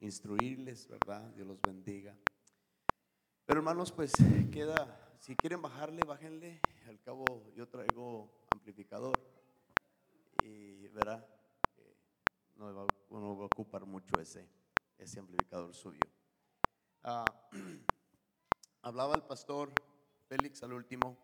instruirles, 0.00 0.88
¿verdad? 0.88 1.22
Dios 1.34 1.46
los 1.46 1.62
bendiga. 1.62 2.16
Pero 3.44 3.60
hermanos, 3.60 3.92
pues 3.92 4.12
queda, 4.52 5.16
si 5.20 5.34
quieren 5.36 5.62
bajarle, 5.62 6.04
bájenle. 6.04 6.60
Al 6.86 7.00
cabo 7.00 7.50
yo 7.54 7.68
traigo 7.68 8.46
amplificador 8.52 9.18
y 10.42 10.88
verá 10.88 11.26
que 11.74 11.96
no 12.56 12.74
va, 12.74 13.42
a 13.42 13.46
ocupar 13.46 13.84
mucho 13.84 14.20
ese, 14.20 14.48
ese 14.98 15.20
amplificador 15.20 15.74
suyo. 15.74 16.06
Ah, 17.02 17.24
hablaba 18.82 19.14
el 19.14 19.22
pastor 19.22 19.72
Félix 20.28 20.62
al 20.62 20.72
último 20.72 21.18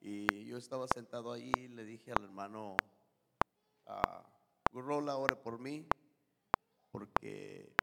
y 0.00 0.44
yo 0.46 0.56
estaba 0.56 0.86
sentado 0.88 1.32
ahí 1.32 1.52
y 1.56 1.68
le 1.68 1.84
dije 1.84 2.12
al 2.12 2.24
hermano 2.24 2.76
uh, 3.86 4.72
Gurrola, 4.72 5.16
ore 5.16 5.36
por 5.36 5.58
mí 5.58 5.86
porque 6.90 7.74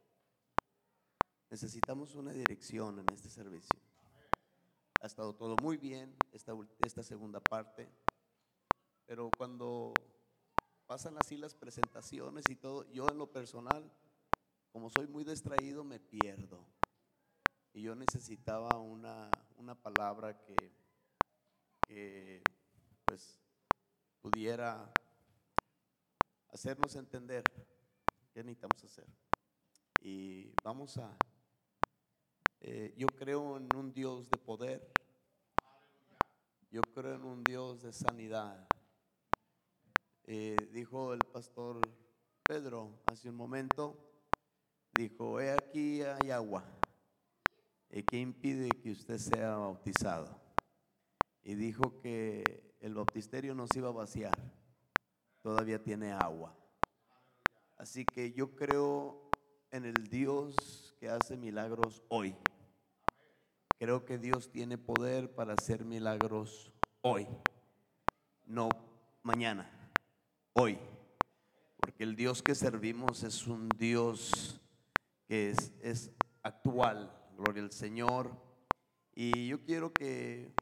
necesitamos 1.50 2.16
una 2.16 2.32
dirección 2.32 3.00
en 3.00 3.06
este 3.14 3.30
servicio. 3.30 3.80
Ha 5.02 5.08
estado 5.08 5.36
todo 5.36 5.56
muy 5.62 5.78
bien 5.78 6.16
esta, 6.32 6.54
esta 6.80 7.04
segunda 7.04 7.40
parte, 7.40 7.88
pero 9.06 9.30
cuando 9.38 9.94
pasan 10.88 11.18
así 11.18 11.38
las 11.38 11.54
presentaciones 11.54 12.46
y 12.50 12.56
todo, 12.56 12.90
yo 12.92 13.08
en 13.10 13.18
lo 13.18 13.32
personal, 13.32 13.92
como 14.72 14.90
soy 14.90 15.08
muy 15.08 15.24
distraído, 15.24 15.84
me 15.84 16.00
pierdo. 16.00 16.66
Y 17.74 17.84
yo 17.84 17.96
necesitaba 17.96 18.78
una, 18.78 19.30
una 19.58 19.76
palabra 19.76 20.36
que, 20.40 20.72
que 21.88 22.42
pues 23.06 23.40
pudiera 24.22 24.92
hacernos 26.50 26.96
entender 26.96 27.44
qué 28.34 28.44
necesitamos 28.44 28.84
hacer. 28.84 29.08
Y 30.02 30.54
vamos 30.64 30.98
a, 30.98 31.16
eh, 32.62 32.94
yo 32.98 33.08
creo 33.08 33.58
en 33.58 33.68
un 33.76 33.94
Dios 33.94 34.30
de 34.30 34.38
poder, 34.38 34.94
yo 36.72 36.82
creo 36.82 37.16
en 37.16 37.24
un 37.24 37.44
Dios 37.44 37.82
de 37.82 37.94
sanidad. 37.94 38.68
Eh, 40.24 40.70
dijo 40.74 41.14
el 41.14 41.20
pastor 41.20 41.80
Pedro 42.46 43.00
hace 43.06 43.30
un 43.30 43.36
momento, 43.36 43.98
dijo, 44.94 45.40
he 45.40 45.52
aquí 45.52 46.02
hay 46.02 46.32
agua. 46.32 46.64
¿Y 47.90 48.04
qué 48.04 48.20
impide 48.20 48.70
que 48.70 48.92
usted 48.92 49.18
sea 49.18 49.56
bautizado? 49.56 50.42
Y 51.44 51.56
dijo 51.56 52.00
que 52.02 52.76
el 52.82 52.94
bautisterio 52.94 53.56
no 53.56 53.68
se 53.68 53.80
iba 53.80 53.90
a 53.90 53.94
vaciar, 53.94 54.34
todavía 55.42 55.82
tiene 55.82 56.12
agua. 56.12 56.56
Así 57.78 58.06
que 58.06 58.34
yo 58.34 58.56
creo 58.56 59.32
en 59.72 59.86
el 59.86 60.08
Dios 60.08 60.96
que 61.00 61.10
hace 61.10 61.38
milagros 61.38 62.04
hoy. 62.10 62.36
Creo 63.80 64.06
que 64.06 64.18
Dios 64.18 64.50
tiene 64.50 64.80
poder 64.80 65.36
para 65.36 65.54
hacer 65.54 65.86
milagros 65.86 66.72
hoy, 67.02 67.28
no 68.44 68.70
mañana, 69.22 69.70
hoy. 70.54 70.80
Porque 71.76 72.04
el 72.04 72.16
Dios 72.16 72.42
que 72.42 72.56
servimos 72.56 73.22
es 73.22 73.46
un 73.46 73.70
Dios 73.78 74.60
que 75.28 75.52
es, 75.52 75.72
es 75.84 76.12
actual, 76.42 77.16
gloria 77.38 77.62
al 77.62 77.72
Señor. 77.72 78.32
Y 79.14 79.48
yo 79.48 79.64
quiero 79.64 79.94
que, 79.94 80.56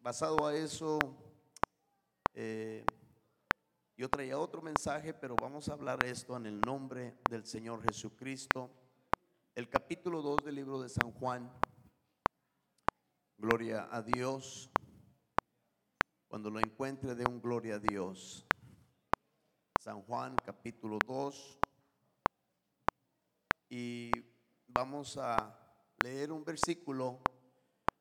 basado 0.00 0.46
a 0.46 0.56
eso, 0.56 0.98
eh, 2.32 2.82
yo 3.94 4.08
traía 4.08 4.38
otro 4.38 4.62
mensaje, 4.62 5.12
pero 5.12 5.36
vamos 5.38 5.68
a 5.68 5.74
hablar 5.74 6.02
esto 6.06 6.34
en 6.36 6.46
el 6.46 6.62
nombre 6.62 7.14
del 7.28 7.44
Señor 7.44 7.82
Jesucristo. 7.82 8.70
El 9.54 9.68
capítulo 9.68 10.22
2 10.22 10.38
del 10.46 10.54
libro 10.54 10.80
de 10.80 10.88
San 10.88 11.12
Juan. 11.12 11.52
Gloria 13.42 13.88
a 13.90 14.02
Dios. 14.02 14.70
Cuando 16.28 16.48
lo 16.48 16.60
encuentre 16.60 17.16
de 17.16 17.24
un 17.28 17.42
gloria 17.42 17.74
a 17.74 17.78
Dios. 17.80 18.46
San 19.80 20.00
Juan 20.02 20.36
capítulo 20.46 21.00
2. 21.04 21.58
Y 23.68 24.12
vamos 24.68 25.18
a 25.18 25.58
leer 26.04 26.30
un 26.30 26.44
versículo 26.44 27.18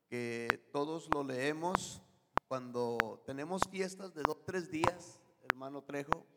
que 0.08 0.70
todos 0.72 1.10
lo 1.12 1.24
leemos 1.24 2.04
cuando 2.48 3.24
tenemos 3.26 3.64
fiestas 3.68 4.14
de 4.14 4.22
dos, 4.22 4.46
tres 4.46 4.70
días 4.70 5.20
hermano 5.50 5.82
Trejo, 5.82 6.28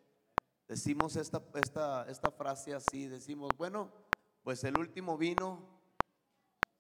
decimos 0.67 1.17
esta, 1.17 1.43
esta, 1.57 2.09
esta 2.09 2.31
frase 2.31 2.73
así, 2.73 3.07
decimos, 3.07 3.51
bueno, 3.59 3.93
pues 4.43 4.65
el 4.65 4.79
último 4.79 5.19
vino 5.19 5.61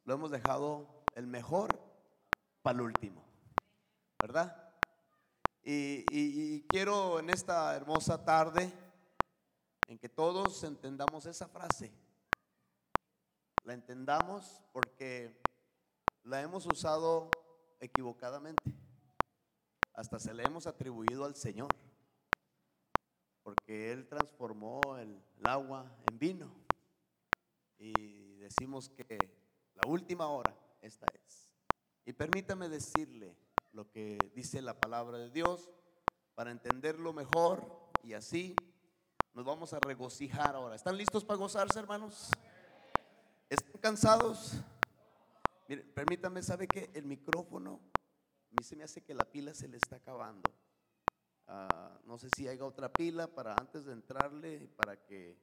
lo 0.05 0.15
hemos 0.15 0.31
dejado 0.31 1.05
el 1.17 1.27
mejor 1.27 1.84
para 2.65 2.77
el 2.77 2.81
último, 2.81 3.23
¿verdad? 4.21 4.75
Y, 5.63 6.05
y, 6.11 6.63
quiero 6.63 7.21
en 7.21 7.31
esta 7.31 7.77
hermosa 7.77 8.25
tarde 8.25 8.73
en 9.87 9.99
que 9.99 10.09
todos 10.09 10.65
entendamos 10.65 11.27
esa 11.27 11.47
frase, 11.47 11.93
la 13.65 13.75
entendamos 13.75 14.63
porque 14.73 15.41
la 16.23 16.41
hemos 16.41 16.67
usado 16.67 17.31
equivocadamente, 17.81 18.75
hasta 19.93 20.19
se 20.19 20.35
le 20.35 20.43
hemos 20.43 20.67
atribuido 20.67 21.25
al 21.25 21.37
Señor 21.37 21.69
porque 23.45 23.93
Él 23.93 24.09
transformó 24.09 24.81
el, 24.99 25.23
agua 25.45 25.87
en 26.11 26.19
vino. 26.19 26.51
Y 27.79 28.37
decimos 28.37 28.89
que 28.89 29.19
la 29.75 29.83
última 29.87 30.29
hora, 30.29 30.57
esta 30.81 31.07
es. 31.13 31.53
Y 32.06 32.12
permítame 32.12 32.69
decirle 32.69 33.34
lo 33.72 33.91
que 33.91 34.19
dice 34.34 34.60
la 34.60 34.78
palabra 34.78 35.19
de 35.19 35.31
Dios 35.31 35.70
para 36.34 36.50
entenderlo 36.50 37.12
mejor 37.12 37.66
y 38.03 38.12
así 38.12 38.54
nos 39.32 39.44
vamos 39.44 39.72
a 39.72 39.81
regocijar 39.81 40.54
ahora. 40.54 40.76
¿Están 40.76 40.97
listos 40.97 41.25
para 41.25 41.38
gozarse, 41.38 41.78
hermanos? 41.78 42.31
¿Están 43.48 43.81
cansados? 43.81 44.53
Miren, 45.66 45.91
permítame, 45.92 46.42
¿sabe 46.42 46.69
que 46.69 46.91
el 46.94 47.06
micrófono 47.06 47.81
a 48.50 48.54
mí 48.54 48.62
se 48.62 48.76
me 48.76 48.84
hace 48.84 49.03
que 49.03 49.15
la 49.15 49.25
pila 49.25 49.54
se 49.54 49.66
le 49.66 49.78
está 49.78 49.97
acabando? 49.97 50.50
Ah, 51.47 51.98
no 52.04 52.19
sé 52.19 52.28
si 52.36 52.47
haya 52.48 52.65
otra 52.65 52.92
pila 52.92 53.26
para 53.26 53.54
antes 53.54 53.86
de 53.86 53.92
entrarle, 53.92 54.69
para 54.76 54.97
que 54.97 55.38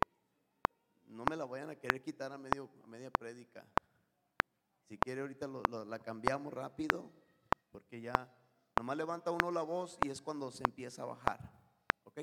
no 1.08 1.26
me 1.30 1.36
la 1.36 1.46
vayan 1.46 1.70
a 1.72 1.76
querer 1.76 2.02
quitar 2.02 2.32
a, 2.32 2.38
medio, 2.38 2.70
a 2.84 2.88
media 2.88 3.10
prédica. 3.12 3.66
Si 4.92 4.98
quiere 4.98 5.22
ahorita 5.22 5.48
la 5.88 6.00
cambiamos 6.00 6.54
rápido, 6.54 7.10
porque 7.72 8.02
ya 8.02 8.30
nomás 8.78 8.98
levanta 8.98 9.32
uno 9.32 9.50
la 9.50 9.62
voz 9.62 9.98
y 10.04 10.10
es 10.10 10.22
cuando 10.22 10.52
se 10.52 10.66
empieza 10.66 11.04
a 11.04 11.06
bajar. 11.06 11.50
¿Ok? 12.04 12.20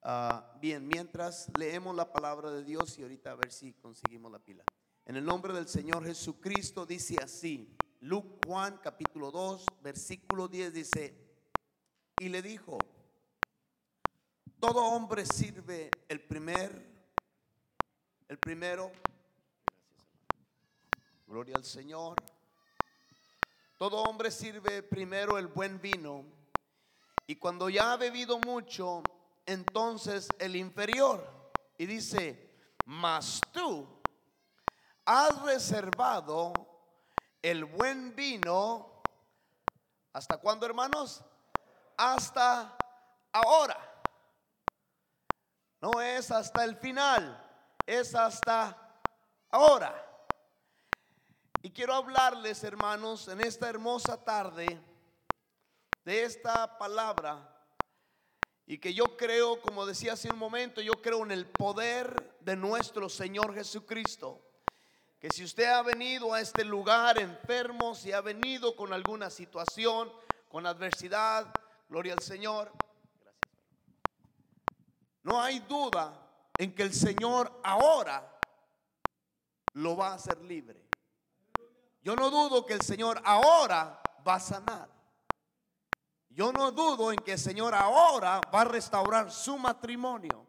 Ah, 0.00 0.56
bien, 0.58 0.88
mientras 0.88 1.50
leemos 1.58 1.94
la 1.94 2.10
palabra 2.10 2.50
de 2.50 2.64
Dios 2.64 2.98
y 2.98 3.02
ahorita 3.02 3.32
a 3.32 3.34
ver 3.34 3.52
si 3.52 3.74
conseguimos 3.74 4.32
la 4.32 4.38
pila. 4.38 4.64
En 5.04 5.16
el 5.16 5.26
nombre 5.26 5.52
del 5.52 5.68
Señor 5.68 6.06
Jesucristo 6.06 6.86
dice 6.86 7.18
así, 7.22 7.76
Luke 8.00 8.38
Juan 8.46 8.80
capítulo 8.82 9.30
2, 9.30 9.66
versículo 9.82 10.48
10 10.48 10.72
dice, 10.72 11.14
y 12.20 12.30
le 12.30 12.40
dijo, 12.40 12.78
todo 14.58 14.82
hombre 14.82 15.26
sirve 15.26 15.90
el 16.08 16.22
primer, 16.22 16.90
el 18.28 18.38
primero, 18.38 18.90
gloria 21.26 21.56
al 21.56 21.64
Señor, 21.64 22.16
todo 23.78 24.02
hombre 24.02 24.30
sirve 24.30 24.82
primero 24.82 25.38
el 25.38 25.46
buen 25.46 25.80
vino 25.80 26.24
y 27.26 27.36
cuando 27.36 27.68
ya 27.68 27.92
ha 27.92 27.96
bebido 27.96 28.38
mucho, 28.38 29.02
entonces 29.46 30.28
el 30.38 30.56
inferior. 30.56 31.32
Y 31.76 31.86
dice, 31.86 32.54
mas 32.84 33.40
tú 33.52 33.86
has 35.04 35.42
reservado 35.42 36.52
el 37.42 37.64
buen 37.64 38.14
vino. 38.14 39.02
¿Hasta 40.12 40.36
cuándo, 40.36 40.66
hermanos? 40.66 41.24
hasta 41.96 42.76
ahora. 43.32 43.78
No 45.80 46.00
es 46.00 46.30
hasta 46.30 46.64
el 46.64 46.76
final, 46.76 47.42
es 47.86 48.14
hasta 48.14 48.76
ahora. 49.50 50.03
Y 51.64 51.70
quiero 51.70 51.94
hablarles, 51.94 52.62
hermanos, 52.62 53.26
en 53.26 53.40
esta 53.40 53.70
hermosa 53.70 54.22
tarde 54.22 54.78
de 56.04 56.22
esta 56.22 56.76
palabra. 56.76 57.58
Y 58.66 58.76
que 58.76 58.92
yo 58.92 59.16
creo, 59.16 59.62
como 59.62 59.86
decía 59.86 60.12
hace 60.12 60.30
un 60.30 60.38
momento, 60.38 60.82
yo 60.82 60.92
creo 61.00 61.24
en 61.24 61.30
el 61.30 61.46
poder 61.46 62.36
de 62.40 62.54
nuestro 62.54 63.08
Señor 63.08 63.54
Jesucristo. 63.54 64.42
Que 65.18 65.30
si 65.30 65.42
usted 65.42 65.64
ha 65.64 65.80
venido 65.80 66.34
a 66.34 66.40
este 66.42 66.66
lugar 66.66 67.18
enfermo, 67.18 67.94
si 67.94 68.12
ha 68.12 68.20
venido 68.20 68.76
con 68.76 68.92
alguna 68.92 69.30
situación, 69.30 70.12
con 70.50 70.66
adversidad, 70.66 71.50
Gloria 71.88 72.12
al 72.12 72.20
Señor. 72.20 72.70
No 75.22 75.40
hay 75.40 75.60
duda 75.60 76.28
en 76.58 76.74
que 76.74 76.82
el 76.82 76.92
Señor 76.92 77.58
ahora 77.64 78.38
lo 79.72 79.96
va 79.96 80.08
a 80.08 80.14
hacer 80.16 80.42
libre. 80.42 80.83
Yo 82.04 82.14
no 82.14 82.30
dudo 82.30 82.66
que 82.66 82.74
el 82.74 82.82
Señor 82.82 83.20
ahora 83.24 84.02
va 84.28 84.34
a 84.34 84.40
sanar. 84.40 84.90
Yo 86.28 86.52
no 86.52 86.70
dudo 86.70 87.10
en 87.10 87.18
que 87.18 87.32
el 87.32 87.38
Señor 87.38 87.74
ahora 87.74 88.42
va 88.54 88.60
a 88.60 88.64
restaurar 88.66 89.32
su 89.32 89.56
matrimonio, 89.56 90.46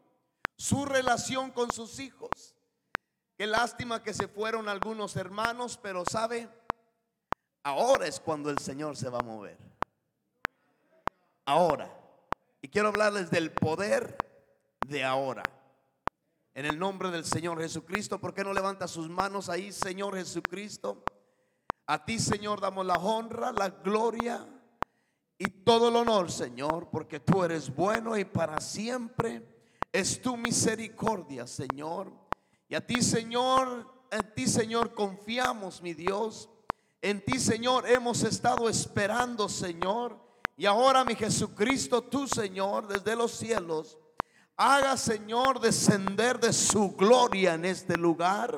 su 0.58 0.84
relación 0.84 1.50
con 1.50 1.72
sus 1.72 1.98
hijos. 1.98 2.28
Qué 3.38 3.46
lástima 3.46 4.02
que 4.02 4.12
se 4.12 4.28
fueron 4.28 4.68
algunos 4.68 5.16
hermanos, 5.16 5.78
pero 5.82 6.04
sabe, 6.04 6.46
ahora 7.62 8.06
es 8.06 8.20
cuando 8.20 8.50
el 8.50 8.58
Señor 8.58 8.94
se 8.94 9.08
va 9.08 9.18
a 9.18 9.24
mover. 9.24 9.58
Ahora. 11.46 11.90
Y 12.60 12.68
quiero 12.68 12.88
hablarles 12.88 13.30
del 13.30 13.50
poder 13.50 14.18
de 14.86 15.04
ahora. 15.04 15.42
En 16.52 16.66
el 16.66 16.78
nombre 16.78 17.10
del 17.10 17.24
Señor 17.24 17.60
Jesucristo, 17.60 18.20
¿por 18.20 18.34
qué 18.34 18.44
no 18.44 18.52
levanta 18.52 18.88
sus 18.88 19.08
manos 19.08 19.48
ahí, 19.48 19.72
Señor 19.72 20.16
Jesucristo? 20.16 21.04
A 21.86 22.04
ti, 22.04 22.18
Señor, 22.18 22.60
damos 22.60 22.84
la 22.84 22.94
honra, 22.94 23.52
la 23.52 23.68
gloria 23.68 24.46
y 25.38 25.48
todo 25.48 25.88
el 25.88 25.96
honor, 25.96 26.30
Señor, 26.30 26.88
porque 26.90 27.20
tú 27.20 27.44
eres 27.44 27.74
bueno 27.74 28.16
y 28.16 28.24
para 28.24 28.60
siempre 28.60 29.46
es 29.92 30.20
tu 30.20 30.36
misericordia, 30.36 31.46
Señor. 31.46 32.12
Y 32.68 32.74
a 32.74 32.84
ti, 32.84 33.02
Señor, 33.02 33.86
en 34.10 34.34
ti, 34.34 34.46
Señor, 34.46 34.94
confiamos, 34.94 35.80
mi 35.80 35.94
Dios. 35.94 36.48
En 37.00 37.24
ti, 37.24 37.38
Señor, 37.38 37.88
hemos 37.88 38.22
estado 38.24 38.68
esperando, 38.68 39.48
Señor. 39.48 40.18
Y 40.56 40.66
ahora, 40.66 41.04
mi 41.04 41.14
Jesucristo, 41.14 42.02
tú, 42.02 42.26
Señor, 42.26 42.88
desde 42.88 43.14
los 43.14 43.32
cielos, 43.32 43.98
Haga, 44.58 44.96
Señor, 44.96 45.60
descender 45.60 46.40
de 46.40 46.50
su 46.50 46.96
gloria 46.96 47.54
en 47.54 47.66
este 47.66 47.96
lugar. 47.98 48.54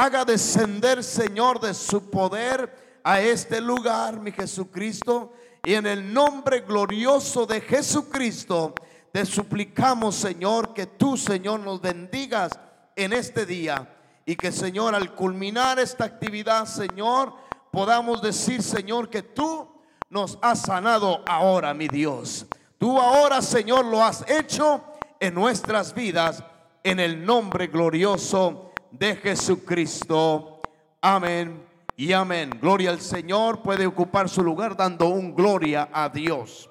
Haga 0.00 0.24
descender, 0.24 1.02
Señor, 1.02 1.58
de 1.58 1.74
su 1.74 2.08
poder 2.08 3.00
a 3.02 3.20
este 3.20 3.60
lugar, 3.60 4.20
mi 4.20 4.30
Jesucristo. 4.30 5.32
Y 5.64 5.74
en 5.74 5.88
el 5.88 6.14
nombre 6.14 6.60
glorioso 6.60 7.46
de 7.46 7.60
Jesucristo, 7.60 8.76
te 9.12 9.26
suplicamos, 9.26 10.14
Señor, 10.14 10.72
que 10.72 10.86
tú, 10.86 11.16
Señor, 11.16 11.58
nos 11.58 11.80
bendigas 11.80 12.52
en 12.94 13.12
este 13.12 13.44
día. 13.44 13.92
Y 14.24 14.36
que, 14.36 14.52
Señor, 14.52 14.94
al 14.94 15.16
culminar 15.16 15.80
esta 15.80 16.04
actividad, 16.04 16.66
Señor, 16.66 17.34
podamos 17.72 18.22
decir, 18.22 18.62
Señor, 18.62 19.10
que 19.10 19.22
tú 19.22 19.68
nos 20.10 20.38
has 20.42 20.62
sanado 20.62 21.24
ahora, 21.26 21.74
mi 21.74 21.88
Dios. 21.88 22.46
Tú 22.78 23.00
ahora, 23.00 23.42
Señor, 23.42 23.84
lo 23.84 24.00
has 24.04 24.24
hecho 24.30 24.80
en 25.18 25.34
nuestras 25.34 25.92
vidas 25.92 26.44
en 26.84 27.00
el 27.00 27.26
nombre 27.26 27.66
glorioso 27.66 28.67
de 28.90 29.16
Jesucristo. 29.16 30.60
Amén 31.00 31.64
y 31.96 32.12
amén. 32.12 32.50
Gloria 32.60 32.90
al 32.90 33.00
Señor. 33.00 33.62
Puede 33.62 33.86
ocupar 33.86 34.28
su 34.28 34.42
lugar 34.42 34.76
dando 34.76 35.08
un 35.08 35.34
gloria 35.34 35.88
a 35.92 36.08
Dios. 36.08 36.70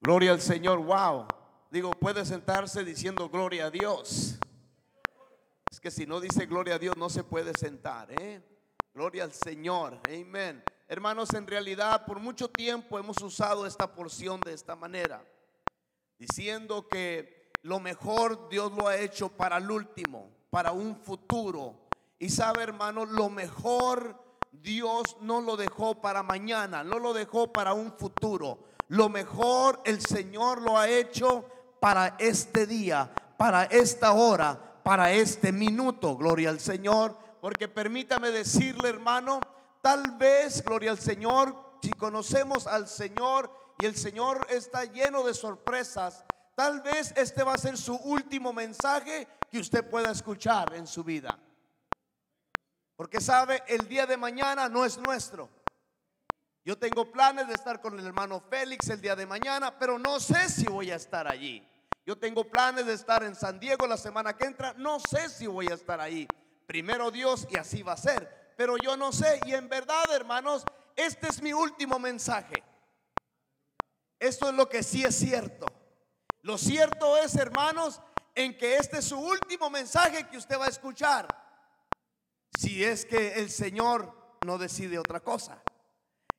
Gloria 0.00 0.32
al 0.32 0.40
Señor. 0.40 0.78
Wow. 0.78 1.26
Digo, 1.70 1.90
puede 1.90 2.24
sentarse 2.24 2.84
diciendo 2.84 3.28
gloria 3.28 3.66
a 3.66 3.70
Dios. 3.70 4.38
Es 5.70 5.80
que 5.80 5.90
si 5.90 6.06
no 6.06 6.20
dice 6.20 6.46
gloria 6.46 6.76
a 6.76 6.78
Dios 6.78 6.96
no 6.96 7.10
se 7.10 7.24
puede 7.24 7.52
sentar. 7.58 8.08
¿eh? 8.12 8.40
Gloria 8.94 9.24
al 9.24 9.32
Señor. 9.32 10.00
Amén. 10.08 10.62
Hermanos, 10.88 11.34
en 11.34 11.46
realidad 11.46 12.06
por 12.06 12.20
mucho 12.20 12.48
tiempo 12.48 12.98
hemos 12.98 13.20
usado 13.20 13.66
esta 13.66 13.92
porción 13.92 14.40
de 14.40 14.52
esta 14.52 14.76
manera 14.76 15.24
diciendo 16.18 16.86
que 16.88 17.35
lo 17.66 17.80
mejor 17.80 18.48
Dios 18.48 18.70
lo 18.72 18.86
ha 18.86 18.96
hecho 18.96 19.28
para 19.28 19.56
el 19.56 19.68
último, 19.68 20.30
para 20.50 20.70
un 20.70 20.94
futuro. 20.94 21.74
Y 22.16 22.28
sabe, 22.28 22.62
hermano, 22.62 23.04
lo 23.04 23.28
mejor 23.28 24.22
Dios 24.52 25.16
no 25.20 25.40
lo 25.40 25.56
dejó 25.56 26.00
para 26.00 26.22
mañana, 26.22 26.84
no 26.84 27.00
lo 27.00 27.12
dejó 27.12 27.52
para 27.52 27.72
un 27.74 27.92
futuro. 27.92 28.60
Lo 28.86 29.08
mejor 29.08 29.80
el 29.84 30.00
Señor 30.00 30.62
lo 30.62 30.78
ha 30.78 30.88
hecho 30.88 31.44
para 31.80 32.14
este 32.20 32.68
día, 32.68 33.12
para 33.36 33.64
esta 33.64 34.12
hora, 34.12 34.80
para 34.84 35.10
este 35.10 35.50
minuto. 35.50 36.16
Gloria 36.16 36.50
al 36.50 36.60
Señor. 36.60 37.16
Porque 37.40 37.66
permítame 37.66 38.30
decirle, 38.30 38.90
hermano, 38.90 39.40
tal 39.82 40.12
vez, 40.12 40.62
gloria 40.64 40.92
al 40.92 41.00
Señor, 41.00 41.52
si 41.82 41.90
conocemos 41.90 42.68
al 42.68 42.86
Señor 42.86 43.50
y 43.80 43.86
el 43.86 43.96
Señor 43.96 44.46
está 44.50 44.84
lleno 44.84 45.24
de 45.24 45.34
sorpresas. 45.34 46.25
Tal 46.56 46.80
vez 46.80 47.12
este 47.16 47.42
va 47.42 47.52
a 47.52 47.58
ser 47.58 47.76
su 47.76 47.94
último 47.94 48.50
mensaje 48.50 49.28
que 49.50 49.58
usted 49.58 49.88
pueda 49.90 50.10
escuchar 50.10 50.72
en 50.74 50.86
su 50.86 51.04
vida. 51.04 51.38
Porque 52.96 53.20
sabe, 53.20 53.62
el 53.68 53.86
día 53.86 54.06
de 54.06 54.16
mañana 54.16 54.66
no 54.66 54.86
es 54.86 54.96
nuestro. 54.96 55.50
Yo 56.64 56.78
tengo 56.78 57.12
planes 57.12 57.46
de 57.46 57.52
estar 57.52 57.82
con 57.82 57.98
el 57.98 58.06
hermano 58.06 58.40
Félix 58.40 58.88
el 58.88 59.02
día 59.02 59.14
de 59.14 59.26
mañana, 59.26 59.78
pero 59.78 59.98
no 59.98 60.18
sé 60.18 60.48
si 60.48 60.64
voy 60.64 60.90
a 60.90 60.96
estar 60.96 61.30
allí. 61.30 61.62
Yo 62.06 62.16
tengo 62.16 62.42
planes 62.42 62.86
de 62.86 62.94
estar 62.94 63.22
en 63.22 63.34
San 63.34 63.60
Diego 63.60 63.86
la 63.86 63.98
semana 63.98 64.34
que 64.34 64.46
entra, 64.46 64.72
no 64.78 64.98
sé 64.98 65.28
si 65.28 65.46
voy 65.46 65.66
a 65.68 65.74
estar 65.74 66.00
ahí. 66.00 66.26
Primero 66.66 67.10
Dios 67.10 67.46
y 67.50 67.58
así 67.58 67.82
va 67.82 67.92
a 67.92 67.98
ser. 67.98 68.54
Pero 68.56 68.78
yo 68.78 68.96
no 68.96 69.12
sé 69.12 69.40
y 69.44 69.52
en 69.52 69.68
verdad, 69.68 70.04
hermanos, 70.10 70.64
este 70.96 71.28
es 71.28 71.42
mi 71.42 71.52
último 71.52 71.98
mensaje. 71.98 72.64
Esto 74.18 74.48
es 74.48 74.54
lo 74.54 74.70
que 74.70 74.82
sí 74.82 75.04
es 75.04 75.14
cierto. 75.14 75.75
Lo 76.46 76.56
cierto 76.56 77.16
es, 77.16 77.34
hermanos, 77.34 78.00
en 78.32 78.56
que 78.56 78.76
este 78.76 78.98
es 78.98 79.06
su 79.06 79.18
último 79.18 79.68
mensaje 79.68 80.28
que 80.28 80.36
usted 80.36 80.56
va 80.56 80.66
a 80.66 80.68
escuchar. 80.68 81.26
Si 82.56 82.84
es 82.84 83.04
que 83.04 83.32
el 83.34 83.50
Señor 83.50 84.36
no 84.46 84.56
decide 84.56 84.96
otra 84.96 85.18
cosa. 85.18 85.60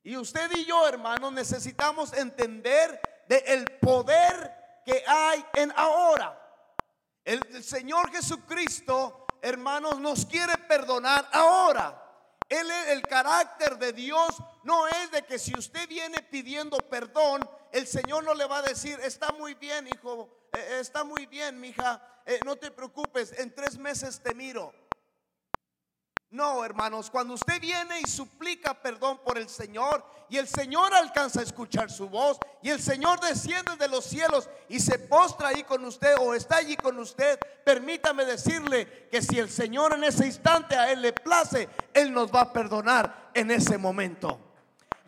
Y 0.02 0.16
usted 0.16 0.50
y 0.56 0.64
yo, 0.64 0.88
hermanos, 0.88 1.30
necesitamos 1.34 2.14
entender 2.14 2.98
de 3.28 3.36
el 3.48 3.66
poder 3.82 4.80
que 4.86 5.04
hay 5.06 5.44
en 5.52 5.74
ahora. 5.76 6.40
El, 7.22 7.46
el 7.50 7.62
Señor 7.62 8.10
Jesucristo, 8.10 9.26
hermanos, 9.42 10.00
nos 10.00 10.24
quiere 10.24 10.56
perdonar 10.56 11.28
ahora. 11.34 12.02
Él, 12.48 12.66
el 12.70 13.02
carácter 13.02 13.76
de 13.76 13.92
Dios 13.92 14.42
no 14.62 14.88
es 14.88 15.10
de 15.10 15.26
que 15.26 15.38
si 15.38 15.52
usted 15.52 15.86
viene 15.86 16.22
pidiendo 16.22 16.78
perdón, 16.78 17.46
el 17.72 17.86
Señor 17.86 18.24
no 18.24 18.34
le 18.34 18.46
va 18.46 18.58
a 18.58 18.62
decir, 18.62 18.98
está 19.02 19.32
muy 19.32 19.54
bien, 19.54 19.86
hijo, 19.88 20.28
eh, 20.52 20.78
está 20.80 21.04
muy 21.04 21.26
bien, 21.26 21.60
mija, 21.60 22.02
eh, 22.26 22.40
no 22.44 22.56
te 22.56 22.70
preocupes, 22.70 23.32
en 23.38 23.54
tres 23.54 23.78
meses 23.78 24.20
te 24.22 24.34
miro. 24.34 24.72
No, 26.30 26.62
hermanos, 26.62 27.08
cuando 27.08 27.32
usted 27.32 27.58
viene 27.58 28.00
y 28.00 28.06
suplica 28.06 28.74
perdón 28.74 29.18
por 29.24 29.38
el 29.38 29.48
Señor 29.48 30.04
y 30.28 30.36
el 30.36 30.46
Señor 30.46 30.92
alcanza 30.92 31.40
a 31.40 31.42
escuchar 31.42 31.90
su 31.90 32.10
voz 32.10 32.38
y 32.60 32.68
el 32.68 32.82
Señor 32.82 33.18
desciende 33.20 33.76
de 33.76 33.88
los 33.88 34.04
cielos 34.04 34.50
y 34.68 34.78
se 34.78 34.98
postra 34.98 35.48
ahí 35.48 35.64
con 35.64 35.82
usted 35.86 36.16
o 36.20 36.34
está 36.34 36.56
allí 36.56 36.76
con 36.76 36.98
usted, 36.98 37.38
permítame 37.64 38.26
decirle 38.26 39.08
que 39.10 39.22
si 39.22 39.38
el 39.38 39.48
Señor 39.48 39.94
en 39.94 40.04
ese 40.04 40.26
instante 40.26 40.76
a 40.76 40.92
Él 40.92 41.00
le 41.00 41.14
place, 41.14 41.66
Él 41.94 42.12
nos 42.12 42.30
va 42.30 42.42
a 42.42 42.52
perdonar 42.52 43.30
en 43.32 43.50
ese 43.50 43.78
momento. 43.78 44.47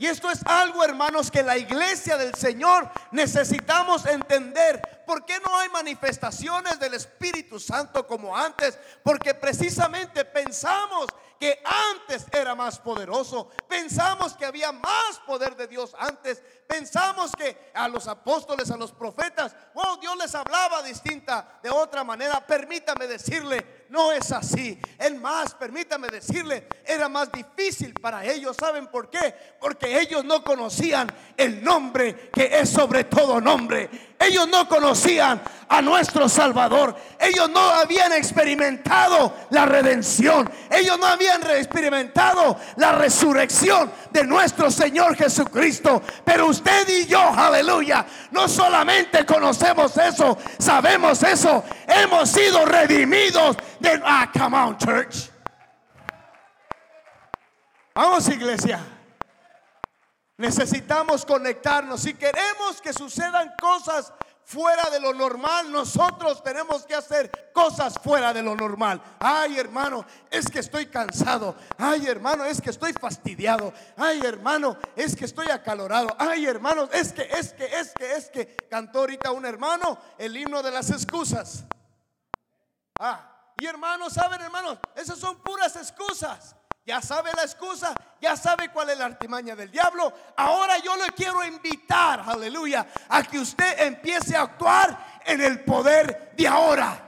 Y 0.01 0.07
esto 0.07 0.31
es 0.31 0.41
algo, 0.47 0.83
hermanos, 0.83 1.31
que 1.31 1.43
la 1.43 1.59
iglesia 1.59 2.17
del 2.17 2.35
Señor 2.35 2.91
necesitamos 3.11 4.07
entender. 4.07 5.05
¿Por 5.07 5.27
qué 5.27 5.39
no 5.41 5.55
hay 5.59 5.69
manifestaciones 5.69 6.81
del 6.81 6.95
Espíritu 6.95 7.61
Santo 7.61 8.07
como 8.07 8.35
antes? 8.35 8.79
Porque 9.03 9.35
precisamente 9.35 10.25
pensamos 10.25 11.07
que 11.39 11.63
antes 11.65 12.25
era 12.33 12.55
más 12.55 12.79
poderoso. 12.79 13.51
Pensamos 13.69 14.33
que 14.33 14.47
había 14.47 14.73
más 14.73 15.19
poder 15.27 15.55
de 15.55 15.67
Dios 15.67 15.95
antes. 15.99 16.43
Pensamos 16.67 17.33
que 17.37 17.71
a 17.75 17.87
los 17.87 18.09
apóstoles, 18.09 18.71
a 18.71 18.79
los 18.79 18.93
profetas, 18.93 19.55
oh, 19.75 19.99
Dios 19.99 20.17
les 20.17 20.35
hablaba 20.35 20.83
distinta, 20.83 21.59
de 21.63 21.69
otra 21.69 22.05
manera. 22.05 22.47
Permítame 22.47 23.07
decirle, 23.07 23.80
no 23.91 24.13
es 24.13 24.31
así. 24.31 24.79
Es 24.99 25.15
más, 25.21 25.53
permítame 25.55 26.09
decirle, 26.09 26.67
era 26.87 27.09
más 27.09 27.31
difícil 27.33 27.93
para 27.95 28.25
ellos. 28.25 28.57
¿Saben 28.59 28.87
por 28.87 29.11
qué? 29.11 29.35
Porque 29.61 30.01
ellos 30.01 30.25
no 30.25 30.43
conocían 30.45 31.11
el 31.37 31.63
nombre 31.63 32.31
que 32.33 32.61
es 32.61 32.71
sobre 32.71 33.05
todo 33.05 33.41
nombre. 33.41 33.91
Ellos 34.19 34.47
no 34.49 34.69
conocían 34.69 35.43
a 35.69 35.83
nuestro 35.83 36.29
Salvador. 36.29 36.95
Ellos 37.19 37.51
no 37.51 37.61
habían 37.61 38.13
experimentado 38.13 39.35
la 39.51 39.67
redención. 39.67 40.49
Ellos 40.71 40.99
no 40.99 41.07
habían 41.07 41.41
experimentado 41.51 42.59
la 42.77 42.93
resurrección 42.93 43.91
de 44.13 44.25
nuestro 44.25 44.71
Señor 44.71 45.17
Jesucristo. 45.17 46.03
Pero 46.25 46.47
usted 46.47 46.89
y 46.89 47.07
yo, 47.07 47.21
aleluya, 47.21 48.05
no 48.31 48.47
solamente 48.47 49.25
conocemos 49.25 49.97
eso, 49.97 50.37
sabemos 50.59 51.23
eso, 51.23 51.65
hemos 51.89 52.31
sido 52.31 52.65
redimidos 52.67 53.57
de... 53.81 54.01
Ah, 54.05 54.31
come 54.33 54.55
on, 54.55 54.77
church. 54.79 55.31
Vamos, 57.95 58.29
iglesia. 58.29 58.81
Necesitamos 60.39 61.27
conectarnos. 61.27 62.01
Si 62.01 62.15
queremos 62.15 62.81
que 62.81 62.93
sucedan 62.93 63.53
cosas 63.61 64.13
fuera 64.43 64.89
de 64.91 64.99
lo 64.99 65.13
normal, 65.13 65.71
nosotros 65.71 66.43
tenemos 66.43 66.87
que 66.87 66.95
hacer 66.95 67.53
cosas 67.53 67.95
fuera 68.03 68.33
de 68.33 68.43
lo 68.43 68.57
normal. 68.57 69.03
Ay, 69.19 69.59
hermano, 69.59 70.05
es 70.31 70.49
que 70.49 70.61
estoy 70.61 70.87
cansado. 70.87 71.55
Ay, 71.77 72.07
hermano, 72.07 72.45
es 72.45 72.61
que 72.61 72.71
estoy 72.71 72.93
fastidiado. 72.95 73.73
Ay, 73.97 74.21
hermano, 74.25 74.79
es 74.97 75.15
que 75.15 75.27
estoy 75.27 75.51
acalorado. 75.51 76.09
Ay, 76.19 76.47
hermano, 76.47 76.89
es 76.93 77.13
que, 77.13 77.23
es 77.23 77.53
que, 77.53 77.67
es 77.67 77.93
que, 77.93 78.13
es 78.17 78.31
que. 78.31 78.57
Cantó 78.71 79.01
ahorita 79.01 79.31
un 79.33 79.45
hermano 79.45 79.99
el 80.17 80.37
himno 80.37 80.63
de 80.63 80.71
las 80.71 80.91
excusas. 80.91 81.65
Ah, 82.99 83.40
y 83.61 83.67
hermanos, 83.67 84.15
¿saben, 84.15 84.41
hermanos? 84.41 84.79
Esas 84.97 85.19
son 85.19 85.37
puras 85.37 85.77
excusas. 85.77 86.57
Ya 86.87 87.03
sabe 87.03 87.31
la 87.37 87.43
excusa, 87.43 87.95
ya 88.21 88.37
sabe 88.37 88.71
cuál 88.71 88.89
es 88.89 88.99
la 88.99 89.05
artimaña 89.05 89.55
del 89.55 89.71
diablo. 89.71 90.13
Ahora 90.35 90.79
yo 90.79 90.97
le 90.97 91.13
quiero 91.13 91.45
invitar, 91.45 92.25
aleluya, 92.27 92.87
a 93.09 93.23
que 93.23 93.39
usted 93.39 93.83
empiece 93.83 94.35
a 94.35 94.43
actuar 94.43 95.21
en 95.27 95.43
el 95.43 95.63
poder 95.63 96.33
de 96.37 96.49
ahora. 96.49 97.07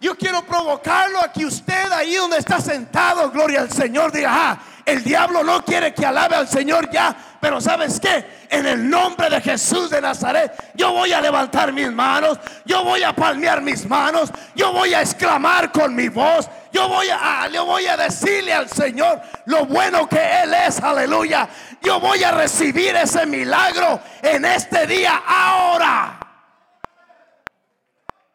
Yo 0.00 0.16
quiero 0.16 0.44
provocarlo 0.44 1.20
a 1.20 1.32
que 1.32 1.46
usted 1.46 1.90
ahí 1.92 2.16
donde 2.16 2.38
está 2.38 2.60
sentado, 2.60 3.30
gloria 3.30 3.60
al 3.60 3.70
Señor, 3.70 4.10
diga, 4.10 4.30
ah, 4.32 4.58
el 4.88 5.04
diablo 5.04 5.44
no 5.44 5.62
quiere 5.64 5.92
que 5.92 6.06
alabe 6.06 6.34
al 6.34 6.48
Señor 6.48 6.90
ya, 6.90 7.14
pero 7.40 7.60
¿sabes 7.60 8.00
qué? 8.00 8.46
En 8.48 8.66
el 8.66 8.88
nombre 8.88 9.28
de 9.28 9.38
Jesús 9.42 9.90
de 9.90 10.00
Nazaret, 10.00 10.50
yo 10.74 10.92
voy 10.92 11.12
a 11.12 11.20
levantar 11.20 11.74
mis 11.74 11.92
manos, 11.92 12.38
yo 12.64 12.82
voy 12.84 13.02
a 13.02 13.12
palmear 13.12 13.60
mis 13.60 13.86
manos, 13.86 14.32
yo 14.54 14.72
voy 14.72 14.94
a 14.94 15.02
exclamar 15.02 15.72
con 15.72 15.94
mi 15.94 16.08
voz, 16.08 16.48
yo 16.72 16.88
voy 16.88 17.06
a, 17.10 17.48
yo 17.48 17.66
voy 17.66 17.86
a 17.86 17.98
decirle 17.98 18.54
al 18.54 18.70
Señor 18.70 19.20
lo 19.44 19.66
bueno 19.66 20.08
que 20.08 20.42
Él 20.42 20.54
es, 20.54 20.80
aleluya. 20.80 21.46
Yo 21.82 22.00
voy 22.00 22.24
a 22.24 22.30
recibir 22.30 22.96
ese 22.96 23.26
milagro 23.26 24.00
en 24.22 24.46
este 24.46 24.86
día 24.86 25.22
ahora. 25.26 26.18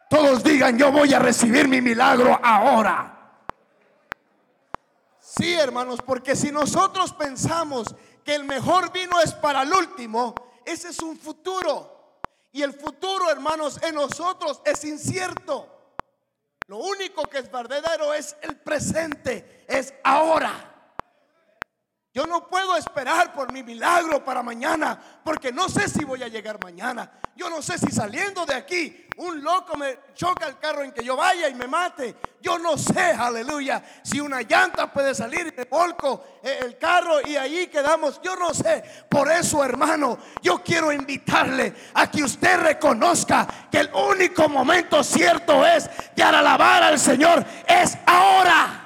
Todos 0.08 0.44
digan, 0.44 0.78
yo 0.78 0.92
voy 0.92 1.12
a 1.16 1.20
recibir 1.20 1.68
mi 1.68 1.82
milagro 1.82 2.40
ahora. 2.44 3.13
Sí, 5.36 5.56
hermanos, 5.56 6.00
porque 6.06 6.36
si 6.36 6.52
nosotros 6.52 7.12
pensamos 7.14 7.96
que 8.24 8.36
el 8.36 8.44
mejor 8.44 8.92
vino 8.92 9.20
es 9.20 9.34
para 9.34 9.64
el 9.64 9.74
último, 9.74 10.36
ese 10.64 10.90
es 10.90 11.00
un 11.00 11.18
futuro. 11.18 12.22
Y 12.52 12.62
el 12.62 12.72
futuro, 12.72 13.32
hermanos, 13.32 13.82
en 13.82 13.96
nosotros 13.96 14.62
es 14.64 14.84
incierto. 14.84 15.68
Lo 16.68 16.78
único 16.78 17.24
que 17.24 17.40
es 17.40 17.52
verdadero 17.52 18.14
es 18.14 18.36
el 18.44 18.58
presente, 18.58 19.66
es 19.68 19.92
ahora. 20.04 20.73
Yo 22.14 22.28
no 22.28 22.48
puedo 22.48 22.78
esperar 22.78 23.34
por 23.34 23.52
mi 23.52 23.64
milagro 23.64 24.24
para 24.24 24.44
mañana, 24.44 25.00
porque 25.24 25.52
no 25.52 25.68
sé 25.68 25.90
si 25.90 26.06
voy 26.06 26.22
a 26.22 26.28
llegar 26.28 26.64
mañana. 26.64 27.12
Yo 27.36 27.50
no 27.50 27.60
sé 27.64 27.80
si 27.80 27.88
saliendo 27.88 28.46
de 28.46 28.54
aquí 28.54 29.08
un 29.18 29.44
loco 29.44 29.76
me 29.76 29.98
choca 30.14 30.46
el 30.46 30.60
carro 30.60 30.84
en 30.84 30.92
que 30.92 31.04
yo 31.04 31.16
vaya 31.16 31.50
y 31.50 31.56
me 31.56 31.66
mate. 31.66 32.16
Yo 32.40 32.60
no 32.60 32.78
sé, 32.78 33.00
aleluya, 33.00 33.84
si 34.04 34.20
una 34.20 34.44
llanta 34.44 34.94
puede 34.94 35.16
salir 35.16 35.56
y 35.58 35.64
volco 35.68 36.24
el 36.44 36.78
carro 36.78 37.20
y 37.26 37.36
ahí 37.36 37.66
quedamos. 37.66 38.22
Yo 38.22 38.36
no 38.36 38.54
sé. 38.54 38.84
Por 39.10 39.32
eso, 39.32 39.66
hermano, 39.66 40.20
yo 40.44 40.62
quiero 40.64 40.92
invitarle 40.92 41.74
a 41.96 42.12
que 42.12 42.24
usted 42.24 42.60
reconozca 42.60 43.48
que 43.72 43.80
el 43.80 43.90
único 43.92 44.48
momento 44.48 45.04
cierto 45.04 45.66
es 45.66 45.90
de 46.16 46.22
alabar 46.22 46.84
al 46.84 47.00
Señor 47.00 47.44
es 47.68 47.98
ahora. 48.06 48.83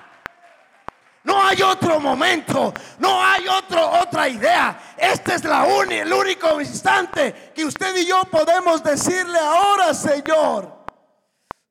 No 1.28 1.44
hay 1.44 1.62
otro 1.62 2.00
momento, 2.00 2.74
no 3.00 3.22
hay 3.22 3.46
otro, 3.50 3.86
otra 4.00 4.30
idea. 4.30 4.96
Este 4.98 5.36
es 5.36 5.44
la 5.44 5.68
el 5.68 6.14
único 6.14 6.62
instante 6.62 7.52
que 7.54 7.66
usted 7.66 7.98
y 7.98 8.06
yo 8.06 8.22
podemos 8.32 8.82
decirle 8.82 9.38
ahora, 9.38 9.94
Señor. 9.94 10.86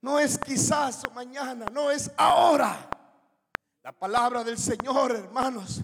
No 0.03 0.19
es 0.19 0.39
quizás 0.39 1.03
o 1.09 1.11
mañana, 1.13 1.65
no 1.73 1.91
es 1.91 2.11
ahora. 2.19 2.87
La 3.83 3.93
palabra 3.93 4.45
del 4.45 4.59
Señor, 4.59 5.13
hermanos, 5.13 5.81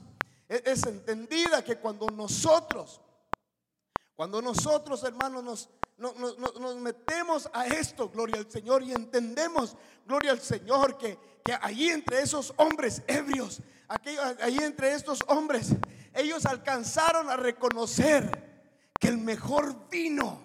e-, 0.50 0.62
es, 0.67 0.85
entendida 0.85 1.64
que 1.64 1.79
cuando 1.79 2.09
nosotros, 2.09 3.00
cuando 4.14 4.43
nosotros, 4.43 5.02
hermanos, 5.02 5.43
nos, 5.43 5.71
nos, 6.02 6.76
metemos 6.76 7.49
a 7.52 7.66
esto, 7.66 8.09
gloria 8.09 8.37
al 8.37 8.50
Señor, 8.50 8.82
y 8.82 8.92
entendemos, 8.92 9.76
gloria 10.04 10.32
al 10.32 10.40
Señor, 10.40 10.99
que, 10.99 11.18
que 11.44 11.56
allí 11.61 11.88
entre 11.90 12.21
esos 12.21 12.52
hombres 12.56 13.02
ebrios, 13.06 13.61
allí 14.40 14.59
entre 14.59 14.92
estos 14.92 15.21
hombres, 15.28 15.68
ellos 16.14 16.44
alcanzaron 16.44 17.30
a 17.30 17.37
reconocer 17.37 18.52
que 18.99 19.09
el 19.09 19.18
mejor 19.18 19.88
vino 19.88 20.42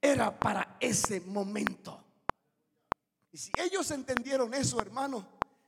era 0.00 0.38
para 0.38 0.76
ese 0.80 1.20
momento. 1.20 2.04
Y 3.30 3.38
si 3.38 3.52
ellos 3.58 3.90
entendieron 3.90 4.52
eso, 4.54 4.80
hermano, 4.80 5.26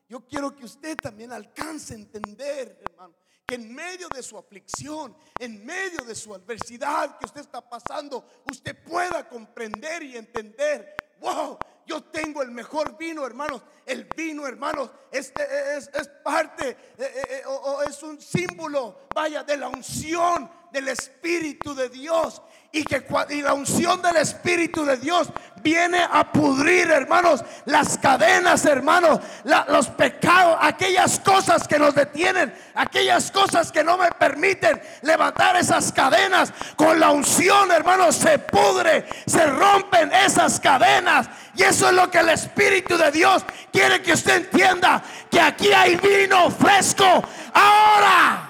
yo 0.09 0.27
quiero 0.27 0.55
que 0.57 0.65
usted 0.65 0.97
también 0.97 1.33
alcance 1.33 1.95
a 1.95 1.99
entender, 1.99 2.83
hermano, 2.89 3.15
que 3.51 3.57
en 3.57 3.75
medio 3.75 4.09
de 4.09 4.23
su 4.23 4.39
aflicción, 4.39 5.17
en 5.37 5.67
medio 5.67 6.05
de 6.05 6.15
su 6.15 6.33
adversidad 6.33 7.19
que 7.19 7.27
usted 7.27 7.41
está 7.41 7.61
pasando, 7.61 8.25
usted 8.49 8.81
pueda 8.85 9.29
comprender 9.29 10.05
y 10.05 10.17
entender, 10.17 10.95
wow, 11.19 11.59
yo 11.85 12.01
tengo 12.01 12.43
el 12.43 12.53
mejor 12.53 12.97
vino, 12.97 13.27
hermanos. 13.27 13.61
El 13.85 14.05
vino, 14.05 14.47
hermanos, 14.47 14.93
este 15.11 15.43
es, 15.77 15.91
parte 16.23 16.69
eh, 16.69 16.77
eh, 16.99 17.27
eh, 17.29 17.43
o 17.45 17.83
es 17.83 18.01
un 18.05 18.21
símbolo, 18.21 19.09
vaya, 19.13 19.43
de 19.43 19.57
la 19.57 19.67
unción 19.67 20.49
del 20.73 20.89
Espíritu 20.89 21.75
de 21.75 21.89
Dios 21.89 22.43
y 22.73 22.85
que 22.85 23.05
y 23.31 23.43
la 23.43 23.53
unción 23.53 24.01
del 24.01 24.17
Espíritu 24.17 24.85
de 24.85 24.97
Dios 24.97 25.29
viene 25.63 26.01
a 26.11 26.31
pudrir, 26.33 26.91
hermanos, 26.91 27.45
las 27.65 27.99
cadenas, 27.99 28.65
hermanos, 28.65 29.21
los 29.69 29.89
pecados, 29.89 30.57
aquellas 30.61 31.19
cosas 31.19 31.67
que 31.67 31.79
nos 31.79 31.95
detienen, 31.95 32.55
aquellas 32.75 33.31
cosas 33.31 33.73
que 33.73 33.83
no 33.83 33.99
me 33.99 34.11
permiten 34.13 34.81
levantar 35.03 35.57
esas 35.57 35.93
cadenas. 35.93 36.53
Con 36.77 37.01
la 37.01 37.11
unción, 37.11 37.73
hermanos, 37.73 38.15
se 38.15 38.39
pudre, 38.39 39.05
se 39.27 39.47
rompen 39.47 40.13
esas 40.13 40.61
cadenas. 40.61 41.29
Y 41.57 41.65
eso 41.65 41.89
es 41.89 41.95
lo 41.95 42.09
que 42.11 42.19
el 42.19 42.29
Espíritu 42.29 42.97
de 42.97 43.11
Dios 43.11 43.45
quiere 43.73 44.01
que 44.01 44.13
usted 44.13 44.37
entienda, 44.37 45.03
que 45.29 45.41
aquí 45.41 45.73
hay 45.73 45.97
vino 45.97 46.51
fresco 46.53 47.05
ahora. 47.53 48.50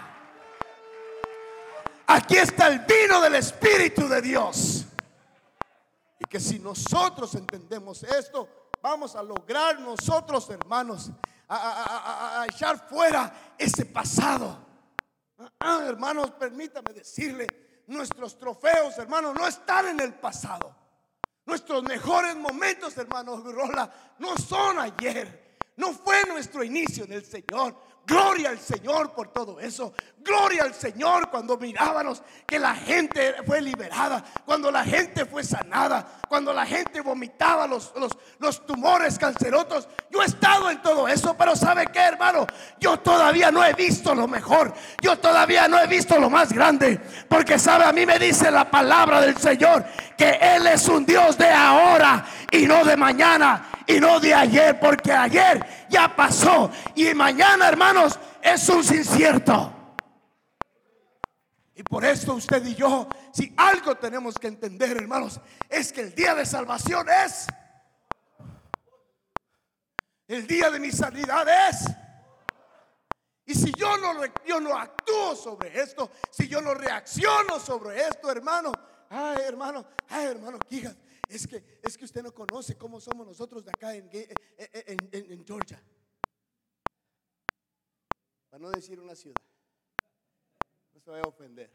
Aquí 2.12 2.38
está 2.38 2.66
el 2.66 2.80
vino 2.80 3.20
del 3.20 3.36
Espíritu 3.36 4.08
de 4.08 4.20
Dios. 4.20 4.84
Y 6.18 6.24
que 6.24 6.40
si 6.40 6.58
nosotros 6.58 7.36
entendemos 7.36 8.02
esto, 8.02 8.48
vamos 8.82 9.14
a 9.14 9.22
lograr 9.22 9.78
nosotros, 9.78 10.50
hermanos, 10.50 11.12
a, 11.48 12.44
echar 12.48 12.88
fuera 12.88 13.54
ese 13.56 13.86
pasado. 13.86 14.58
Ah, 15.60 15.84
hermanos, 15.86 16.32
permítame 16.32 16.92
decirle, 16.92 17.46
nuestros 17.86 18.36
trofeos, 18.36 18.98
hermanos, 18.98 19.32
no 19.38 19.46
están 19.46 19.86
en 19.86 20.00
el 20.00 20.14
pasado. 20.14 20.74
Nuestros 21.46 21.84
mejores 21.84 22.34
momentos, 22.34 22.98
hermanos, 22.98 23.44
no 24.18 24.36
son 24.36 24.80
ayer. 24.80 25.58
No 25.76 25.92
fue 25.92 26.24
nuestro 26.26 26.64
inicio 26.64 27.04
en 27.04 27.12
el 27.12 27.24
Señor. 27.24 27.74
Gloria 28.04 28.50
al 28.50 28.58
Señor 28.58 29.12
por 29.12 29.32
todo 29.32 29.60
eso. 29.60 29.94
Gloria 30.22 30.64
al 30.64 30.74
Señor 30.74 31.30
cuando 31.30 31.56
mirábamos 31.56 32.22
que 32.46 32.58
la 32.58 32.74
gente 32.74 33.36
fue 33.46 33.62
liberada, 33.62 34.22
cuando 34.44 34.70
la 34.70 34.84
gente 34.84 35.24
fue 35.24 35.42
sanada, 35.42 36.06
cuando 36.28 36.52
la 36.52 36.66
gente 36.66 37.00
vomitaba 37.00 37.66
los, 37.66 37.92
los, 37.96 38.12
los 38.38 38.66
tumores 38.66 39.18
cancerosos. 39.18 39.88
Yo 40.10 40.22
he 40.22 40.26
estado 40.26 40.70
en 40.70 40.82
todo 40.82 41.08
eso, 41.08 41.34
pero 41.38 41.56
¿sabe 41.56 41.86
qué, 41.86 42.00
hermano? 42.00 42.46
Yo 42.78 42.98
todavía 42.98 43.50
no 43.50 43.64
he 43.64 43.72
visto 43.72 44.14
lo 44.14 44.28
mejor. 44.28 44.74
Yo 45.00 45.18
todavía 45.18 45.68
no 45.68 45.78
he 45.78 45.86
visto 45.86 46.18
lo 46.18 46.28
más 46.28 46.52
grande. 46.52 47.00
Porque, 47.28 47.58
¿sabe? 47.58 47.84
A 47.84 47.92
mí 47.92 48.04
me 48.04 48.18
dice 48.18 48.50
la 48.50 48.70
palabra 48.70 49.22
del 49.22 49.38
Señor 49.38 49.84
que 50.18 50.38
Él 50.40 50.66
es 50.66 50.86
un 50.86 51.06
Dios 51.06 51.38
de 51.38 51.48
ahora 51.48 52.26
y 52.50 52.66
no 52.66 52.84
de 52.84 52.96
mañana 52.96 53.70
y 53.86 53.98
no 53.98 54.20
de 54.20 54.34
ayer, 54.34 54.78
porque 54.78 55.12
ayer 55.12 55.64
ya 55.88 56.14
pasó 56.14 56.70
y 56.94 57.14
mañana, 57.14 57.68
hermanos, 57.68 58.18
es 58.42 58.68
un 58.68 58.84
incierto. 58.84 59.79
Y 61.80 61.82
por 61.82 62.04
eso 62.04 62.34
usted 62.34 62.62
y 62.66 62.74
yo, 62.74 63.08
si 63.32 63.54
algo 63.56 63.96
tenemos 63.96 64.34
que 64.34 64.48
entender, 64.48 64.98
hermanos, 64.98 65.40
es 65.66 65.90
que 65.90 66.02
el 66.02 66.14
día 66.14 66.34
de 66.34 66.44
salvación 66.44 67.06
es 67.08 67.46
el 70.28 70.46
día 70.46 70.70
de 70.70 70.78
mi 70.78 70.92
sanidad 70.92 71.46
es. 71.70 71.86
Y 73.46 73.54
si 73.54 73.72
yo 73.72 73.96
no, 73.96 74.12
yo 74.46 74.60
no 74.60 74.76
actúo 74.76 75.34
sobre 75.34 75.80
esto, 75.80 76.10
si 76.30 76.48
yo 76.48 76.60
no 76.60 76.74
reacciono 76.74 77.58
sobre 77.58 77.98
esto, 77.98 78.30
hermano, 78.30 78.72
ay 79.08 79.38
hermano, 79.46 79.86
ay 80.10 80.26
hermano, 80.26 80.58
es 81.30 81.46
que, 81.46 81.80
es 81.82 81.96
que 81.96 82.04
usted 82.04 82.22
no 82.22 82.34
conoce 82.34 82.76
cómo 82.76 83.00
somos 83.00 83.26
nosotros 83.26 83.64
de 83.64 83.70
acá 83.70 83.94
en, 83.94 84.10
en 84.12 85.46
Georgia. 85.46 85.82
Para 88.50 88.60
no 88.60 88.70
decir 88.70 89.00
una 89.00 89.14
ciudad. 89.14 89.49
Se 91.02 91.10
vaya 91.10 91.24
a 91.24 91.28
ofender. 91.28 91.70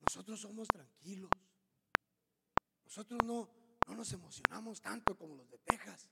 Nosotros 0.00 0.40
somos 0.40 0.68
tranquilos. 0.68 1.32
nosotros 2.84 3.24
no, 3.24 3.48
no 3.86 3.94
nos 3.94 4.12
emocionamos 4.12 4.80
tanto 4.80 5.16
como 5.16 5.36
los 5.36 5.50
de 5.50 5.58
Texas. 5.58 6.08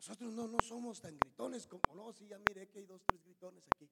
Nosotros 0.00 0.32
no, 0.32 0.48
no 0.48 0.58
somos 0.60 1.00
tan 1.00 1.18
gritones 1.18 1.66
como, 1.66 1.82
no, 1.94 2.12
sí, 2.12 2.26
ya 2.26 2.38
mire 2.38 2.68
que 2.68 2.78
hay 2.78 2.86
dos, 2.86 3.02
tres 3.04 3.22
gritones 3.22 3.64
aquí. 3.74 3.90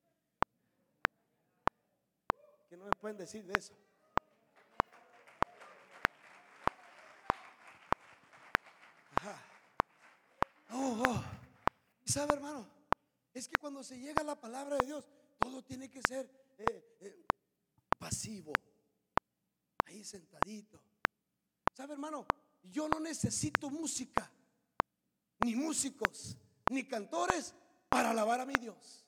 Que 2.68 2.76
no 2.76 2.86
me 2.86 2.92
pueden 2.92 3.18
decir 3.18 3.44
de 3.44 3.58
eso. 3.58 3.76
Ajá. 9.16 9.42
Oh, 10.70 11.02
oh. 11.06 11.24
¿Y 12.04 12.10
sabe, 12.10 12.34
hermano? 12.34 12.75
Es 13.36 13.48
que 13.48 13.56
cuando 13.60 13.84
se 13.84 13.98
llega 13.98 14.22
a 14.22 14.24
la 14.24 14.40
palabra 14.40 14.78
de 14.78 14.86
Dios, 14.86 15.06
todo 15.38 15.62
tiene 15.62 15.90
que 15.90 16.00
ser 16.08 16.26
eh, 16.56 16.96
eh, 17.00 17.26
pasivo. 17.98 18.50
Ahí 19.84 20.02
sentadito. 20.04 20.80
¿Sabe, 21.74 21.92
hermano? 21.92 22.24
Yo 22.62 22.88
no 22.88 22.98
necesito 22.98 23.68
música 23.68 24.32
ni 25.44 25.54
músicos, 25.54 26.38
ni 26.70 26.88
cantores 26.88 27.54
para 27.90 28.12
alabar 28.12 28.40
a 28.40 28.46
mi 28.46 28.54
Dios. 28.54 29.04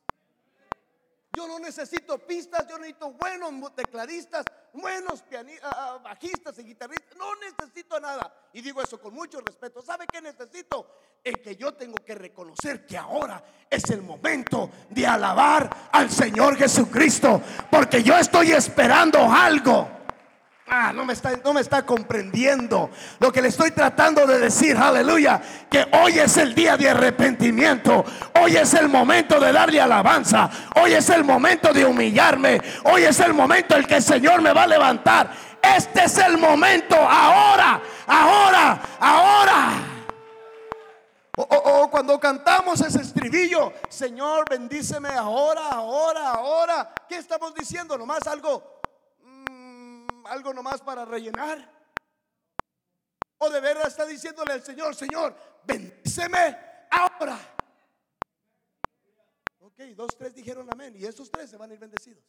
Yo 1.35 1.49
no 1.49 1.59
necesito 1.59 2.19
pistas, 2.27 2.69
yo 2.69 2.77
necesito 2.77 3.13
buenos 3.13 3.75
tecladistas, 3.75 4.45
buenos 4.81 5.23
pianistas, 5.23 5.71
ah, 5.73 5.95
ah, 5.95 5.99
bajistas 6.03 6.59
y 6.59 6.65
guitarristas. 6.65 7.17
No 7.17 7.35
necesito 7.37 8.01
nada. 8.01 8.33
Y 8.53 8.61
digo 8.61 8.83
eso 8.83 9.01
con 9.01 9.15
mucho 9.15 9.41
respeto. 9.41 9.83
¿Sabe 9.83 10.07
qué 10.11 10.21
necesito? 10.21 10.87
El 11.23 11.41
que 11.41 11.57
yo 11.57 11.75
tengo 11.75 11.97
que 12.05 12.15
reconocer 12.15 12.87
que 12.87 12.97
ahora 12.97 13.43
es 13.69 13.85
el 13.91 14.03
momento 14.03 14.71
de 14.91 15.07
alabar 15.07 15.91
al 15.93 16.11
Señor 16.11 16.57
Jesucristo. 16.57 17.43
Porque 17.71 18.03
yo 18.03 18.17
estoy 18.17 18.53
esperando 18.53 19.19
algo. 19.21 19.98
Ah, 20.71 20.93
no 20.93 21.05
me, 21.05 21.15
está, 21.15 21.33
no 21.43 21.55
me 21.55 21.63
está 21.63 21.87
comprendiendo 21.87 22.91
lo 23.21 23.33
que 23.33 23.41
le 23.41 23.49
estoy 23.49 23.71
tratando 23.71 24.27
de 24.27 24.39
decir, 24.39 24.77
aleluya, 24.77 25.41
que 25.71 25.87
hoy 25.93 26.19
es 26.19 26.37
el 26.37 26.55
día 26.55 26.77
de 26.77 26.91
arrepentimiento, 26.91 28.05
hoy 28.39 28.57
es 28.57 28.75
el 28.75 28.89
momento 28.89 29.41
de 29.41 29.51
darle 29.51 29.81
alabanza, 29.81 30.51
hoy 30.77 30.93
es 30.93 31.09
el 31.09 31.25
momento 31.25 31.73
de 31.73 31.87
humillarme, 31.87 32.61
hoy 32.85 33.05
es 33.05 33.19
el 33.21 33.33
momento 33.33 33.77
en 33.77 33.85
que 33.85 33.97
el 33.97 34.03
Señor 34.03 34.43
me 34.43 34.53
va 34.53 34.65
a 34.65 34.67
levantar. 34.67 35.31
Este 35.63 36.05
es 36.05 36.19
el 36.19 36.37
momento, 36.37 36.97
ahora, 36.97 37.81
ahora, 38.07 38.81
ahora. 39.01 39.71
O, 41.37 41.89
cuando 41.91 42.19
cantamos 42.19 42.81
ese 42.81 43.01
estribillo, 43.01 43.73
Señor, 43.89 44.45
bendíceme 44.51 45.09
ahora, 45.11 45.69
ahora, 45.71 46.31
ahora. 46.33 46.93
¿Qué 47.09 47.17
estamos 47.17 47.55
diciendo? 47.55 47.97
Nomás 47.97 48.27
algo 48.27 48.78
algo 50.29 50.53
nomás 50.53 50.81
para 50.81 51.05
rellenar. 51.05 51.79
O 53.39 53.51
de 53.51 53.61
verdad 53.61 53.87
está 53.87 54.05
diciéndole 54.05 54.53
al 54.53 54.63
Señor, 54.63 54.95
Señor, 54.95 55.37
bendíceme 55.65 56.87
ahora. 56.91 57.39
Ok, 59.61 59.79
dos, 59.95 60.17
tres 60.17 60.35
dijeron 60.35 60.69
amén. 60.73 60.95
Y 60.97 61.05
esos 61.05 61.31
tres 61.31 61.51
se 61.51 61.57
van 61.57 61.71
a 61.71 61.75
ir 61.75 61.81
bendecidos. 61.81 62.25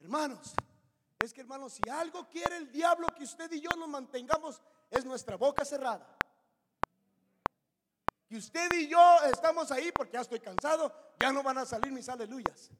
Hermanos, 0.00 0.54
es 1.20 1.32
que 1.32 1.40
hermanos, 1.40 1.74
si 1.74 1.88
algo 1.88 2.28
quiere 2.28 2.56
el 2.56 2.72
diablo 2.72 3.06
que 3.16 3.24
usted 3.24 3.50
y 3.52 3.60
yo 3.60 3.70
nos 3.76 3.88
mantengamos, 3.88 4.60
es 4.90 5.04
nuestra 5.04 5.36
boca 5.36 5.64
cerrada. 5.64 6.16
Que 8.28 8.36
usted 8.36 8.72
y 8.72 8.88
yo 8.88 9.18
estamos 9.32 9.70
ahí 9.70 9.92
porque 9.92 10.14
ya 10.14 10.20
estoy 10.22 10.40
cansado, 10.40 10.92
ya 11.20 11.32
no 11.32 11.42
van 11.42 11.58
a 11.58 11.66
salir 11.66 11.92
mis 11.92 12.08
aleluyas. 12.08 12.70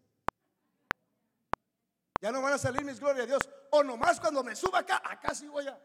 Ya 2.22 2.30
no 2.30 2.40
van 2.40 2.52
a 2.52 2.58
salir 2.58 2.84
mis 2.84 3.00
glorias 3.00 3.24
a 3.24 3.26
Dios. 3.26 3.40
O 3.70 3.82
nomás 3.82 4.20
cuando 4.20 4.44
me 4.44 4.54
suba 4.54 4.78
acá, 4.78 5.02
acá 5.04 5.34
sí 5.34 5.48
voy 5.48 5.66
a. 5.66 5.76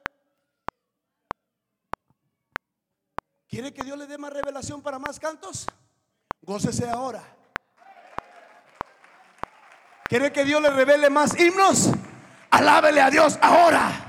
¿Quiere 3.47 3.73
que 3.73 3.83
Dios 3.83 3.97
le 3.97 4.05
dé 4.05 4.19
más 4.19 4.31
revelación 4.31 4.83
para 4.83 4.99
más 4.99 5.19
cantos? 5.19 5.65
Gócese 6.41 6.87
ahora. 6.87 7.23
¿Quiere 10.03 10.31
que 10.31 10.45
Dios 10.45 10.61
le 10.61 10.69
revele 10.69 11.09
más 11.09 11.37
himnos? 11.39 11.89
Alábele 12.51 13.01
a 13.01 13.09
Dios 13.09 13.39
ahora. 13.41 14.06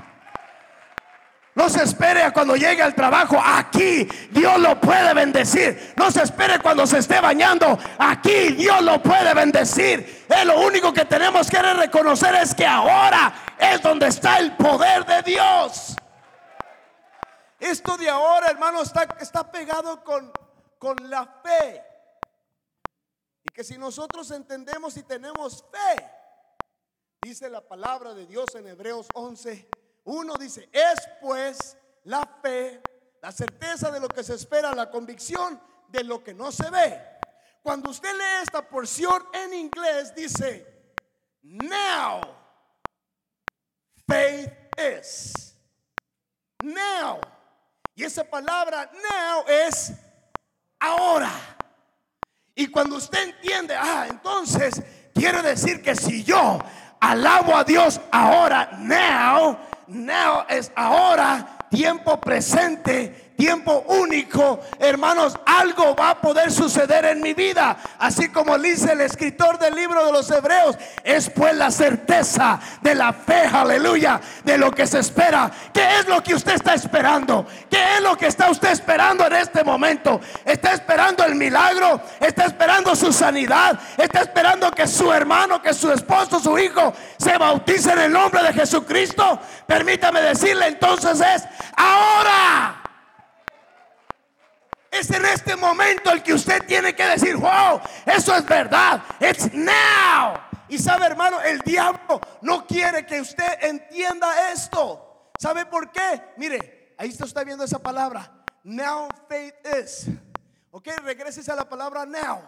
No 1.59 1.67
se 1.67 1.83
espere 1.83 2.23
a 2.23 2.31
cuando 2.31 2.55
llegue 2.55 2.81
al 2.81 2.95
trabajo. 2.95 3.37
Aquí 3.43 4.07
Dios 4.31 4.57
lo 4.59 4.79
puede 4.79 5.13
bendecir. 5.13 5.93
No 5.97 6.09
se 6.09 6.23
espere 6.23 6.57
cuando 6.59 6.87
se 6.87 6.99
esté 6.99 7.19
bañando. 7.19 7.77
Aquí 7.97 8.53
Dios 8.53 8.81
lo 8.81 9.03
puede 9.03 9.33
bendecir. 9.33 10.25
Es 10.29 10.45
lo 10.45 10.61
único 10.61 10.93
que 10.93 11.03
tenemos 11.03 11.49
que 11.49 11.61
reconocer 11.61 12.33
es 12.35 12.55
que 12.55 12.65
ahora 12.65 13.33
es 13.59 13.81
donde 13.81 14.07
está 14.07 14.39
el 14.39 14.55
poder 14.55 15.05
de 15.05 15.21
Dios. 15.23 15.97
Esto 17.59 17.97
de 17.97 18.09
ahora, 18.09 18.47
hermano, 18.47 18.81
está, 18.81 19.05
está 19.19 19.51
pegado 19.51 20.01
con, 20.01 20.31
con 20.77 20.95
la 21.09 21.25
fe. 21.43 21.83
Y 23.43 23.53
que 23.53 23.65
si 23.65 23.77
nosotros 23.77 24.31
entendemos 24.31 24.95
y 24.95 25.03
tenemos 25.03 25.65
fe, 25.69 26.09
dice 27.21 27.49
la 27.49 27.59
palabra 27.59 28.13
de 28.13 28.25
Dios 28.27 28.45
en 28.55 28.65
Hebreos 28.65 29.07
11 29.13 29.67
uno 30.09 30.33
dice, 30.35 30.67
es 30.71 31.07
pues 31.21 31.77
la 32.05 32.25
fe, 32.41 32.81
la 33.21 33.31
certeza 33.31 33.91
de 33.91 33.99
lo 33.99 34.07
que 34.07 34.23
se 34.23 34.33
espera, 34.33 34.73
la 34.73 34.89
convicción 34.89 35.61
de 35.89 36.03
lo 36.03 36.23
que 36.23 36.33
no 36.33 36.51
se 36.51 36.69
ve. 36.69 36.99
Cuando 37.61 37.91
usted 37.91 38.11
lee 38.13 38.41
esta 38.43 38.67
porción 38.67 39.23
en 39.33 39.53
inglés, 39.53 40.15
dice, 40.15 40.65
now 41.43 42.21
faith 44.07 44.51
is. 44.77 45.55
Now. 46.63 47.19
Y 47.95 48.03
esa 48.03 48.23
palabra 48.23 48.91
now 48.91 49.45
es 49.47 49.93
ahora. 50.79 51.31
Y 52.55 52.67
cuando 52.67 52.95
usted 52.95 53.29
entiende, 53.29 53.75
ah, 53.75 54.07
entonces 54.09 54.81
quiere 55.13 55.41
decir 55.43 55.83
que 55.83 55.95
si 55.95 56.23
yo 56.23 56.59
alabo 56.99 57.55
a 57.55 57.63
Dios 57.63 58.01
ahora, 58.11 58.71
now, 58.79 59.57
now 59.89 60.45
es 60.49 60.71
ahora, 60.75 61.57
tiempo 61.69 62.19
presente, 62.19 63.28
tiempo 63.39 63.85
único, 63.87 64.59
hermanos, 64.79 65.39
algo 65.45 65.95
va 65.95 66.09
a 66.09 66.19
poder 66.19 66.51
suceder 66.51 67.05
en 67.05 67.21
mi 67.21 67.33
vida. 67.33 67.77
Así 67.97 68.27
como 68.27 68.59
dice 68.59 68.91
el 68.91 68.99
escritor 68.99 69.57
del 69.57 69.75
libro 69.75 70.05
de 70.05 70.11
los 70.11 70.29
Hebreos, 70.29 70.77
es 71.05 71.29
pues 71.29 71.55
la 71.55 71.71
certeza 71.71 72.59
de 72.81 72.95
la 72.95 73.13
fe, 73.13 73.43
aleluya, 73.45 74.19
de 74.43 74.57
lo 74.57 74.71
que 74.71 74.85
se 74.85 74.99
espera. 74.99 75.49
¿Qué 75.73 75.99
es 75.99 76.07
lo 76.09 76.21
que 76.21 76.35
usted 76.35 76.55
está 76.55 76.73
esperando? 76.73 77.47
¿Qué 77.69 77.95
es 77.95 78.01
lo 78.01 78.17
que 78.17 78.27
está 78.27 78.51
usted 78.51 78.71
esperando 78.71 79.25
en 79.25 79.35
este 79.35 79.63
momento? 79.63 80.19
¿Está 80.43 80.73
esperando 80.73 81.23
el 81.23 81.35
milagro? 81.35 82.01
¿Está 82.19 82.43
esperando 82.43 82.93
su 82.93 83.13
sanidad? 83.13 83.79
¿Está 83.97 84.19
esperando 84.19 84.69
que 84.69 84.85
su 84.85 85.13
hermano, 85.13 85.61
que 85.61 85.73
su 85.73 85.89
esposo, 85.93 86.41
su 86.41 86.59
hijo 86.59 86.93
se 87.17 87.37
bautice 87.37 87.93
en 87.93 87.99
el 87.99 88.11
nombre 88.11 88.43
de 88.43 88.51
Jesucristo? 88.51 89.39
Permítame 89.65 90.21
decirle 90.21 90.67
entonces 90.67 91.21
es 91.21 91.45
ahora. 91.77 92.78
Es 94.91 95.09
en 95.11 95.25
este 95.25 95.55
momento 95.55 96.11
el 96.11 96.23
que 96.23 96.33
usted 96.33 96.63
tiene 96.65 96.95
que 96.95 97.05
decir, 97.05 97.35
wow, 97.35 97.79
eso 98.05 98.35
es 98.35 98.45
verdad. 98.45 99.03
It's 99.19 99.53
now. 99.53 100.33
Y 100.67 100.77
sabe, 100.77 101.05
hermano, 101.05 101.41
el 101.41 101.59
diablo 101.59 102.19
no 102.41 102.65
quiere 102.65 103.05
que 103.05 103.21
usted 103.21 103.63
entienda 103.63 104.51
esto. 104.51 105.31
¿Sabe 105.39 105.65
por 105.65 105.91
qué? 105.91 106.33
Mire, 106.37 106.95
ahí 106.97 107.09
está 107.09 107.25
usted 107.25 107.45
viendo 107.45 107.63
esa 107.63 107.79
palabra. 107.79 108.45
Now 108.63 109.07
faith 109.27 109.55
is. 109.79 110.07
Ok, 110.71 110.87
regrese 111.03 111.49
a 111.51 111.55
la 111.55 111.67
palabra 111.67 112.05
now. 112.05 112.41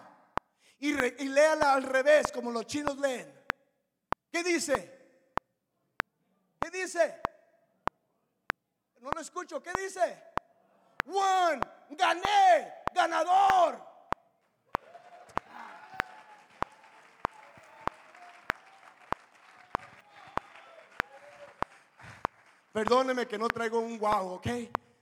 Y, 0.80 0.90
y 1.24 1.28
léala 1.28 1.74
al 1.74 1.84
revés, 1.84 2.32
como 2.32 2.52
los 2.52 2.66
chinos 2.66 2.98
leen. 2.98 3.32
¿Qué 4.32 4.44
dice? 4.44 5.00
¿Qué 6.60 6.70
dice? 6.70 7.22
No 9.00 9.10
lo 9.10 9.22
escucho. 9.22 9.62
¿Qué 9.62 9.72
dice? 9.82 10.24
One, 11.08 11.60
gané, 11.98 12.74
ganador. 12.94 13.92
Perdóneme 22.72 23.28
que 23.28 23.38
no 23.38 23.48
traigo 23.50 23.80
un 23.80 24.00
wow, 24.00 24.34
¿ok? 24.36 24.48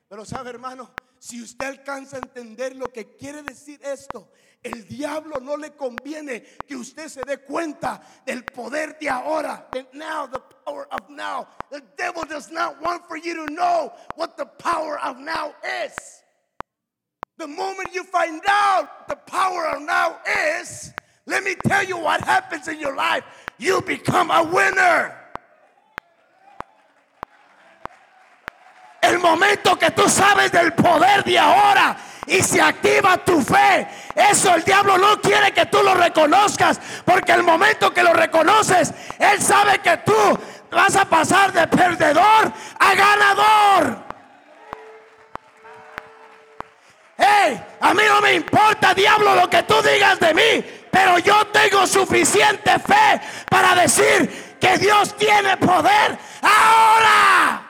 Pero 0.08 0.26
sabe, 0.26 0.50
hermano, 0.50 0.92
si 1.20 1.42
usted 1.42 1.68
alcanza 1.68 2.16
a 2.16 2.20
entender 2.20 2.76
lo 2.76 2.88
que 2.88 3.16
quiere 3.16 3.44
decir 3.44 3.80
esto, 3.84 4.32
el 4.64 4.88
diablo 4.88 5.40
no 5.40 5.56
le 5.56 5.76
conviene 5.76 6.42
que 6.68 6.76
usted 6.76 7.08
se 7.08 7.22
dé 7.22 7.38
cuenta 7.40 8.02
del 8.26 8.44
poder 8.44 8.98
de 8.98 9.10
ahora. 9.10 9.70
Now, 9.94 10.28
the 10.28 10.42
power 10.66 10.88
of 10.92 11.10
now. 11.10 11.48
The 11.70 11.82
devil 11.96 12.24
does 12.28 12.52
not 12.52 12.82
want 12.82 13.08
for 13.08 13.18
you 13.18 13.36
to 13.36 13.54
know 13.54 13.94
what 14.16 14.36
the 14.36 14.46
power 14.46 15.00
of 15.00 15.18
now 15.18 15.54
is. 15.86 16.24
The 17.40 17.48
moment 17.48 17.94
you 17.94 18.04
find 18.04 18.42
out 18.50 19.08
the 19.08 19.16
power 19.16 19.68
of 19.68 19.82
now 19.82 20.18
is, 20.60 20.94
Let 21.30 21.44
me 21.44 21.56
tell 21.56 21.84
you 21.84 21.98
what 21.98 22.22
happens 22.22 22.68
in 22.68 22.80
your 22.80 22.96
life. 22.96 23.24
You 23.60 23.82
become 23.82 24.32
a 24.32 24.42
winner. 24.44 25.14
El 29.02 29.20
momento 29.20 29.78
que 29.78 29.92
tú 29.92 30.10
sabes 30.10 30.52
del 30.52 30.74
poder 30.74 31.24
de 31.24 31.38
ahora 31.38 31.96
y 32.28 32.42
se 32.42 32.60
activa 32.60 33.24
tu 33.24 33.42
fe, 33.42 33.88
eso 34.16 34.54
el 34.56 34.64
diablo 34.64 34.98
no 34.98 35.22
quiere 35.22 35.52
que 35.52 35.66
tú 35.68 35.82
lo 35.84 35.94
reconozcas, 35.94 36.80
porque 37.06 37.32
el 37.32 37.44
momento 37.44 37.94
que 37.94 38.04
lo 38.04 38.14
reconoces, 38.14 38.94
él 39.18 39.42
sabe 39.42 39.80
que 39.80 39.98
tú 39.98 40.40
vas 40.72 40.96
a 40.96 41.06
pasar 41.06 41.54
de 41.54 41.66
perdedor 41.68 42.52
a 42.80 42.96
ganador. 42.96 44.09
A 47.82 47.94
mí 47.94 48.04
no 48.08 48.22
me 48.22 48.34
importa, 48.34 48.94
diablo, 48.94 49.36
lo 49.36 49.50
que 49.50 49.64
tú 49.64 49.76
digas 49.82 50.20
de 50.20 50.34
mí, 50.34 50.66
pero 50.92 51.20
yo 51.20 51.46
tengo 51.48 51.88
suficiente 51.88 52.78
fe 52.80 53.22
para 53.50 53.76
decir 53.76 54.58
que 54.60 54.78
Dios 54.78 55.16
tiene 55.16 55.56
poder 55.58 56.18
ahora. 56.42 57.62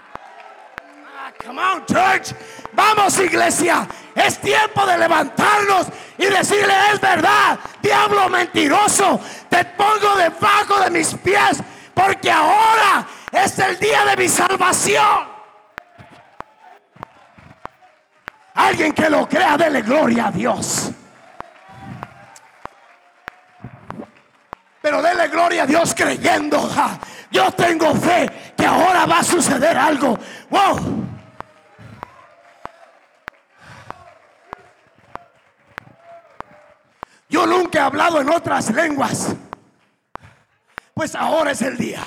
Ah, 1.15 1.31
come 1.45 1.61
on, 1.61 1.85
church. 1.85 2.33
Vamos, 2.73 3.19
iglesia. 3.19 3.87
Es 4.15 4.39
tiempo 4.39 4.85
de 4.85 4.97
levantarnos 4.97 5.87
y 6.17 6.25
decirle, 6.25 6.73
es 6.93 6.99
verdad, 6.99 7.59
diablo 7.81 8.27
mentiroso, 8.29 9.19
te 9.49 9.63
pongo 9.65 10.15
debajo 10.15 10.79
de 10.81 10.89
mis 10.89 11.13
pies, 11.15 11.61
porque 11.93 12.31
ahora 12.31 13.07
es 13.31 13.57
el 13.59 13.79
día 13.79 14.03
de 14.05 14.17
mi 14.17 14.27
salvación. 14.27 15.38
Alguien 18.55 18.93
que 18.93 19.09
lo 19.09 19.27
crea, 19.27 19.57
dele 19.57 19.81
gloria 19.81 20.27
a 20.27 20.31
Dios. 20.31 20.91
Pero 24.81 25.01
dele 25.01 25.27
gloria 25.27 25.63
a 25.63 25.65
Dios 25.65 25.93
creyendo. 25.93 26.69
yo 27.31 27.51
tengo 27.51 27.93
fe 27.95 28.53
que 28.57 28.65
ahora 28.65 29.05
va 29.05 29.19
a 29.19 29.23
suceder 29.23 29.77
algo. 29.77 30.17
Wow. 30.49 31.07
Yo 37.29 37.45
nunca 37.45 37.79
he 37.79 37.81
hablado 37.81 38.21
en 38.21 38.29
otras 38.29 38.71
lenguas. 38.71 39.35
Pues 40.93 41.15
ahora 41.15 41.51
es 41.51 41.61
el 41.61 41.77
día. 41.77 42.03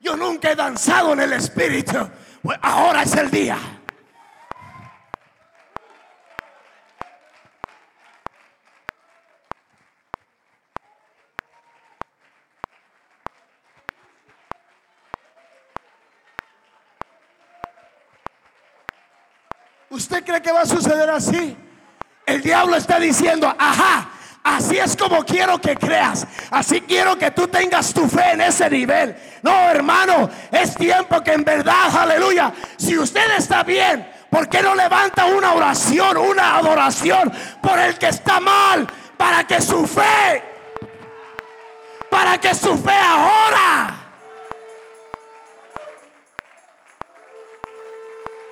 Yo 0.00 0.16
nunca 0.16 0.50
he 0.50 0.56
danzado 0.56 1.12
en 1.12 1.20
el 1.20 1.32
Espíritu. 1.32 2.10
Pues 2.42 2.58
ahora 2.60 3.02
es 3.02 3.14
el 3.14 3.30
día. 3.30 3.56
¿Usted 20.00 20.24
cree 20.24 20.40
que 20.40 20.50
va 20.50 20.62
a 20.62 20.66
suceder 20.66 21.10
así? 21.10 21.54
El 22.24 22.40
diablo 22.40 22.74
está 22.74 22.98
diciendo, 22.98 23.54
ajá, 23.58 24.08
así 24.42 24.78
es 24.78 24.96
como 24.96 25.22
quiero 25.26 25.60
que 25.60 25.76
creas. 25.76 26.26
Así 26.50 26.80
quiero 26.80 27.18
que 27.18 27.30
tú 27.32 27.46
tengas 27.48 27.92
tu 27.92 28.08
fe 28.08 28.30
en 28.32 28.40
ese 28.40 28.70
nivel. 28.70 29.14
No, 29.42 29.52
hermano, 29.68 30.30
es 30.50 30.74
tiempo 30.74 31.20
que 31.22 31.34
en 31.34 31.44
verdad, 31.44 31.94
aleluya, 31.94 32.50
si 32.78 32.96
usted 32.96 33.30
está 33.36 33.62
bien, 33.62 34.10
¿por 34.30 34.48
qué 34.48 34.62
no 34.62 34.74
levanta 34.74 35.26
una 35.26 35.52
oración, 35.52 36.16
una 36.16 36.56
adoración 36.56 37.30
por 37.60 37.78
el 37.78 37.98
que 37.98 38.08
está 38.08 38.40
mal? 38.40 38.86
Para 39.18 39.46
que 39.46 39.60
su 39.60 39.86
fe, 39.86 40.42
para 42.08 42.38
que 42.38 42.54
su 42.54 42.74
fe 42.78 42.96
ahora. 42.96 43.96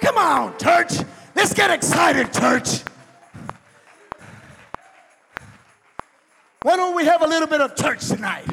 Come 0.02 0.18
on, 0.18 0.54
church. 0.58 1.06
Let's 1.38 1.54
get 1.54 1.70
excited, 1.70 2.32
church. 2.32 2.82
Why 6.62 6.74
don't 6.74 6.96
we 6.96 7.04
have 7.04 7.22
a 7.22 7.28
little 7.28 7.46
bit 7.46 7.60
of 7.60 7.76
church 7.76 8.08
tonight? 8.08 8.44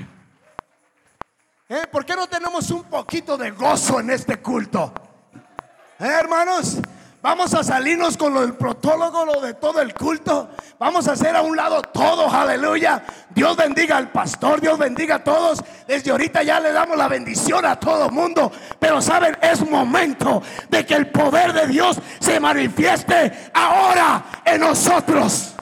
¿Eh? 1.67 1.87
¿Por 1.91 2.05
qué 2.05 2.15
no 2.15 2.27
tenemos 2.27 2.69
un 2.69 2.83
poquito 2.83 3.37
de 3.39 3.49
gozo 3.49 3.99
en 3.99 4.11
este 4.11 4.37
culto? 4.37 4.93
¿Eh, 5.99 6.05
hermanos? 6.05 6.79
Vamos 7.25 7.55
a 7.55 7.63
salirnos 7.63 8.17
con 8.17 8.35
lo 8.35 8.41
del 8.41 8.53
protólogo, 8.53 9.25
lo 9.25 9.41
de 9.41 9.55
todo 9.55 9.81
el 9.81 9.95
culto. 9.95 10.47
Vamos 10.77 11.07
a 11.07 11.13
hacer 11.13 11.35
a 11.35 11.41
un 11.41 11.57
lado 11.57 11.81
todo, 11.81 12.29
aleluya. 12.29 13.03
Dios 13.31 13.57
bendiga 13.57 13.97
al 13.97 14.11
pastor, 14.11 14.61
Dios 14.61 14.77
bendiga 14.77 15.15
a 15.15 15.23
todos. 15.23 15.59
Desde 15.87 16.11
ahorita 16.11 16.43
ya 16.43 16.59
le 16.59 16.71
damos 16.71 16.95
la 16.95 17.07
bendición 17.07 17.65
a 17.65 17.79
todo 17.79 18.11
mundo. 18.11 18.51
Pero 18.77 19.01
saben, 19.01 19.35
es 19.41 19.67
momento 19.67 20.43
de 20.69 20.85
que 20.85 20.93
el 20.93 21.07
poder 21.07 21.51
de 21.53 21.65
Dios 21.65 21.97
se 22.19 22.39
manifieste 22.39 23.49
ahora 23.55 24.23
en 24.45 24.61
nosotros. 24.61 25.55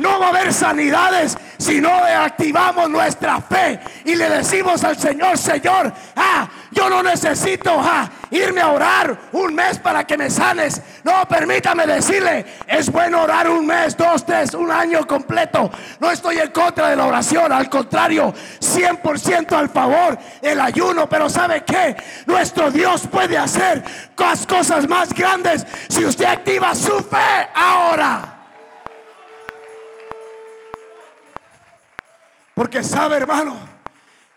No 0.00 0.18
va 0.18 0.26
a 0.26 0.28
haber 0.30 0.52
sanidades 0.52 1.36
si 1.58 1.78
no 1.78 1.90
activamos 1.92 2.88
nuestra 2.88 3.38
fe 3.42 3.78
y 4.06 4.14
le 4.14 4.30
decimos 4.30 4.82
al 4.82 4.98
Señor, 4.98 5.36
Señor, 5.36 5.92
ah, 6.16 6.48
yo 6.70 6.88
no 6.88 7.02
necesito 7.02 7.70
ah, 7.78 8.08
irme 8.30 8.62
a 8.62 8.68
orar 8.68 9.18
un 9.32 9.54
mes 9.54 9.78
para 9.78 10.04
que 10.04 10.16
me 10.16 10.30
sanes. 10.30 10.80
No, 11.04 11.28
permítame 11.28 11.86
decirle, 11.86 12.46
es 12.66 12.90
bueno 12.90 13.22
orar 13.22 13.50
un 13.50 13.66
mes, 13.66 13.94
dos, 13.94 14.24
tres, 14.24 14.54
un 14.54 14.70
año 14.70 15.06
completo. 15.06 15.70
No 15.98 16.10
estoy 16.10 16.38
en 16.38 16.50
contra 16.50 16.88
de 16.88 16.96
la 16.96 17.04
oración, 17.04 17.52
al 17.52 17.68
contrario, 17.68 18.32
100% 18.60 19.52
al 19.52 19.68
favor 19.68 20.18
del 20.40 20.60
ayuno. 20.62 21.10
Pero 21.10 21.28
¿sabe 21.28 21.62
qué? 21.64 21.94
Nuestro 22.24 22.70
Dios 22.70 23.06
puede 23.06 23.36
hacer 23.36 23.84
cosas 24.16 24.88
más 24.88 25.12
grandes 25.12 25.66
si 25.90 26.06
usted 26.06 26.24
activa 26.24 26.74
su 26.74 27.00
fe 27.00 27.48
ahora. 27.54 28.39
Porque 32.60 32.84
sabe, 32.84 33.16
hermano, 33.16 33.58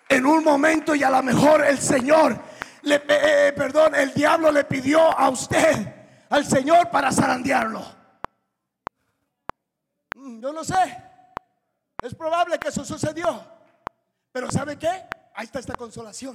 en 0.07 0.25
un 0.25 0.45
momento 0.45 0.95
y 0.95 1.03
a 1.03 1.09
lo 1.09 1.21
mejor 1.21 1.61
el 1.65 1.77
Señor, 1.77 2.39
le, 2.83 2.95
eh, 2.95 3.03
eh, 3.09 3.53
perdón, 3.53 3.95
el 3.95 4.13
diablo 4.13 4.49
le 4.49 4.63
pidió 4.63 5.01
a 5.01 5.27
usted, 5.27 6.25
al 6.29 6.45
Señor, 6.45 6.89
para 6.89 7.11
zarandearlo. 7.11 7.81
Mm, 10.15 10.39
yo 10.39 10.53
no 10.53 10.63
sé. 10.63 11.03
Es 12.01 12.15
probable 12.15 12.57
que 12.59 12.69
eso 12.69 12.85
sucedió. 12.85 13.45
Pero 14.31 14.49
¿sabe 14.49 14.79
qué? 14.79 15.05
Ahí 15.35 15.43
está 15.43 15.59
esta 15.59 15.75
consolación. 15.75 16.33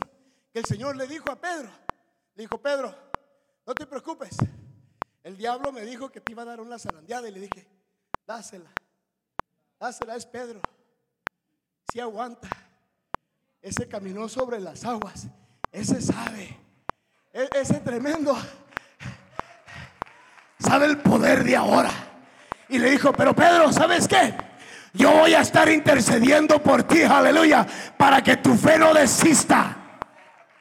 Que 0.52 0.58
el 0.58 0.66
Señor 0.66 0.94
le 0.94 1.06
dijo 1.06 1.30
a 1.30 1.36
Pedro. 1.36 1.70
Le 2.34 2.42
dijo, 2.42 2.60
Pedro, 2.60 2.94
no 3.64 3.74
te 3.74 3.86
preocupes. 3.86 4.36
El 5.24 5.38
diablo 5.38 5.72
me 5.72 5.86
dijo 5.86 6.10
que 6.10 6.20
te 6.20 6.32
iba 6.32 6.42
a 6.42 6.44
dar 6.44 6.60
una 6.60 6.78
zarandeada 6.78 7.26
y 7.30 7.32
le 7.32 7.40
dije, 7.40 7.66
dásela. 8.26 8.70
Dásela, 9.80 10.16
es 10.16 10.26
Pedro 10.26 10.60
si 11.90 12.00
aguanta. 12.00 12.48
Ese 13.62 13.88
caminó 13.88 14.28
sobre 14.28 14.60
las 14.60 14.84
aguas. 14.84 15.26
Ese 15.72 16.00
sabe. 16.00 16.56
E-, 17.32 17.48
ese 17.54 17.80
tremendo. 17.80 18.36
Sabe 20.58 20.86
el 20.86 20.98
poder 20.98 21.44
de 21.44 21.56
ahora. 21.56 21.90
Y 22.68 22.78
le 22.78 22.90
dijo, 22.90 23.12
pero 23.12 23.34
Pedro, 23.34 23.72
¿sabes 23.72 24.06
qué? 24.06 24.34
Yo 24.92 25.12
voy 25.12 25.34
a 25.34 25.40
estar 25.40 25.68
intercediendo 25.68 26.62
por 26.62 26.82
ti, 26.82 27.02
aleluya, 27.02 27.66
para 27.96 28.22
que 28.22 28.36
tu 28.36 28.54
fe 28.54 28.78
no 28.78 28.92
desista. 28.92 29.77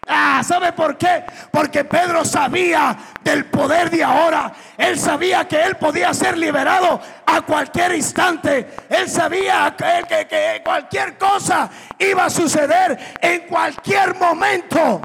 Ah, 0.08 0.42
¿sabe 0.42 0.72
por 0.72 0.98
qué? 0.98 1.26
Porque 1.52 1.84
Pedro 1.84 2.24
sabía 2.24 2.98
del 3.22 3.46
poder 3.46 3.90
de 3.90 4.04
ahora. 4.04 4.54
Él 4.78 4.98
sabía 4.98 5.46
que 5.48 5.62
él 5.62 5.76
podía 5.76 6.14
ser 6.14 6.38
liberado 6.38 7.02
a 7.26 7.42
cualquier 7.42 7.94
instante. 7.96 8.74
Él 8.90 9.10
sabía 9.10 9.76
que, 9.78 10.62
cualquier 10.64 11.18
cosa 11.18 11.70
iba 12.00 12.26
a 12.26 12.30
suceder 12.30 12.98
en 13.22 13.48
cualquier 13.48 14.16
momento. 14.16 15.02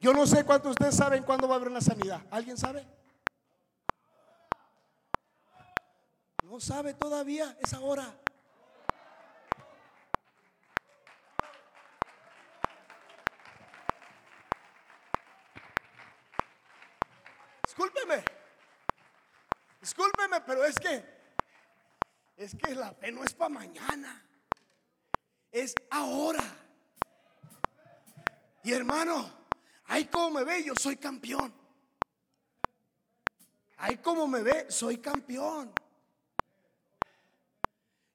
Yo 0.00 0.12
no 0.12 0.26
sé 0.26 0.44
cuántos 0.44 0.72
ustedes 0.72 0.94
saben 0.94 1.22
cuándo 1.22 1.48
va 1.48 1.54
a 1.54 1.56
haber 1.56 1.68
una 1.68 1.80
sanidad. 1.80 2.20
¿Alguien 2.30 2.56
sabe? 2.58 2.86
No 6.44 6.60
sabe 6.60 6.94
todavía, 6.94 7.56
es 7.60 7.72
ahora. 7.72 8.14
Discúlpeme. 17.78 18.24
Discúlpeme, 19.80 20.40
pero 20.40 20.64
es 20.64 20.74
que 20.78 21.18
es 22.36 22.54
que 22.54 22.74
la 22.74 22.92
fe 22.92 23.12
no 23.12 23.22
es 23.24 23.34
para 23.34 23.48
mañana. 23.48 24.24
Es 25.50 25.74
ahora. 25.90 26.42
Y 28.64 28.72
hermano, 28.72 29.30
ahí 29.86 30.06
como 30.06 30.30
me 30.30 30.44
ve, 30.44 30.64
yo 30.64 30.74
soy 30.74 30.96
campeón. 30.96 31.54
Ahí 33.76 33.96
como 33.98 34.26
me 34.26 34.42
ve, 34.42 34.70
soy 34.70 34.98
campeón. 34.98 35.72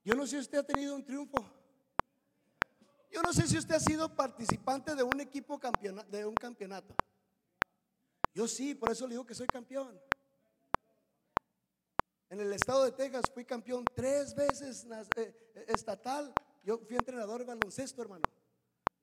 Yo 0.03 0.15
no 0.15 0.23
sé 0.23 0.31
si 0.31 0.37
usted 0.39 0.57
ha 0.59 0.63
tenido 0.63 0.95
un 0.95 1.05
triunfo. 1.05 1.37
Yo 3.11 3.21
no 3.21 3.31
sé 3.31 3.47
si 3.47 3.57
usted 3.57 3.75
ha 3.75 3.79
sido 3.79 4.13
participante 4.13 4.95
de 4.95 5.03
un 5.03 5.19
equipo 5.21 5.57
campeona- 5.59 6.03
de 6.03 6.25
un 6.25 6.35
campeonato. 6.35 6.95
Yo 8.33 8.47
sí, 8.47 8.73
por 8.73 8.91
eso 8.91 9.05
le 9.05 9.13
digo 9.13 9.25
que 9.25 9.35
soy 9.35 9.47
campeón. 9.47 9.99
En 12.29 12.39
el 12.39 12.51
estado 12.51 12.83
de 12.83 12.91
Texas 12.91 13.25
fui 13.31 13.45
campeón 13.45 13.85
tres 13.93 14.33
veces 14.33 14.87
eh, 15.15 15.35
eh, 15.53 15.65
estatal. 15.67 16.33
Yo 16.63 16.79
fui 16.79 16.95
entrenador 16.95 17.39
de 17.39 17.45
baloncesto, 17.45 18.01
hermano. 18.01 18.23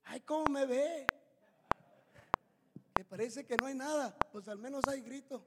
Ay, 0.05 0.21
¿cómo 0.23 0.47
me 0.47 0.67
ve? 0.67 1.07
Que 2.93 3.05
parece 3.05 3.47
que 3.47 3.57
no 3.57 3.67
hay 3.67 3.75
nada. 3.75 4.17
Pues 4.33 4.49
al 4.49 4.59
menos 4.59 4.83
hay 4.89 5.01
grito. 5.01 5.43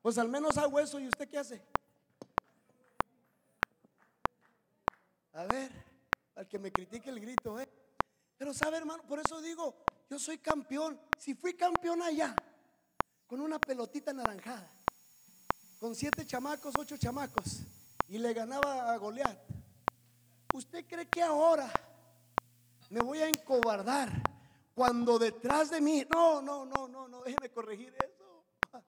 Pues 0.00 0.16
al 0.16 0.30
menos 0.30 0.56
hay 0.56 0.70
hueso. 0.70 0.98
¿Y 0.98 1.06
usted 1.08 1.28
qué 1.28 1.36
hace? 1.36 1.62
A 5.34 5.44
ver, 5.44 5.70
al 6.36 6.48
que 6.48 6.58
me 6.58 6.72
critique 6.72 7.10
el 7.10 7.20
grito, 7.20 7.60
¿eh? 7.60 7.68
Pero 8.38 8.54
sabe, 8.54 8.78
hermano, 8.78 9.02
por 9.06 9.18
eso 9.18 9.42
digo, 9.42 9.84
yo 10.08 10.18
soy 10.18 10.38
campeón. 10.38 10.98
Si 11.18 11.34
fui 11.34 11.54
campeón 11.54 12.02
allá, 12.02 12.34
con 13.26 13.40
una 13.40 13.58
pelotita 13.58 14.12
naranjada, 14.12 14.68
con 15.78 15.94
siete 15.94 16.26
chamacos, 16.26 16.74
ocho 16.78 16.96
chamacos, 16.96 17.60
y 18.08 18.18
le 18.18 18.32
ganaba 18.32 18.92
a 18.92 18.96
Goliat, 18.96 19.38
¿usted 20.52 20.84
cree 20.86 21.06
que 21.08 21.22
ahora 21.22 21.70
me 22.90 23.00
voy 23.00 23.20
a 23.20 23.28
encobardar 23.28 24.10
cuando 24.74 25.18
detrás 25.18 25.70
de 25.70 25.80
mí, 25.80 26.06
no, 26.12 26.42
no, 26.42 26.64
no, 26.66 26.88
no, 26.88 27.08
no, 27.08 27.22
déjeme 27.22 27.50
corregir 27.50 27.94
eso, 27.98 28.44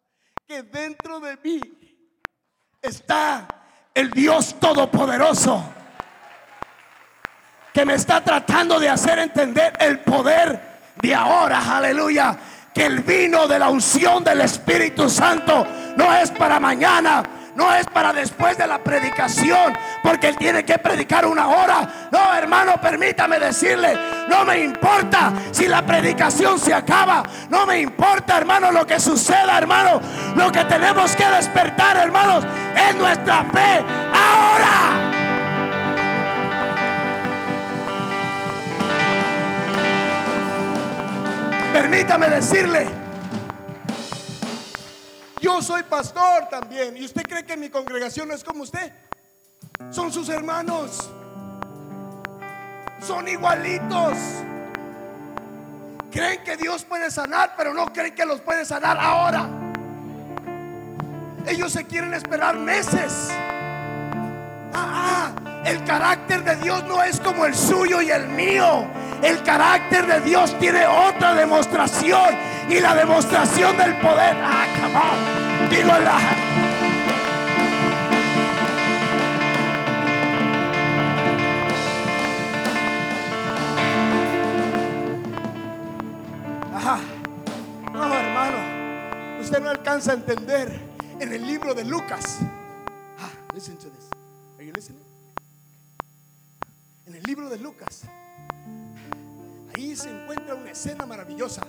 que 0.46 0.62
dentro 0.62 1.20
de 1.20 1.36
mí 1.38 1.60
está 2.82 3.48
el 3.94 4.10
Dios 4.10 4.54
Todopoderoso 4.60 5.72
que 7.76 7.84
me 7.84 7.92
está 7.92 8.24
tratando 8.24 8.80
de 8.80 8.88
hacer 8.88 9.18
entender 9.18 9.74
el 9.78 10.00
poder 10.00 10.75
de 11.02 11.14
ahora, 11.14 11.76
aleluya, 11.76 12.36
que 12.74 12.86
el 12.86 13.00
vino 13.00 13.46
de 13.46 13.58
la 13.58 13.68
unción 13.68 14.22
del 14.24 14.40
Espíritu 14.42 15.08
Santo 15.08 15.66
no 15.96 16.14
es 16.14 16.30
para 16.30 16.60
mañana, 16.60 17.22
no 17.54 17.74
es 17.74 17.86
para 17.86 18.12
después 18.12 18.58
de 18.58 18.66
la 18.66 18.78
predicación, 18.78 19.72
porque 20.02 20.28
él 20.28 20.36
tiene 20.36 20.64
que 20.64 20.78
predicar 20.78 21.24
una 21.24 21.48
hora. 21.48 22.08
No, 22.12 22.34
hermano, 22.34 22.74
permítame 22.80 23.38
decirle, 23.38 23.98
no 24.28 24.44
me 24.44 24.62
importa 24.62 25.32
si 25.52 25.66
la 25.66 25.84
predicación 25.84 26.58
se 26.58 26.74
acaba, 26.74 27.22
no 27.48 27.66
me 27.66 27.80
importa, 27.80 28.36
hermano, 28.36 28.70
lo 28.70 28.86
que 28.86 29.00
suceda, 29.00 29.56
hermano. 29.56 30.00
Lo 30.36 30.52
que 30.52 30.64
tenemos 30.64 31.16
que 31.16 31.26
despertar, 31.26 31.96
hermanos, 31.96 32.44
es 32.76 32.94
nuestra 32.94 33.44
fe 33.44 33.82
ahora. 34.12 35.15
Permítame 41.76 42.30
decirle, 42.30 42.86
yo 45.42 45.60
soy 45.60 45.82
pastor 45.82 46.48
también. 46.48 46.96
¿Y 46.96 47.04
usted 47.04 47.22
cree 47.24 47.44
que 47.44 47.54
mi 47.54 47.68
congregación 47.68 48.28
no 48.28 48.34
es 48.34 48.42
como 48.42 48.62
usted? 48.62 48.90
Son 49.90 50.10
sus 50.10 50.30
hermanos. 50.30 51.10
Son 52.98 53.28
igualitos. 53.28 54.16
Creen 56.10 56.42
que 56.44 56.56
Dios 56.56 56.82
puede 56.82 57.10
sanar, 57.10 57.52
pero 57.58 57.74
no 57.74 57.92
creen 57.92 58.14
que 58.14 58.24
los 58.24 58.40
puede 58.40 58.64
sanar 58.64 58.96
ahora. 58.98 59.46
Ellos 61.46 61.70
se 61.72 61.84
quieren 61.84 62.14
esperar 62.14 62.56
meses. 62.56 63.28
Ah, 64.72 65.30
ah, 65.34 65.55
el 65.66 65.82
carácter 65.84 66.44
de 66.44 66.56
Dios 66.56 66.84
no 66.84 67.02
es 67.02 67.18
como 67.20 67.44
el 67.44 67.54
suyo 67.54 68.00
y 68.00 68.10
el 68.10 68.28
mío. 68.28 68.86
El 69.22 69.42
carácter 69.42 70.06
de 70.06 70.20
Dios 70.20 70.56
tiene 70.58 70.86
otra 70.86 71.34
demostración 71.34 72.36
y 72.68 72.80
la 72.80 72.94
demostración 72.94 73.76
del 73.76 73.96
poder. 73.98 74.36
Ah, 74.42 74.66
come 74.80 74.96
on. 74.96 75.70
Digo 75.70 75.88
la. 75.88 76.46
Ajá. 86.76 87.00
No, 87.92 88.14
hermano. 88.14 89.40
Usted 89.40 89.60
no 89.60 89.70
alcanza 89.70 90.12
a 90.12 90.14
entender 90.14 90.80
en 91.18 91.32
el 91.32 91.46
libro 91.46 91.74
de 91.74 91.84
Lucas. 91.84 92.38
Ah, 93.18 93.30
listen. 93.54 93.76
Are 94.58 94.64
you 94.64 94.72
listening? 94.72 95.02
En 97.06 97.14
el 97.14 97.15
libro 97.26 97.48
de 97.48 97.58
Lucas. 97.58 98.02
Ahí 99.74 99.96
se 99.96 100.08
encuentra 100.08 100.54
una 100.54 100.70
escena 100.70 101.04
maravillosa. 101.06 101.62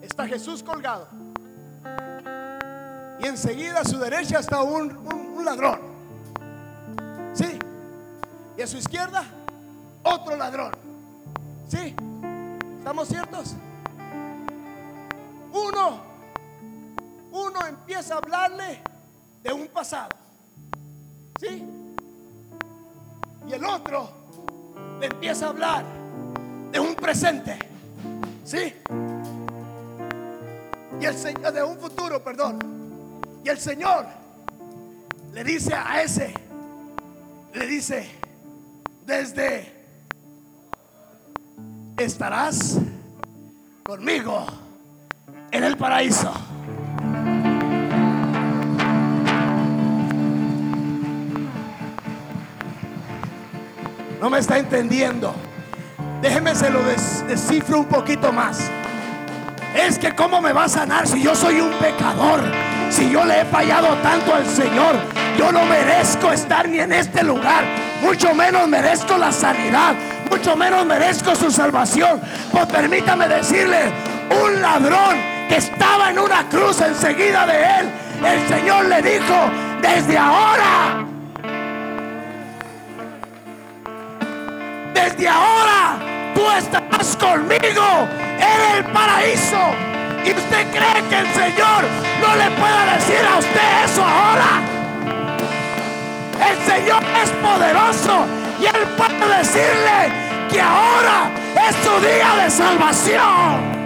Está 0.00 0.26
Jesús 0.26 0.62
colgado. 0.62 1.06
Y 3.20 3.26
enseguida 3.26 3.80
a 3.80 3.84
su 3.84 3.98
derecha 3.98 4.38
está 4.38 4.62
un, 4.62 5.44
ladrón. 5.44 5.80
Sí. 7.34 7.58
Y 8.56 8.62
a 8.62 8.66
su 8.66 8.78
izquierda 8.78 9.24
otro 10.02 10.34
ladrón. 10.34 10.72
Sí. 11.68 11.94
¿Estamos 12.78 13.08
ciertos? 13.08 13.54
Uno, 15.52 16.00
uno 17.32 17.66
empieza 17.66 18.14
a 18.14 18.18
hablarle 18.18 18.82
de 19.42 19.52
un 19.52 19.68
pasado. 19.68 20.16
¿Sí? 21.38 21.64
Y 23.46 23.52
el 23.52 23.64
otro 23.64 24.21
le 25.00 25.06
empieza 25.06 25.46
a 25.46 25.48
hablar 25.50 25.84
de 26.70 26.80
un 26.80 26.94
presente. 26.94 27.58
¿Sí? 28.44 28.74
Y 31.00 31.04
el 31.04 31.14
Señor, 31.14 31.52
de 31.52 31.62
un 31.62 31.78
futuro, 31.78 32.22
perdón. 32.22 32.58
Y 33.44 33.48
el 33.48 33.58
Señor 33.58 34.06
le 35.32 35.44
dice 35.44 35.74
a 35.74 36.02
ese, 36.02 36.32
le 37.54 37.66
dice, 37.66 38.08
desde 39.04 39.72
estarás 41.96 42.78
conmigo 43.84 44.46
en 45.50 45.64
el 45.64 45.76
paraíso. 45.76 46.32
No 54.22 54.30
me 54.30 54.38
está 54.38 54.56
entendiendo. 54.56 55.34
Déjeme 56.20 56.54
se 56.54 56.70
lo 56.70 56.80
des- 56.84 57.26
descifro 57.26 57.80
un 57.80 57.86
poquito 57.86 58.32
más. 58.32 58.70
Es 59.74 59.98
que 59.98 60.14
cómo 60.14 60.40
me 60.40 60.52
va 60.52 60.64
a 60.64 60.68
sanar 60.68 61.08
si 61.08 61.20
yo 61.20 61.34
soy 61.34 61.60
un 61.60 61.72
pecador, 61.72 62.40
si 62.88 63.10
yo 63.10 63.24
le 63.24 63.40
he 63.40 63.44
fallado 63.46 63.88
tanto 63.96 64.32
al 64.32 64.46
Señor, 64.46 64.94
yo 65.36 65.50
no 65.50 65.64
merezco 65.64 66.30
estar 66.30 66.68
ni 66.68 66.78
en 66.78 66.92
este 66.92 67.24
lugar, 67.24 67.64
mucho 68.00 68.32
menos 68.32 68.68
merezco 68.68 69.18
la 69.18 69.32
sanidad, 69.32 69.94
mucho 70.30 70.54
menos 70.56 70.86
merezco 70.86 71.34
su 71.34 71.50
salvación. 71.50 72.20
Pues 72.52 72.66
permítame 72.66 73.26
decirle, 73.26 73.90
un 74.44 74.62
ladrón 74.62 75.16
que 75.48 75.56
estaba 75.56 76.10
en 76.10 76.20
una 76.20 76.48
cruz 76.48 76.80
enseguida 76.80 77.44
de 77.44 77.56
él, 77.80 77.90
el 78.24 78.48
Señor 78.48 78.84
le 78.84 79.02
dijo, 79.02 79.34
desde 79.80 80.16
ahora, 80.16 81.06
desde 84.94 85.28
ahora 85.28 85.98
tú 86.34 86.42
estarás 86.50 87.16
conmigo 87.16 88.08
en 88.38 88.76
el 88.76 88.84
paraíso. 88.92 89.58
¿Y 90.24 90.30
usted 90.30 90.70
cree 90.70 91.02
que 91.08 91.18
el 91.18 91.34
Señor 91.34 91.84
no 92.20 92.36
le 92.36 92.50
pueda 92.52 92.94
decir 92.94 93.26
a 93.26 93.38
usted 93.38 93.84
eso 93.84 94.04
ahora? 94.04 94.62
El 96.48 96.58
Señor 96.64 97.02
es 97.22 97.30
poderoso 97.30 98.26
y 98.60 98.66
Él 98.66 98.86
puede 98.96 99.38
decirle 99.38 100.12
que 100.50 100.60
ahora 100.60 101.30
es 101.68 101.76
su 101.76 102.06
día 102.06 102.44
de 102.44 102.50
salvación. 102.50 103.82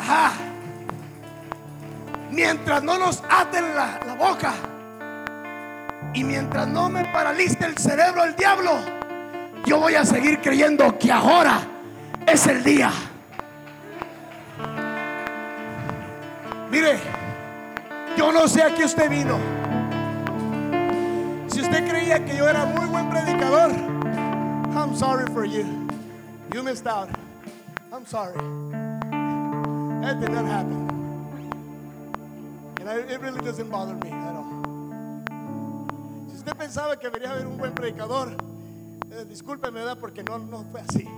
Ajá. 0.00 0.32
Mientras 2.30 2.82
no 2.82 2.98
nos 2.98 3.22
aten 3.28 3.74
la, 3.74 4.00
la 4.06 4.14
boca 4.14 4.52
y 6.18 6.24
mientras 6.24 6.66
no 6.66 6.88
me 6.88 7.04
paralice 7.04 7.64
el 7.64 7.78
cerebro 7.78 8.24
el 8.24 8.34
diablo, 8.34 8.72
yo 9.64 9.78
voy 9.78 9.94
a 9.94 10.04
seguir 10.04 10.40
creyendo 10.40 10.98
que 10.98 11.12
ahora 11.12 11.60
es 12.26 12.44
el 12.48 12.64
día. 12.64 12.90
Mire, 16.72 16.98
yo 18.16 18.32
no 18.32 18.48
sé 18.48 18.64
a 18.64 18.74
qué 18.74 18.84
usted 18.84 19.08
vino. 19.08 19.38
Si 21.46 21.60
usted 21.60 21.88
creía 21.88 22.24
que 22.24 22.36
yo 22.36 22.48
era 22.48 22.64
muy 22.64 22.86
buen 22.86 23.08
predicador, 23.10 23.70
I'm 24.74 24.96
sorry 24.96 25.32
for 25.32 25.44
you. 25.44 25.86
You 26.52 26.64
missed 26.64 26.88
out. 26.88 27.10
I'm 27.92 28.04
sorry. 28.04 28.34
That 30.02 30.18
did 30.18 30.30
not 30.30 30.46
happen. 30.46 30.88
And 32.80 33.08
it 33.08 33.20
really 33.20 33.40
doesn't 33.40 33.70
bother 33.70 33.94
me. 33.94 34.10
Pensaba 36.54 36.98
que 36.98 37.08
venía 37.08 37.30
a 37.30 37.34
ver 37.34 37.46
un 37.46 37.58
buen 37.58 37.74
predicador, 37.74 38.36
eh, 39.10 39.24
discúlpeme, 39.28 39.80
¿verdad? 39.80 39.98
Porque 39.98 40.22
no, 40.22 40.38
no 40.38 40.64
fue 40.70 40.80
así. 40.80 41.08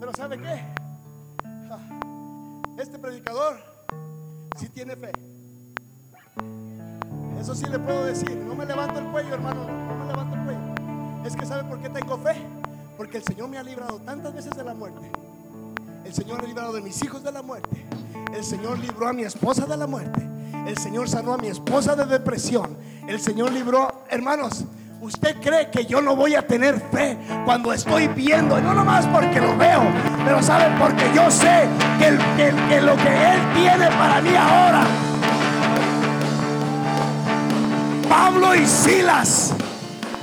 Pero 0.00 0.12
¿sabe 0.16 0.38
qué? 0.38 0.64
Ah, 1.70 1.78
Este 2.76 2.98
predicador 2.98 3.58
sí 4.56 4.68
tiene 4.68 4.96
fe. 4.96 5.12
Eso 7.40 7.54
sí 7.54 7.66
le 7.66 7.78
puedo 7.78 8.04
decir. 8.04 8.36
No 8.36 8.54
me 8.54 8.66
levanto 8.66 8.98
el 8.98 9.06
cuello, 9.06 9.34
hermano. 9.34 9.64
No, 9.64 9.86
no 9.86 10.04
me 10.04 10.12
levanto 10.12 10.36
el 10.36 10.44
cuello. 10.44 11.24
Es 11.24 11.36
que 11.36 11.46
¿sabe 11.46 11.64
por 11.64 11.80
qué 11.80 11.88
tengo 11.88 12.18
fe? 12.18 12.36
Porque 12.96 13.18
el 13.18 13.22
Señor 13.22 13.48
me 13.48 13.58
ha 13.58 13.62
librado 13.62 14.00
tantas 14.00 14.34
veces 14.34 14.56
de 14.56 14.64
la 14.64 14.74
muerte. 14.74 15.10
El 16.04 16.12
Señor 16.12 16.40
ha 16.40 16.46
librado 16.46 16.72
de 16.72 16.80
mis 16.80 17.02
hijos 17.02 17.22
de 17.22 17.32
la 17.32 17.42
muerte. 17.42 17.86
El 18.34 18.44
Señor 18.44 18.78
libró 18.78 19.08
a 19.08 19.12
mi 19.12 19.22
esposa 19.22 19.66
de 19.66 19.76
la 19.76 19.86
muerte. 19.86 20.28
El 20.66 20.76
Señor 20.78 21.08
sanó 21.08 21.34
a 21.34 21.38
mi 21.38 21.48
esposa 21.48 21.94
de 21.94 22.04
depresión. 22.06 22.76
El 23.06 23.20
Señor 23.20 23.52
libró, 23.52 23.97
hermanos. 24.18 24.64
¿Usted 25.00 25.36
cree 25.40 25.70
que 25.70 25.86
yo 25.86 26.02
no 26.02 26.16
voy 26.16 26.34
a 26.34 26.44
tener 26.44 26.80
fe 26.90 27.16
cuando 27.44 27.72
estoy 27.72 28.08
viendo? 28.08 28.60
No 28.60 28.74
nomás 28.74 29.06
porque 29.06 29.40
lo 29.40 29.56
veo, 29.56 29.82
pero 30.24 30.42
sabe 30.42 30.74
porque 30.76 31.08
yo 31.14 31.30
sé 31.30 31.68
que 31.98 32.80
lo 32.80 32.96
que 32.96 33.32
Él 33.32 33.40
tiene 33.54 33.86
para 33.86 34.20
mí 34.20 34.30
ahora. 34.36 34.82
Pablo 38.08 38.56
y 38.56 38.66
Silas 38.66 39.54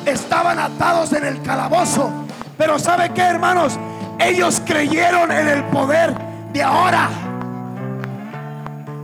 estaban 0.05 0.59
atados 0.59 1.13
en 1.13 1.25
el 1.25 1.41
calabozo. 1.41 2.11
Pero 2.57 2.77
¿sabe 2.77 3.11
qué, 3.13 3.21
hermanos? 3.21 3.79
Ellos 4.19 4.61
creyeron 4.65 5.31
en 5.31 5.47
el 5.47 5.63
poder 5.65 6.13
de 6.51 6.61
ahora. 6.61 7.09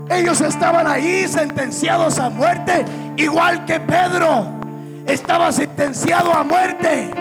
Ellos 0.09 0.41
estaban 0.41 0.85
ahí 0.85 1.25
sentenciados 1.29 2.19
a 2.19 2.29
muerte, 2.29 2.83
igual 3.15 3.63
que 3.63 3.79
Pedro 3.79 4.60
estaba 5.05 5.51
sentenciado 5.51 6.33
a 6.33 6.43
muerte. 6.43 7.11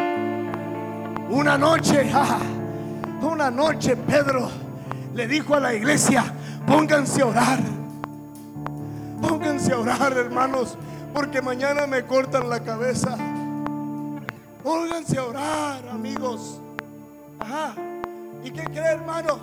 Una 1.29 1.57
noche, 1.57 2.11
una 3.23 3.51
noche 3.51 3.97
Pedro 3.97 4.51
le 5.15 5.27
dijo 5.27 5.55
a 5.55 5.61
la 5.61 5.75
iglesia, 5.75 6.25
pónganse 6.67 7.23
a 7.23 7.27
orar. 7.27 7.59
Pónganse 9.21 9.73
a 9.73 9.79
orar, 9.79 10.13
hermanos, 10.13 10.77
porque 11.13 11.43
mañana 11.43 11.87
me 11.87 12.05
cortan 12.05 12.49
la 12.49 12.61
cabeza. 12.61 13.17
Pónganse 14.63 15.19
a 15.19 15.25
orar, 15.25 15.89
amigos. 15.89 16.61
Ajá. 17.39 17.75
¿Y 18.43 18.51
qué 18.51 18.65
cree, 18.65 18.93
hermano? 18.93 19.39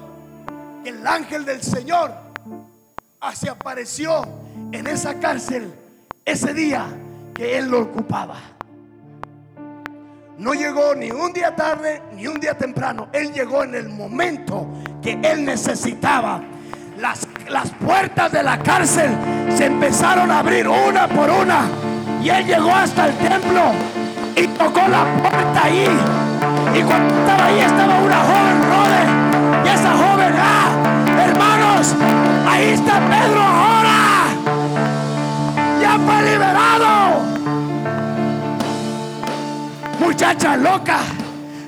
Que 0.84 0.90
el 0.90 1.06
ángel 1.06 1.46
del 1.46 1.62
Señor 1.62 2.12
se 3.34 3.50
apareció 3.50 4.22
en 4.72 4.88
esa 4.88 5.20
cárcel 5.20 5.74
ese 6.26 6.54
día 6.54 6.88
que 7.38 7.56
él 7.56 7.70
lo 7.70 7.82
ocupaba. 7.82 8.34
No 10.40 10.56
llegó 10.56 10.96
ni 10.96 11.12
un 11.12 11.32
día 11.34 11.56
tarde 11.56 12.02
ni 12.16 12.26
un 12.26 12.40
día 12.40 12.58
temprano. 12.58 13.10
Él 13.14 13.32
llegó 13.32 13.64
en 13.64 13.76
el 13.76 13.90
momento 13.90 14.68
que 15.04 15.20
él 15.22 15.46
necesitaba. 15.46 16.42
Las, 16.98 17.28
las 17.48 17.70
puertas 17.70 18.32
de 18.32 18.42
la 18.42 18.58
cárcel 18.58 19.12
se 19.56 19.66
empezaron 19.66 20.32
a 20.32 20.40
abrir 20.40 20.68
una 20.68 21.08
por 21.08 21.30
una. 21.30 21.70
Y 22.24 22.30
él 22.30 22.44
llegó 22.48 22.74
hasta 22.74 23.06
el 23.06 23.16
templo 23.18 23.62
y 24.36 24.48
tocó 24.48 24.88
la 24.88 25.06
puerta 25.22 25.64
ahí. 25.64 25.88
Y 26.74 26.82
cuando 26.82 27.14
estaba 27.20 27.46
ahí 27.46 27.60
estaba 27.60 28.00
una 28.02 28.18
joven 28.18 28.64
Rode. 28.72 29.64
Y 29.64 29.70
esa 29.70 29.92
joven, 29.96 30.34
ah, 30.40 31.24
hermanos, 31.24 31.96
ahí 32.48 32.70
está 32.70 33.00
Pedro 33.08 33.44
ahora. 33.44 33.98
Ya 35.80 36.00
fue 36.00 36.32
liberado 36.32 36.77
muchacha 40.18 40.58
loca. 40.58 41.02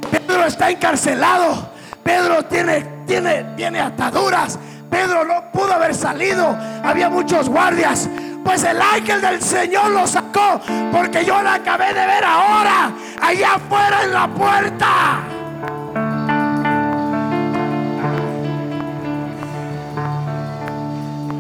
Pedro 0.09 0.43
está 0.43 0.71
encarcelado. 0.71 1.69
Pedro 2.03 2.43
tiene, 2.45 2.81
tiene, 3.05 3.43
tiene 3.55 3.79
ataduras. 3.79 4.57
Pedro 4.89 5.23
no 5.23 5.51
pudo 5.51 5.71
haber 5.71 5.93
salido. 5.93 6.57
Había 6.83 7.11
muchos 7.11 7.47
guardias. 7.47 8.09
Pues 8.43 8.63
el 8.63 8.81
ángel 8.81 9.21
del 9.21 9.39
Señor 9.39 9.91
lo 9.91 10.07
sacó. 10.07 10.59
Porque 10.91 11.23
yo 11.23 11.39
la 11.43 11.53
acabé 11.53 11.93
de 11.93 12.07
ver 12.07 12.23
ahora. 12.23 12.91
Allá 13.21 13.53
afuera 13.53 14.03
en 14.03 14.13
la 14.13 14.27
puerta. 14.27 15.19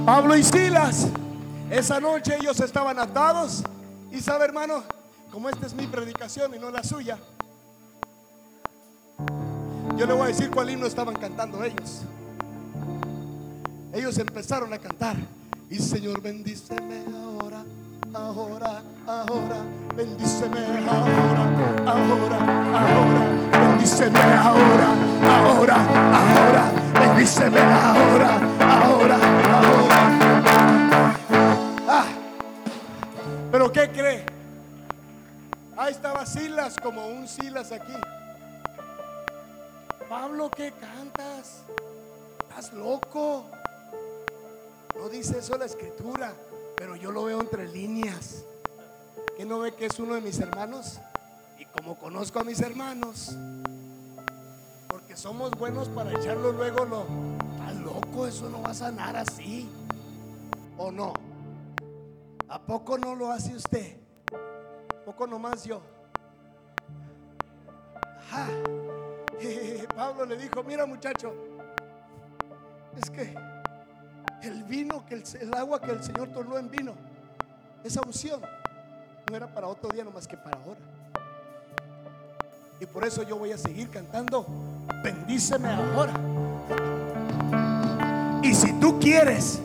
Pablo 0.05 0.35
y 0.37 0.43
Silas. 0.43 1.07
Esa 1.71 1.99
noche 1.99 2.37
ellos 2.39 2.59
estaban 2.59 2.99
atados. 2.99 3.63
Y 4.11 4.21
sabe, 4.21 4.45
hermano, 4.45 4.83
como 5.31 5.49
esta 5.49 5.65
es 5.67 5.73
mi 5.73 5.87
predicación 5.87 6.53
y 6.55 6.59
no 6.59 6.71
la 6.71 6.83
suya, 6.83 7.17
yo 9.95 10.05
le 10.05 10.13
voy 10.13 10.23
a 10.23 10.27
decir 10.27 10.49
cuál 10.49 10.69
himno 10.69 10.85
estaban 10.85 11.15
cantando 11.15 11.63
ellos. 11.63 12.03
Ellos 13.93 14.17
empezaron 14.17 14.71
a 14.73 14.77
cantar. 14.77 15.17
Y 15.69 15.75
Señor, 15.77 16.21
bendíceme 16.21 17.03
ahora, 17.13 17.65
ahora, 18.13 18.81
ahora. 19.05 19.57
Bendíceme 19.95 20.59
ahora, 20.87 21.43
ahora, 21.85 22.37
ahora. 22.79 23.39
Bendíceme 23.51 24.19
ahora, 24.19 24.87
ahora, 25.27 25.75
ahora. 26.13 26.71
Bendíceme 26.93 27.59
ahora, 27.59 28.35
ahora, 28.61 29.17
ahora. 29.59 29.99
Ah, 31.87 32.05
pero 33.51 33.71
¿qué 33.71 33.89
cree? 33.91 34.38
Ahí 35.79 35.93
estaba 35.93 36.25
Silas 36.25 36.75
como 36.75 37.07
un 37.07 37.25
Silas 37.25 37.71
aquí. 37.71 37.93
Pablo, 40.09 40.51
¿qué 40.51 40.73
cantas? 40.73 41.63
¿Estás 42.41 42.73
loco? 42.73 43.45
No 44.97 45.07
dice 45.07 45.37
eso 45.37 45.57
la 45.57 45.63
escritura, 45.63 46.33
pero 46.75 46.97
yo 46.97 47.13
lo 47.13 47.23
veo 47.23 47.39
entre 47.39 47.65
líneas. 47.65 48.43
¿Que 49.37 49.45
no 49.45 49.59
ve 49.59 49.73
que 49.73 49.85
es 49.85 49.97
uno 49.99 50.15
de 50.15 50.21
mis 50.21 50.37
hermanos? 50.41 50.99
Y 51.57 51.63
como 51.63 51.97
conozco 51.97 52.41
a 52.41 52.43
mis 52.43 52.59
hermanos, 52.59 53.37
porque 54.89 55.15
somos 55.15 55.51
buenos 55.51 55.87
para 55.87 56.11
echarlo 56.11 56.51
luego, 56.51 56.83
lo. 56.83 57.05
Estás 57.53 57.75
loco, 57.77 58.27
eso 58.27 58.49
no 58.49 58.61
va 58.61 58.71
a 58.71 58.73
sanar 58.73 59.15
así. 59.15 59.69
¿O 60.77 60.91
no? 60.91 61.13
¿A 62.49 62.59
poco 62.59 62.97
no 62.97 63.15
lo 63.15 63.31
hace 63.31 63.55
usted? 63.55 64.08
¿A 65.09 65.11
poco 65.11 65.25
nomás 65.25 65.63
yo? 65.63 65.81
Ajá. 68.19 68.47
Pablo 69.95 70.23
le 70.23 70.37
dijo, 70.37 70.61
mira 70.61 70.85
muchacho, 70.85 71.33
es 72.95 73.09
que 73.09 73.33
el 74.43 74.63
vino, 74.65 75.03
que 75.07 75.15
el, 75.15 75.23
el 75.41 75.53
agua 75.55 75.81
que 75.81 75.93
el 75.93 76.03
Señor 76.03 76.27
tornó 76.27 76.59
en 76.59 76.69
vino, 76.69 76.93
esa 77.83 78.03
unción 78.05 78.39
no 79.31 79.35
era 79.35 79.51
para 79.51 79.65
otro 79.65 79.89
día 79.89 80.03
nomás 80.03 80.27
que 80.27 80.37
para 80.37 80.59
ahora. 80.59 80.79
Y 82.79 82.85
por 82.85 83.03
eso 83.03 83.23
yo 83.23 83.35
voy 83.35 83.51
a 83.51 83.57
seguir 83.57 83.89
cantando, 83.89 84.45
bendíceme 85.03 85.69
ahora. 85.69 86.13
Y 88.43 88.53
si 88.53 88.73
tú 88.73 88.99
quieres 88.99 89.59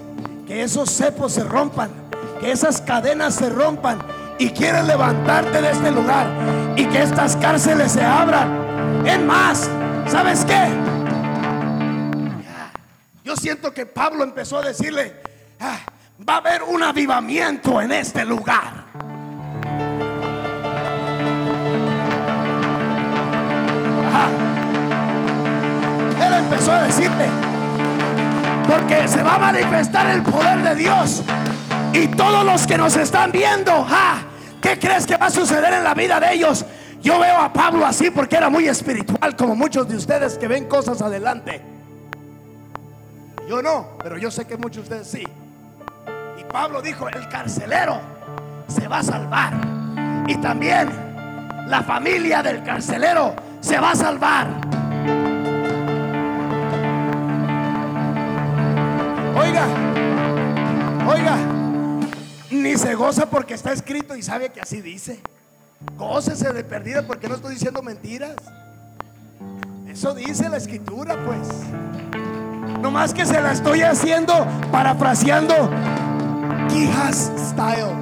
que 0.46 0.62
esos 0.62 0.90
cepos 0.90 1.32
se 1.32 1.44
rompan, 1.44 1.90
que 2.40 2.50
esas 2.50 2.80
cadenas 2.80 3.34
se 3.34 3.50
rompan 3.50 4.23
y 4.38 4.50
quieres 4.50 4.84
levantarte 4.84 5.62
de 5.62 5.70
este 5.70 5.90
lugar 5.90 6.26
y 6.76 6.86
que 6.86 7.02
estas 7.02 7.36
cárceles 7.36 7.92
se 7.92 8.04
abran, 8.04 9.06
es 9.06 9.20
más, 9.20 9.70
¿sabes 10.06 10.44
qué? 10.44 10.68
Yo 13.24 13.36
siento 13.36 13.72
que 13.72 13.86
Pablo 13.86 14.24
empezó 14.24 14.58
a 14.58 14.62
decirle, 14.62 15.14
"Ah, 15.60 15.78
va 16.28 16.34
a 16.34 16.38
haber 16.38 16.62
un 16.62 16.82
avivamiento 16.82 17.80
en 17.80 17.92
este 17.92 18.24
lugar. 18.24 18.84
Él 26.20 26.32
empezó 26.32 26.72
a 26.72 26.82
decirle, 26.82 27.26
porque 28.66 29.08
se 29.08 29.22
va 29.22 29.34
a 29.34 29.38
manifestar 29.38 30.08
el 30.10 30.22
poder 30.22 30.62
de 30.62 30.74
Dios. 30.74 31.22
Y 31.92 32.08
todos 32.08 32.44
los 32.44 32.66
que 32.66 32.78
nos 32.78 32.96
están 32.96 33.30
viendo, 33.30 33.86
ah, 33.88 34.18
¿qué 34.64 34.78
crees 34.78 35.06
que 35.06 35.18
va 35.18 35.26
a 35.26 35.30
suceder 35.30 35.74
en 35.74 35.84
la 35.84 35.92
vida 35.92 36.18
de 36.18 36.32
ellos? 36.32 36.64
Yo 37.02 37.18
veo 37.18 37.36
a 37.36 37.52
Pablo 37.52 37.84
así 37.84 38.10
porque 38.10 38.36
era 38.36 38.48
muy 38.48 38.66
espiritual, 38.66 39.36
como 39.36 39.54
muchos 39.54 39.86
de 39.86 39.96
ustedes 39.96 40.38
que 40.38 40.48
ven 40.48 40.64
cosas 40.64 41.02
adelante. 41.02 41.60
Yo 43.46 43.60
no, 43.60 43.98
pero 44.02 44.16
yo 44.16 44.30
sé 44.30 44.46
que 44.46 44.56
muchos 44.56 44.88
de 44.88 45.00
ustedes 45.00 45.06
sí. 45.06 45.28
Y 46.40 46.44
Pablo 46.44 46.80
dijo, 46.80 47.06
el 47.10 47.28
carcelero 47.28 48.00
se 48.66 48.88
va 48.88 49.00
a 49.00 49.02
salvar. 49.02 49.52
Y 50.26 50.36
también 50.36 50.88
la 51.66 51.82
familia 51.82 52.42
del 52.42 52.62
carcelero 52.62 53.34
se 53.60 53.78
va 53.78 53.90
a 53.90 53.96
salvar. 53.96 54.48
Oiga, 59.36 59.66
oiga, 61.06 61.53
ni 62.62 62.76
se 62.76 62.94
goza 62.94 63.28
porque 63.28 63.54
está 63.54 63.72
escrito 63.72 64.16
y 64.16 64.22
sabe 64.22 64.50
que 64.50 64.60
así 64.60 64.80
dice. 64.80 65.20
Gócese 65.96 66.52
de 66.52 66.64
perdida 66.64 67.06
porque 67.06 67.28
no 67.28 67.34
estoy 67.34 67.54
diciendo 67.54 67.82
mentiras. 67.82 68.36
Eso 69.86 70.14
dice 70.14 70.48
la 70.48 70.56
escritura, 70.56 71.16
pues. 71.24 71.48
No 72.80 72.90
más 72.90 73.14
que 73.14 73.24
se 73.24 73.40
la 73.40 73.52
estoy 73.52 73.82
haciendo 73.82 74.46
parafraseando 74.72 75.70
Quijas 76.68 77.30
Style. 77.38 77.94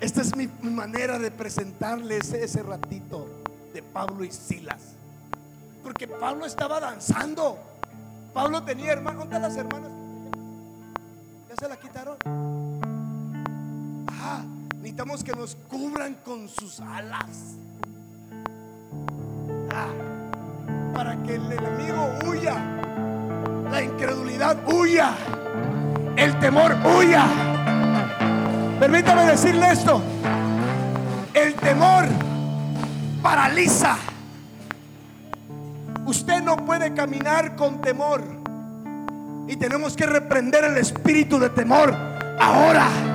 Esta 0.00 0.20
es 0.20 0.36
mi, 0.36 0.48
manera 0.62 1.18
de 1.18 1.30
presentarles 1.30 2.32
ese 2.32 2.62
ratito 2.62 3.28
de 3.72 3.82
Pablo 3.82 4.24
y 4.24 4.32
Silas. 4.32 4.96
Porque 5.82 6.08
Pablo 6.08 6.44
estaba 6.44 6.80
danzando. 6.80 7.58
Pablo 8.34 8.64
tenía 8.64 8.92
hermanos. 8.92 9.20
¿Dónde 9.20 9.38
las 9.38 9.56
hermanas? 9.56 9.90
¿Ya 11.48 11.54
se 11.56 11.68
la 11.68 11.76
quitaron? 11.76 12.41
Ah, 14.24 14.44
necesitamos 14.76 15.24
que 15.24 15.32
nos 15.32 15.56
cubran 15.68 16.14
con 16.24 16.48
sus 16.48 16.78
alas. 16.78 17.56
Ah, 19.74 19.88
para 20.94 21.20
que 21.24 21.34
el 21.34 21.50
enemigo 21.50 22.08
huya, 22.24 22.54
la 23.68 23.82
incredulidad 23.82 24.56
huya, 24.72 25.16
el 26.16 26.38
temor 26.38 26.76
huya. 26.84 27.26
Permítame 28.78 29.24
decirle 29.24 29.72
esto. 29.72 30.00
El 31.34 31.54
temor 31.54 32.04
paraliza. 33.22 33.96
Usted 36.06 36.42
no 36.42 36.56
puede 36.58 36.94
caminar 36.94 37.56
con 37.56 37.80
temor. 37.80 38.22
Y 39.48 39.56
tenemos 39.56 39.96
que 39.96 40.06
reprender 40.06 40.62
el 40.62 40.76
espíritu 40.76 41.40
de 41.40 41.50
temor 41.50 41.92
ahora. 42.38 43.11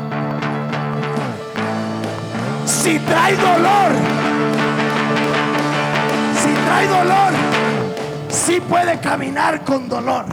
Si 2.67 2.99
trae 2.99 3.33
dolor, 3.37 3.91
si 6.35 6.49
trae 6.65 6.87
dolor, 6.87 7.33
si 8.27 8.59
puede 8.59 8.99
caminar 8.99 9.63
con 9.63 9.87
dolor. 9.87 10.25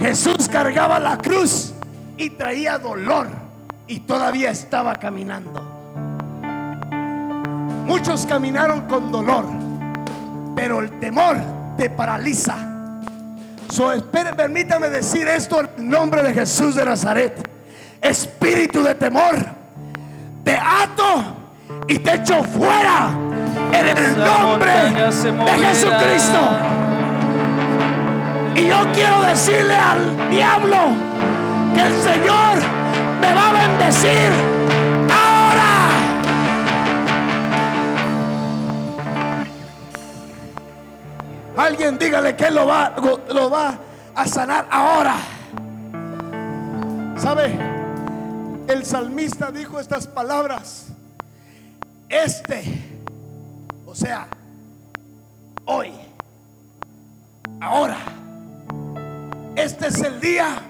Jesús 0.00 0.48
cargaba 0.50 0.98
la 0.98 1.16
cruz 1.16 1.74
y 2.16 2.30
traía 2.30 2.78
dolor 2.78 3.28
y 3.86 4.00
todavía 4.00 4.50
estaba 4.50 4.96
caminando. 4.96 5.62
Muchos 7.86 8.26
caminaron 8.26 8.82
con 8.82 9.12
dolor, 9.12 9.44
pero 10.56 10.80
el 10.80 10.98
temor 10.98 11.36
te 11.76 11.88
paraliza. 11.88 12.56
So, 13.68 13.92
permítame 14.10 14.88
decir 14.88 15.28
esto 15.28 15.60
en 15.78 15.88
nombre 15.88 16.24
de 16.24 16.34
Jesús 16.34 16.74
de 16.74 16.84
Nazaret. 16.84 17.48
Espíritu 18.00 18.82
de 18.82 18.94
temor, 18.96 19.55
te 20.46 20.56
ato 20.56 21.24
y 21.88 21.98
te 21.98 22.14
echo 22.14 22.40
fuera 22.44 23.10
en 23.72 23.88
el 23.88 24.16
nombre 24.16 24.70
de. 24.70 25.66
Jesucristo. 25.66 26.38
Y 28.54 28.68
yo 28.68 28.76
quiero 28.94 29.22
decirle 29.22 29.74
al 29.74 30.30
diablo 30.30 30.76
que 31.74 31.82
el 31.82 31.94
Señor 31.94 32.58
me 33.20 33.34
va 33.34 33.48
a 33.48 33.52
bendecir 33.52 34.30
ahora. 35.10 35.88
Alguien 41.56 41.98
dígale 41.98 42.36
que 42.36 42.52
lo 42.52 42.66
va, 42.68 42.94
lo 43.34 43.50
va 43.50 43.74
a 44.14 44.26
sanar 44.26 44.64
ahora. 44.70 45.16
¿Sabe? 47.16 47.75
El 48.68 48.84
salmista 48.84 49.52
dijo 49.52 49.78
estas 49.78 50.08
palabras. 50.08 50.88
Este, 52.08 52.64
o 53.84 53.94
sea, 53.94 54.26
hoy, 55.64 55.92
ahora, 57.60 57.98
este 59.54 59.86
es 59.86 60.00
el 60.02 60.20
día. 60.20 60.60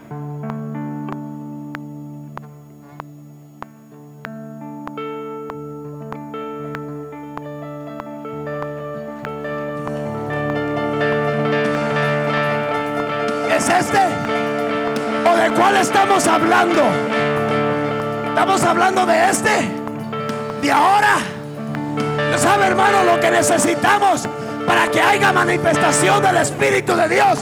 ¿Es 13.56 13.68
este? 13.70 13.98
¿O 15.26 15.36
de 15.36 15.50
cuál 15.56 15.76
estamos 15.76 16.26
hablando? 16.26 17.35
¿Estamos 18.38 18.62
hablando 18.64 19.06
de 19.06 19.30
este? 19.30 19.72
¿De 20.60 20.70
ahora? 20.70 21.16
¿Sabe, 22.36 22.66
hermano, 22.66 23.02
lo 23.04 23.18
que 23.18 23.30
necesitamos 23.30 24.28
para 24.66 24.88
que 24.88 25.00
haya 25.00 25.32
manifestación 25.32 26.22
del 26.22 26.36
Espíritu 26.36 26.94
de 26.94 27.08
Dios? 27.08 27.38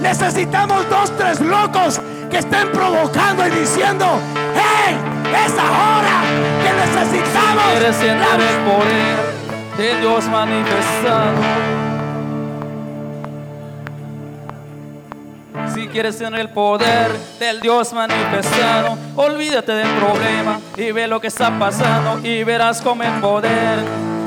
Necesitamos 0.00 0.88
dos, 0.88 1.14
tres 1.18 1.42
locos 1.42 2.00
que 2.30 2.38
estén 2.38 2.72
provocando 2.72 3.46
y 3.46 3.50
diciendo, 3.50 4.06
¡Hey! 4.54 4.96
Es 5.44 5.52
ahora 5.52 6.22
que 6.62 6.72
necesitamos 6.72 7.64
Quieres 7.72 7.96
sentir 7.96 8.16
la 8.16 8.34
el 8.36 8.56
poder 8.64 9.16
de 9.76 10.00
Dios 10.00 10.24
manifestado. 10.28 11.87
Si 15.74 15.86
quieres 15.88 16.18
tener 16.18 16.40
el 16.40 16.48
poder 16.48 17.10
del 17.38 17.60
Dios 17.60 17.92
manifestado, 17.92 18.96
olvídate 19.16 19.72
del 19.72 19.88
problema 19.88 20.60
y 20.76 20.92
ve 20.92 21.06
lo 21.06 21.20
que 21.20 21.28
está 21.28 21.56
pasando 21.58 22.26
y 22.26 22.42
verás 22.44 22.80
como 22.80 23.02
el 23.02 23.12
poder 23.20 23.78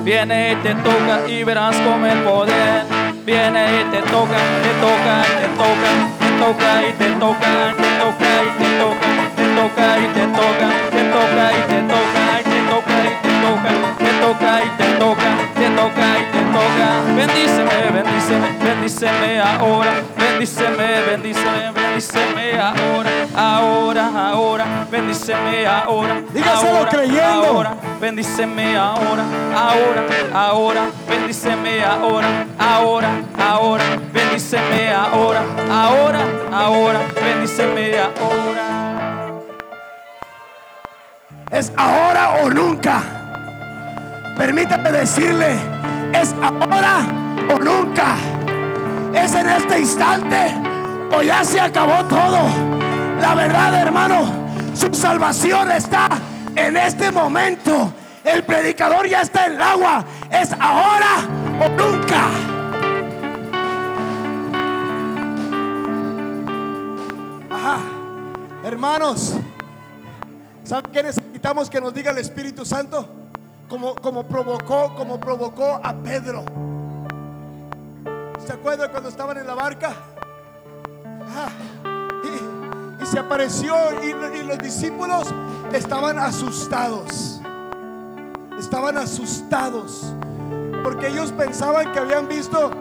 viene 0.04 0.54
y 0.54 0.56
te 0.58 0.76
toca 0.76 1.28
y 1.28 1.44
verás 1.44 1.76
como 1.78 2.06
el 2.06 2.20
poder 2.24 2.84
viene 3.26 3.82
y 3.82 3.84
te 3.92 4.02
toca, 4.10 4.38
te 4.64 4.72
toca, 4.82 5.24
te 5.39 5.48
toca, 5.58 5.92
te 6.20 6.30
toca 6.39 6.88
y 6.88 6.94
te 6.94 7.10
toca, 7.20 7.74
te 7.78 7.89
toca 8.00 8.30
y 8.44 8.50
te 8.58 8.70
toca, 8.80 9.10
te 9.36 9.46
toca 9.56 10.00
y 10.00 10.08
te 10.14 10.26
toca, 10.38 10.68
te 10.92 11.04
toca 11.12 11.52
y 11.52 11.64
te 11.68 11.82
toca, 11.88 12.32
te 12.42 12.60
toca 12.72 12.92
y 12.92 13.12
te 13.22 13.34
toca, 13.42 13.78
te 13.98 14.12
toca 14.22 14.41
y 14.66 14.70
te 14.78 14.86
toca, 14.99 15.36
te 15.55 15.70
toca 15.70 16.20
y 16.20 16.24
te 16.32 16.41
toca. 16.51 17.16
Bendíceme, 17.16 17.91
bendíceme, 17.93 18.47
bendíceme 18.64 19.39
ahora, 19.39 19.91
bendíceme, 20.18 21.01
bendíceme, 21.09 21.72
bendíceme 21.72 22.59
ahora, 22.59 23.09
ahora, 23.36 24.30
ahora, 24.32 24.66
bendíceme 24.89 25.68
ahora, 25.68 26.22
Dígaselo 26.34 26.78
ahora, 26.78 26.89
creyendo. 26.89 27.45
ahora, 27.45 27.74
bendíceme 27.99 28.78
ahora, 28.78 29.24
ahora, 29.55 30.03
ahora, 30.34 30.82
bendíceme 31.07 31.84
ahora, 31.84 32.45
ahora, 32.59 33.09
ahora, 33.38 33.84
bendíceme 34.14 34.91
ahora, 34.93 35.41
ahora, 35.70 36.20
ahora, 36.51 36.99
bendíceme 37.16 37.99
ahora. 37.99 38.62
Es 41.51 41.72
ahora 41.76 42.41
o 42.43 42.49
nunca. 42.49 43.20
Permítame 44.38 44.91
decirle, 44.91 45.55
es 46.13 46.34
ahora 46.41 47.05
o 47.53 47.59
nunca. 47.59 48.15
Es 49.13 49.34
en 49.34 49.49
este 49.49 49.79
instante 49.79 50.53
o 51.11 51.21
ya 51.21 51.43
se 51.43 51.59
acabó 51.59 52.03
todo. 52.05 52.39
La 53.19 53.36
verdad, 53.36 53.73
hermano, 53.75 54.32
su 54.73 54.93
salvación 54.93 55.71
está 55.71 56.09
en 56.55 56.77
este 56.77 57.11
momento. 57.11 57.93
El 58.23 58.43
predicador 58.43 59.07
ya 59.07 59.21
está 59.21 59.47
en 59.47 59.53
el 59.53 59.61
agua. 59.61 60.05
Es 60.32 60.53
ahora 60.53 61.27
o 61.59 61.69
nunca. 61.69 62.27
Ajá. 67.49 67.77
Hermanos, 68.63 69.36
¿Saben 70.71 70.89
qué 70.91 71.03
necesitamos 71.03 71.69
que 71.69 71.82
nos 71.82 71.93
diga 71.93 72.11
el 72.11 72.17
Espíritu 72.19 72.63
Santo? 72.63 73.20
Como, 73.72 73.95
como 73.95 74.24
provocó, 74.24 74.93
como 74.95 75.17
provocó 75.17 75.80
a 75.82 75.93
Pedro. 75.93 76.43
¿Se 78.45 78.51
acuerdan 78.51 78.91
cuando 78.91 79.07
estaban 79.07 79.38
en 79.38 79.47
la 79.47 79.53
barca? 79.55 79.93
Ah, 81.34 81.47
y, 83.01 83.05
se 83.05 83.17
apareció 83.17 83.74
y, 84.03 84.43
los 84.43 84.57
discípulos 84.57 85.34
estaban 85.72 86.19
asustados. 86.19 87.39
Estaban 88.59 88.97
asustados. 88.97 90.13
Porque 90.84 91.07
ellos 91.07 91.32
pensaban 91.32 91.93
que 91.93 91.99
habían 91.99 92.28
visto 92.28 92.72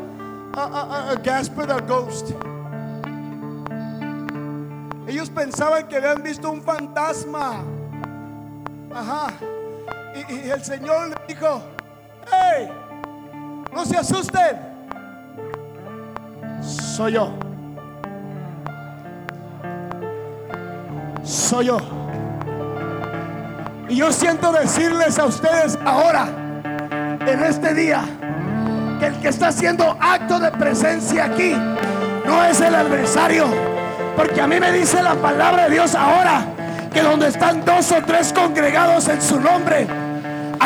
a, 0.57 0.61
a- 0.65 1.11
a 1.13 1.15
Gasper 1.15 1.69
the 1.69 1.81
Ghost. 1.87 2.31
Ellos 5.07 5.31
pensaban 5.31 5.87
que 5.87 5.99
habían 5.99 6.21
visto 6.21 6.51
un 6.51 6.61
fantasma. 6.63 7.63
Ajá. 8.93 9.29
Y, 10.15 10.51
el 10.51 10.63
Señor 10.65 11.15
dijo, 11.27 11.63
hey, 12.31 12.69
no 13.73 13.85
se 13.85 13.97
asusten. 13.97 14.59
Soy 16.61 17.13
yo. 17.13 17.33
Soy 21.23 21.67
yo. 21.67 21.79
Y 23.89 23.97
yo 23.97 24.13
siento 24.13 24.53
decirles 24.53 25.19
a 25.19 25.27
ustedes 25.27 25.79
ahora, 25.85 26.29
en 27.27 27.43
este 27.43 27.75
día, 27.75 28.03
que 28.99 29.07
el 29.07 29.21
que 29.21 29.29
está 29.29 29.49
haciendo 29.49 29.97
acto 30.01 30.39
de 30.39 30.51
presencia 30.53 31.25
aquí 31.25 31.55
no 32.25 32.45
es 32.45 32.61
el 32.61 32.75
adversario. 32.75 33.47
Porque 34.17 34.41
a 34.41 34.47
mí 34.47 34.61
me 34.61 34.73
dice 34.73 35.03
la 35.03 35.15
palabra 35.15 35.65
de 35.65 35.71
Dios 35.71 35.95
ahora 35.95 36.45
que 36.93 37.03
donde 37.03 37.29
están 37.29 37.65
dos 37.65 37.91
o 37.93 38.03
tres 38.03 38.33
congregados 38.33 39.09
en 39.09 39.23
su 39.23 39.41
nombre, 39.41 39.87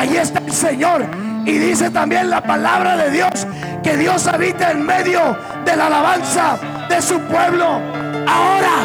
ahí 0.04 0.16
está 0.16 0.40
el 0.40 0.52
Señor. 0.52 1.06
Y 1.44 1.58
dice 1.58 1.90
también 1.90 2.30
la 2.30 2.42
palabra 2.42 2.96
de 2.96 3.10
Dios 3.10 3.46
que 3.82 3.96
Dios 3.96 4.26
habita 4.26 4.70
en 4.70 4.84
medio 4.84 5.36
de 5.64 5.76
la 5.76 5.86
alabanza 5.86 6.58
de 6.88 7.02
su 7.02 7.18
pueblo. 7.20 7.80
Ahora, 8.26 8.76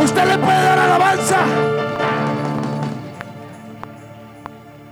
usted 0.00 0.24
le 0.26 0.38
puede 0.38 0.62
dar 0.62 0.78
alabanza. 0.78 1.36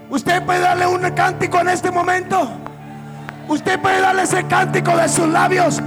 Usted 0.09 0.43
puede 0.43 0.61
darle 0.61 0.87
un 0.87 1.11
cántico 1.11 1.61
en 1.61 1.69
este 1.69 1.91
momento. 1.91 2.51
Usted 3.49 3.81
puede 3.81 4.01
darle 4.01 4.23
ese 4.23 4.45
cántico 4.47 4.97
de 4.97 5.09
sus 5.09 5.29
labios. 5.29 5.81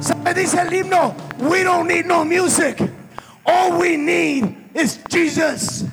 Se 0.00 0.34
dice 0.34 0.60
el 0.60 0.72
himno, 0.72 1.14
we 1.38 1.62
don't 1.62 1.86
need 1.86 2.06
no 2.06 2.24
music. 2.24 2.80
All 3.44 3.78
we 3.78 3.96
need 3.96 4.56
is 4.74 5.00
Jesus. 5.10 5.84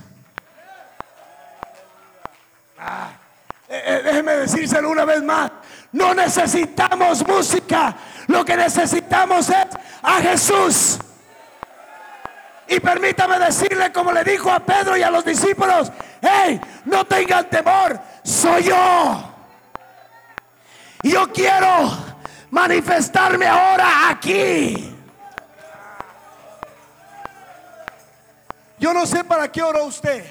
Eh, 3.89 4.01
déjeme 4.03 4.35
decírselo 4.37 4.89
una 4.89 5.05
vez 5.05 5.23
más. 5.23 5.51
No 5.91 6.13
necesitamos 6.13 7.27
música. 7.27 7.95
Lo 8.27 8.45
que 8.45 8.55
necesitamos 8.55 9.49
es 9.49 9.67
a 10.03 10.21
Jesús. 10.21 10.99
Y 12.67 12.79
permítame 12.79 13.39
decirle, 13.39 13.91
como 13.91 14.11
le 14.11 14.23
dijo 14.23 14.51
a 14.51 14.59
Pedro 14.59 14.95
y 14.95 15.01
a 15.01 15.09
los 15.09 15.25
discípulos, 15.25 15.91
hey, 16.21 16.61
no 16.85 17.03
tengan 17.05 17.49
temor, 17.49 17.99
soy 18.23 18.65
yo. 18.65 19.33
Yo 21.01 21.31
quiero 21.31 21.91
manifestarme 22.51 23.47
ahora 23.47 24.09
aquí. 24.09 24.95
Yo 28.77 28.93
no 28.93 29.07
sé 29.07 29.23
para 29.23 29.51
qué 29.51 29.63
oró 29.63 29.85
usted. 29.85 30.23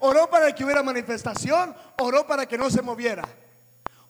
Oró 0.00 0.28
para 0.30 0.54
que 0.54 0.64
hubiera 0.64 0.82
manifestación, 0.82 1.74
oró 2.00 2.26
para 2.26 2.46
que 2.46 2.58
no 2.58 2.70
se 2.70 2.82
moviera. 2.82 3.24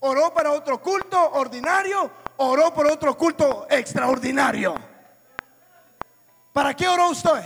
Oró 0.01 0.33
para 0.33 0.53
otro 0.53 0.81
culto 0.81 1.33
ordinario, 1.33 2.11
oró 2.39 2.73
por 2.73 2.87
otro 2.87 3.17
culto 3.17 3.67
extraordinario. 3.69 4.75
¿Para 6.53 6.75
qué 6.75 6.89
oró 6.89 7.11
usted? 7.11 7.45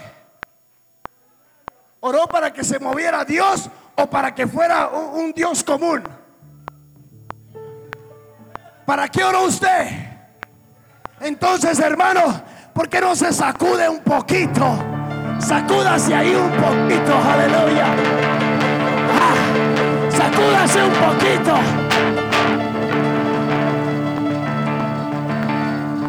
¿Oró 2.00 2.26
para 2.26 2.52
que 2.52 2.62
se 2.62 2.78
moviera 2.78 3.24
Dios 3.24 3.68
o 3.96 4.06
para 4.06 4.34
que 4.34 4.46
fuera 4.46 4.88
un, 4.88 5.32
Dios 5.32 5.64
común? 5.64 6.04
¿Para 8.86 9.08
qué 9.08 9.24
oró 9.24 9.44
usted? 9.44 9.88
Entonces, 11.20 11.78
hermano, 11.78 12.42
¿por 12.74 12.88
qué 12.88 13.00
no 13.00 13.16
se 13.16 13.32
sacude 13.32 13.88
un 13.88 14.00
poquito? 14.00 14.78
Sacúdase 15.40 16.14
ahí 16.14 16.34
un 16.34 16.50
poquito, 16.50 17.14
aleluya. 17.16 18.43
Sacúdase 20.34 20.82
un 20.82 20.92
poquito. 20.94 21.52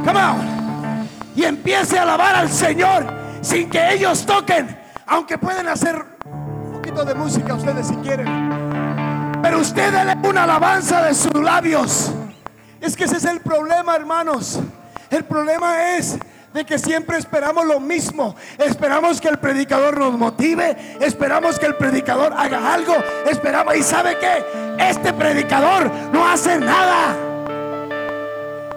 Come 0.04 0.20
on. 0.20 1.08
Y 1.36 1.44
empiece 1.44 2.00
a 2.00 2.02
alabar 2.02 2.36
al 2.36 2.50
Señor 2.50 3.06
sin 3.42 3.70
que 3.70 3.94
ellos 3.94 4.26
toquen. 4.26 4.76
Aunque 5.06 5.38
pueden 5.38 5.68
hacer 5.68 6.04
un 6.26 6.72
poquito 6.74 7.06
de 7.06 7.14
música 7.14 7.54
ustedes 7.54 7.88
si 7.88 7.96
quieren. 7.98 8.26
Pero 9.44 9.60
usted 9.60 9.92
denle 9.92 10.28
una 10.28 10.44
alabanza 10.46 11.04
de 11.04 11.14
sus 11.14 11.36
labios. 11.36 12.12
Es 12.82 12.98
que 12.98 13.04
ese 13.04 13.18
es 13.18 13.26
el 13.26 13.42
problema, 13.42 13.96
hermanos. 13.96 14.60
El 15.12 15.24
problema 15.26 15.98
es 15.98 16.18
de 16.56 16.66
que 16.66 16.80
siempre 16.80 17.18
esperamos 17.18 17.66
lo 17.66 17.82
mismo. 17.82 18.34
Esperamos 18.58 19.20
que 19.20 19.28
el 19.28 19.38
predicador 19.38 20.00
nos 20.00 20.18
motive, 20.18 20.96
esperamos 21.02 21.60
que 21.60 21.66
el 21.66 21.76
predicador 21.76 22.34
haga 22.36 22.74
algo, 22.74 22.96
esperamos 23.30 23.76
y 23.76 23.84
sabe 23.84 24.18
que 24.18 24.80
este 24.80 25.12
predicador 25.12 25.92
no 26.14 26.26
hace 26.26 26.58
nada. 26.58 27.14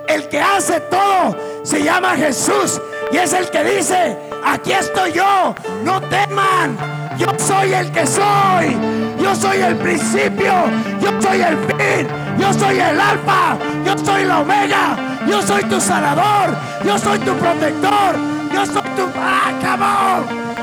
El 0.09 0.29
que 0.29 0.41
hace 0.41 0.81
todo 0.81 1.37
se 1.63 1.85
llama 1.85 2.17
Jesús 2.17 2.81
y 3.13 3.17
es 3.19 3.33
el 3.33 3.49
que 3.49 3.63
dice, 3.63 4.19
aquí 4.45 4.73
estoy 4.73 5.13
yo, 5.13 5.55
no 5.85 6.01
teman, 6.01 6.77
yo 7.17 7.29
soy 7.39 7.75
el 7.75 7.93
que 7.93 8.05
soy, 8.09 8.77
yo 9.23 9.37
soy 9.37 9.61
el 9.61 9.77
principio, 9.77 10.53
yo 11.01 11.23
soy 11.23 11.43
el 11.43 11.57
fin, 11.59 12.09
yo 12.39 12.53
soy 12.53 12.79
el 12.79 13.01
alfa, 13.01 13.59
yo 13.85 13.99
soy 13.99 14.25
la 14.25 14.41
omega, 14.41 14.97
yo 15.27 15.43
soy 15.43 15.65
tu 15.65 15.81
sanador, 15.81 16.57
yo 16.85 16.99
soy 16.99 17.19
tu 17.19 17.35
protector, 17.35 18.17
yo 18.53 18.67
soy 18.67 18.83
tu... 18.97 19.09
¡Ah! 19.21 19.49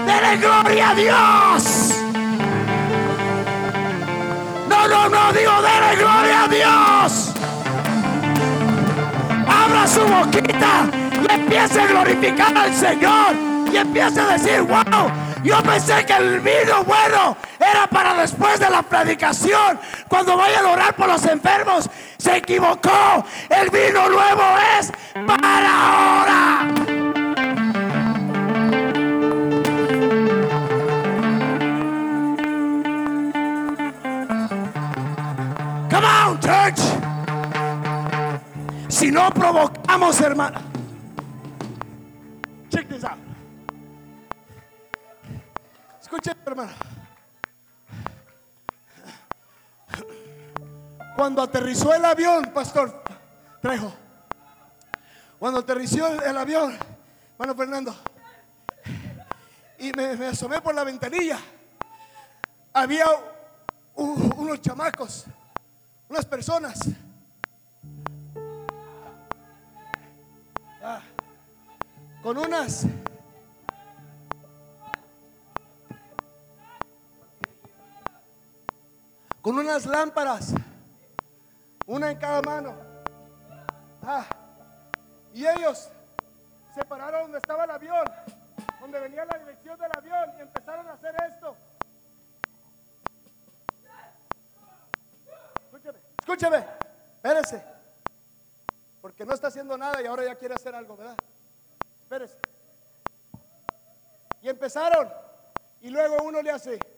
¡Dele 0.06 0.38
gloria 0.38 0.90
a 0.90 0.96
Dios! 0.96 1.96
No, 4.70 4.88
no, 4.88 5.10
no, 5.10 5.34
digo, 5.34 5.52
dele 5.62 5.96
gloria 5.98 6.44
a 6.44 6.48
Dios. 6.48 7.32
Abra 9.48 9.88
su 9.88 10.02
boquita 10.02 10.86
y 11.22 11.34
empiece 11.34 11.82
a 11.82 11.88
glorificar 11.88 12.58
al 12.58 12.74
Señor. 12.74 13.36
Y 13.72 13.78
empiece 13.78 14.22
a 14.22 14.28
decir, 14.28 14.62
wow, 14.62 15.10
yo 15.46 15.62
pensé 15.62 16.04
que 16.08 16.14
el 16.14 16.40
vino 16.40 16.84
bueno 16.86 17.38
era 17.60 17.86
para 17.88 18.16
después 18.16 18.60
de 18.60 18.68
la 18.68 18.82
predicación. 18.82 19.80
Cuando 20.08 20.36
vayan 20.36 20.66
a 20.66 20.72
orar 20.72 20.96
por 20.96 21.08
los 21.08 21.24
enfermos, 21.26 21.88
se 22.18 22.38
equivocó. 22.38 23.24
El 23.50 23.70
vino 23.70 24.10
nuevo 24.10 24.44
es 24.80 24.92
para 25.28 26.24
ahora. 26.24 26.68
Come 35.92 36.08
on, 36.08 36.40
church. 36.40 36.80
Si 38.88 39.12
no 39.12 39.30
provocamos, 39.30 40.20
hermano. 40.22 40.60
Check 42.72 42.90
this 42.90 43.04
out. 43.04 43.25
Escuche, 46.16 46.38
hermano. 46.46 46.72
Cuando 51.14 51.42
aterrizó 51.42 51.94
el 51.94 52.06
avión, 52.06 52.52
pastor 52.54 53.04
Trejo. 53.62 53.94
Cuando 55.38 55.60
aterrizó 55.60 56.08
el, 56.08 56.38
avión, 56.38 56.78
hermano 57.34 57.56
Fernando. 57.56 57.96
Y 59.78 59.92
me, 59.92 60.28
asomé 60.28 60.62
por 60.62 60.74
la 60.74 60.86
ventanilla. 60.86 61.38
Había 62.72 63.08
unos 63.96 64.62
chamacos, 64.62 65.26
unas 66.08 66.26
personas. 66.26 66.80
Ah, 70.82 71.02
con 72.24 72.38
unas 72.38 72.86
con 79.46 79.60
unas 79.60 79.86
lámparas, 79.86 80.56
una 81.86 82.10
en 82.10 82.18
cada 82.18 82.42
mano. 82.42 82.76
Ah, 84.02 84.26
y 85.36 85.46
ellos 85.46 85.88
se 86.74 86.84
pararon 86.84 87.22
donde 87.22 87.38
estaba 87.38 87.66
el 87.66 87.70
avión, 87.70 88.06
donde 88.82 89.00
venía 89.02 89.24
la 89.24 89.38
dirección 89.38 89.78
del 89.78 89.92
avión 89.96 90.34
y 90.40 90.42
empezaron 90.42 90.88
a 90.88 90.94
hacer 90.94 91.16
esto. 91.30 91.56
Escúcheme, 95.66 96.00
escúcheme, 96.18 96.66
espérese, 97.18 97.64
porque 99.00 99.28
no 99.28 99.36
está 99.36 99.50
haciendo 99.50 99.78
nada 99.78 100.02
y 100.02 100.08
ahora 100.08 100.26
ya 100.26 100.34
quiere 100.34 100.56
hacer 100.56 100.74
algo, 100.74 100.98
¿verdad? 100.98 101.18
Espérese. 102.02 102.40
Y 104.42 104.50
empezaron, 104.50 105.08
y 105.82 105.92
luego 105.92 106.24
uno 106.24 106.42
le 106.42 106.50
hace. 106.50 106.95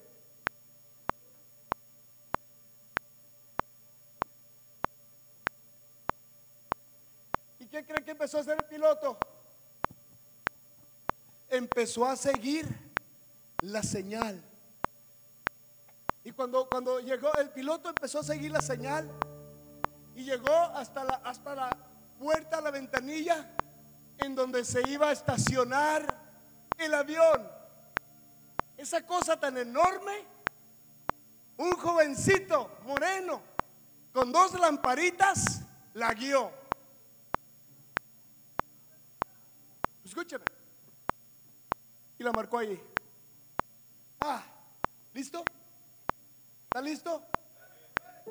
Empezó 8.18 8.38
a 8.38 8.40
hacer 8.40 8.58
el 8.58 8.64
piloto? 8.64 9.16
Empezó 11.48 12.04
a 12.04 12.16
seguir 12.16 12.66
la 13.60 13.80
señal. 13.80 14.42
Y 16.24 16.32
cuando, 16.32 16.68
cuando 16.68 16.98
llegó, 16.98 17.32
el 17.34 17.50
piloto 17.50 17.90
empezó 17.90 18.18
a 18.18 18.24
seguir 18.24 18.50
la 18.50 18.60
señal 18.60 19.08
y 20.16 20.24
llegó 20.24 20.52
hasta 20.52 21.04
la, 21.04 21.14
hasta 21.24 21.54
la 21.54 21.70
puerta, 22.18 22.60
la 22.60 22.72
ventanilla, 22.72 23.54
en 24.18 24.34
donde 24.34 24.64
se 24.64 24.82
iba 24.90 25.10
a 25.10 25.12
estacionar 25.12 26.04
el 26.76 26.94
avión. 26.94 27.48
esa 28.76 29.06
cosa 29.06 29.38
tan 29.38 29.56
enorme, 29.58 30.24
un 31.56 31.70
jovencito 31.70 32.78
moreno 32.82 33.40
con 34.12 34.32
dos 34.32 34.58
lamparitas 34.58 35.60
la 35.94 36.12
guió. 36.14 36.58
Escúcheme. 40.08 40.44
Y 42.18 42.24
la 42.24 42.32
marcó 42.32 42.56
ahí. 42.58 42.80
Ah, 44.20 44.42
¿listo? 45.12 45.44
¿Está 46.64 46.80
listo? 46.80 47.22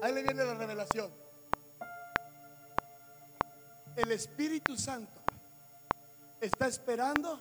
Ahí 0.01 0.11
le 0.11 0.23
viene 0.23 0.43
la 0.43 0.55
revelación. 0.55 1.11
El 3.95 4.11
Espíritu 4.11 4.75
Santo 4.75 5.21
está 6.41 6.65
esperando 6.65 7.39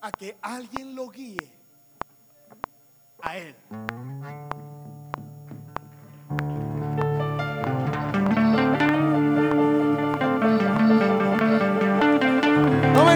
a 0.00 0.12
que 0.12 0.38
alguien 0.40 0.94
lo 0.94 1.08
guíe 1.08 1.50
a 3.20 3.36
Él. 3.36 3.56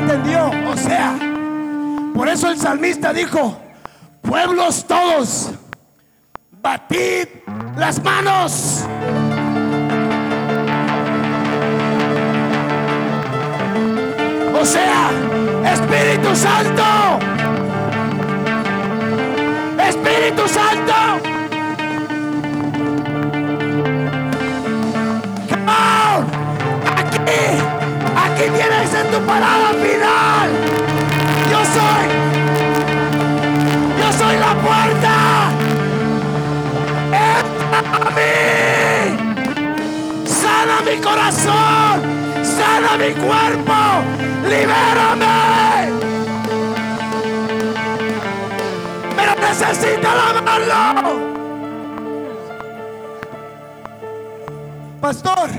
Entendió. 0.04 0.50
O 0.70 0.76
sea, 0.76 1.16
por 2.14 2.28
eso 2.28 2.48
el 2.48 2.58
salmista 2.58 3.12
dijo, 3.12 3.56
pueblos 4.22 4.84
todos, 4.86 5.50
batid 6.62 7.28
las 7.76 8.02
manos. 8.02 8.84
O 14.60 14.64
sea, 14.64 15.10
Espíritu 15.72 16.34
Santo. 16.34 16.84
Espíritu 19.78 20.48
Santo. 20.48 20.94
Aquí, 26.96 27.18
aquí 28.16 28.44
tienes 28.56 28.83
en 28.83 28.83
tu 29.14 29.20
palabra 29.26 29.68
final. 29.84 30.50
Yo 31.50 31.60
soy, 31.76 32.06
yo 34.00 34.08
soy 34.18 34.36
la 34.38 34.52
puerta. 34.66 35.14
Entra 37.30 37.78
a 37.94 38.10
mí. 38.16 38.36
Sana 40.26 40.76
mi 40.88 40.96
corazón. 41.00 41.94
Sana 42.42 42.90
mi 43.02 43.12
cuerpo. 43.24 43.78
Libérame. 44.52 45.38
Pero 49.16 49.32
necesito 49.46 50.08
lavarlo. 50.20 51.34
Pastor, 55.00 55.50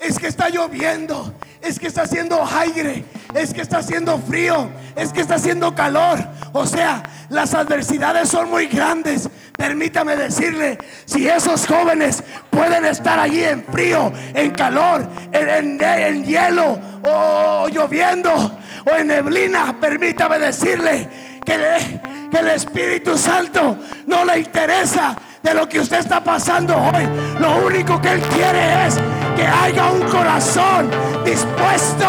es 0.00 0.18
que 0.18 0.28
está 0.28 0.48
lloviendo, 0.48 1.34
es 1.66 1.78
que 1.78 1.86
está 1.88 2.02
haciendo 2.02 2.44
aire, 2.58 3.04
es 3.34 3.52
que 3.52 3.60
está 3.62 3.78
haciendo 3.78 4.18
frío, 4.18 4.70
es 4.94 5.12
que 5.12 5.20
está 5.20 5.34
haciendo 5.34 5.74
calor. 5.74 6.18
O 6.52 6.64
sea, 6.66 7.02
las 7.28 7.54
adversidades 7.54 8.28
son 8.28 8.50
muy 8.50 8.66
grandes. 8.66 9.28
Permítame 9.56 10.16
decirle, 10.16 10.78
si 11.06 11.26
esos 11.28 11.66
jóvenes 11.66 12.22
pueden 12.50 12.84
estar 12.84 13.18
allí 13.18 13.42
en 13.42 13.64
frío, 13.64 14.12
en 14.34 14.50
calor, 14.52 15.08
en, 15.32 15.80
en- 15.82 16.24
hielo 16.24 16.78
o 17.04 17.68
lloviendo 17.68 18.30
o 18.32 18.96
en 18.96 19.08
neblina, 19.08 19.74
permítame 19.80 20.38
decirle 20.38 21.08
que, 21.44 22.00
que 22.30 22.38
el 22.38 22.48
Espíritu 22.48 23.16
Santo 23.16 23.76
no 24.06 24.24
le 24.24 24.38
interesa 24.40 25.16
de 25.42 25.54
lo 25.54 25.68
que 25.68 25.80
usted 25.80 25.98
está 25.98 26.22
pasando 26.22 26.76
hoy. 26.76 27.06
Lo 27.38 27.66
único 27.66 28.00
que 28.00 28.12
Él 28.12 28.20
quiere 28.34 28.86
es 28.86 28.98
que 29.36 29.42
haya 29.42 29.92
un 29.92 30.02
corazón 30.08 30.90
dispuesto. 31.24 32.06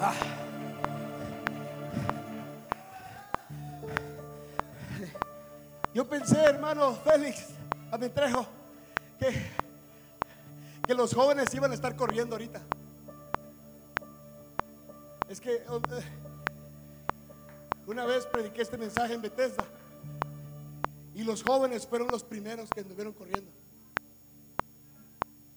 Ah. 0.00 0.14
Yo 5.92 6.08
pensé, 6.08 6.38
hermano 6.40 6.96
Félix, 7.04 7.46
a 7.90 7.98
mi 7.98 8.08
trejo, 8.08 8.46
que, 9.18 9.50
que 10.86 10.94
los 10.94 11.12
jóvenes 11.12 11.52
iban 11.52 11.72
a 11.72 11.74
estar 11.74 11.96
corriendo 11.96 12.36
ahorita. 12.36 12.60
Es 15.28 15.40
que 15.40 15.62
oh, 15.68 15.76
eh, 15.76 16.27
una 17.88 18.04
vez 18.04 18.26
prediqué 18.26 18.62
este 18.62 18.76
mensaje 18.76 19.14
en 19.14 19.22
Bethesda 19.22 19.64
y 21.14 21.24
los 21.24 21.42
jóvenes 21.42 21.86
fueron 21.86 22.08
los 22.08 22.22
primeros 22.22 22.68
que 22.68 22.80
anduvieron 22.80 23.14
corriendo. 23.14 23.50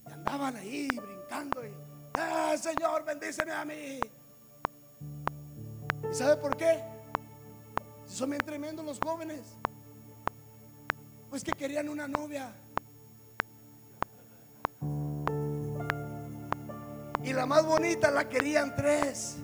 Y 0.07 0.11
andaban 0.11 0.55
ahí 0.55 0.87
brincando 0.87 1.65
y, 1.65 1.71
¡ah, 2.15 2.55
Señor, 2.57 3.03
bendíceme 3.03 3.51
a 3.51 3.65
mí! 3.65 3.99
¿Y 6.09 6.13
sabe 6.15 6.37
por 6.37 6.55
qué? 6.55 6.81
Son 8.07 8.29
bien 8.29 8.41
tremendos 8.43 8.85
los 8.85 8.97
jóvenes. 8.99 9.41
Pues 11.29 11.43
que 11.43 11.51
querían 11.51 11.89
una 11.89 12.07
novia. 12.07 12.53
Y 17.23 17.33
la 17.33 17.45
más 17.45 17.65
bonita 17.65 18.09
la 18.09 18.27
querían 18.27 18.75
tres. 18.75 19.37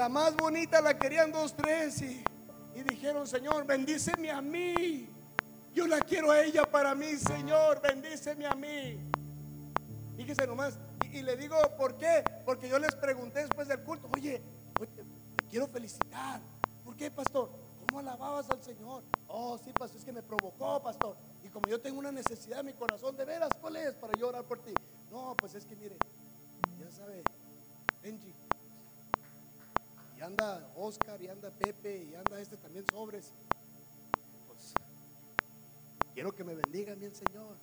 La 0.00 0.08
más 0.08 0.34
bonita 0.34 0.80
la 0.80 0.98
querían 0.98 1.30
dos, 1.30 1.54
tres. 1.54 2.00
Y, 2.00 2.26
dijeron, 2.88 3.26
Señor, 3.26 3.66
bendíceme 3.66 4.30
a 4.30 4.40
mí. 4.40 5.06
Yo 5.74 5.86
la 5.86 6.00
quiero 6.00 6.30
a 6.30 6.40
ella 6.40 6.64
para 6.64 6.94
mí, 6.94 7.16
Señor, 7.16 7.82
bendíceme 7.82 8.46
a 8.46 8.54
mí. 8.54 8.98
Fíjese 10.16 10.46
nomás. 10.46 10.78
Y, 11.04 11.18
y 11.18 11.22
le 11.22 11.36
digo, 11.36 11.54
¿por 11.76 11.98
qué? 11.98 12.24
Porque 12.46 12.66
yo 12.66 12.78
les 12.78 12.94
pregunté 12.94 13.40
después 13.40 13.68
del 13.68 13.80
culto, 13.80 14.08
oye, 14.14 14.40
quiero 15.50 15.66
felicitar. 15.66 16.40
¿Por 16.82 16.96
qué, 16.96 17.10
pastor? 17.10 17.50
¿Cómo 17.86 17.98
alababas 17.98 18.48
al 18.48 18.62
Señor? 18.62 19.04
Oh, 19.28 19.58
sí, 19.58 19.70
pastor, 19.78 19.98
es 19.98 20.04
que 20.06 20.12
me 20.12 20.22
provocó, 20.22 20.82
pastor. 20.82 21.14
Y 21.44 21.50
como 21.50 21.68
yo 21.68 21.78
tengo 21.78 21.98
una 21.98 22.10
necesidad 22.10 22.60
en 22.60 22.66
mi 22.66 22.72
corazón, 22.72 23.18
de 23.18 23.26
veras, 23.26 23.50
¿cuál 23.60 23.76
es? 23.76 23.94
Para 23.96 24.14
yo 24.14 24.28
orar 24.28 24.44
por 24.44 24.60
ti. 24.60 24.72
No, 25.10 25.36
pues 25.38 25.54
es 25.56 25.66
que 25.66 25.76
mire, 25.76 25.98
ya 26.78 26.90
sabe, 26.90 27.22
Benji. 28.02 28.32
Y 30.20 30.22
anda 30.22 30.70
Oscar, 30.76 31.22
y 31.22 31.28
anda 31.28 31.50
Pepe, 31.50 32.04
y 32.04 32.14
anda 32.14 32.38
este 32.38 32.58
también 32.58 32.84
sobres. 32.92 33.32
Pues 34.46 34.74
quiero 36.12 36.34
que 36.34 36.44
me 36.44 36.54
bendiga 36.54 36.94
mi 36.94 37.08
Señor. 37.08 37.56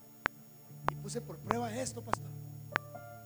Y 0.92 0.96
puse 0.96 1.22
por 1.22 1.38
prueba 1.38 1.72
esto, 1.78 2.02
pastor. 2.04 2.32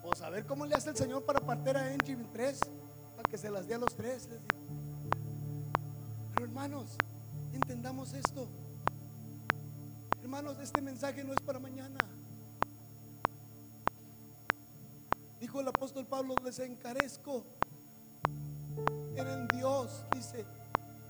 Pues 0.04 0.22
a 0.22 0.30
ver 0.30 0.46
cómo 0.46 0.66
le 0.66 0.76
hace 0.76 0.90
el 0.90 0.98
Señor 0.98 1.24
para 1.24 1.40
partir 1.40 1.78
a 1.78 1.86
Angie 1.86 2.12
en 2.12 2.30
tres, 2.34 2.60
para 3.16 3.24
que 3.30 3.38
se 3.38 3.50
las 3.50 3.66
dé 3.66 3.76
a 3.76 3.78
los 3.78 3.96
tres. 3.96 4.28
Pero 6.34 6.46
hermanos, 6.46 6.98
entendamos 7.54 8.12
esto. 8.12 8.50
Hermanos, 10.22 10.58
este 10.60 10.82
mensaje 10.82 11.24
no 11.24 11.32
es 11.32 11.40
para 11.40 11.58
mañana. 11.58 12.00
Dijo 15.40 15.62
el 15.62 15.70
apóstol 15.70 16.06
Pablo, 16.06 16.36
les 16.44 16.60
encarezco 16.60 17.46
en 19.28 19.48
Dios, 19.48 20.06
dice. 20.12 20.46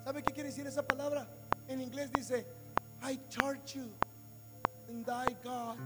¿Sabe 0.04 0.24
qué 0.24 0.34
quiere 0.34 0.50
decir 0.50 0.66
esa 0.68 0.84
palabra? 0.84 1.28
En 1.68 1.82
inglés 1.82 2.12
dice, 2.12 2.46
I 3.04 3.20
charge 3.30 3.76
you 3.76 3.90
in 4.90 5.04
thy 5.04 5.36
God. 5.44 5.78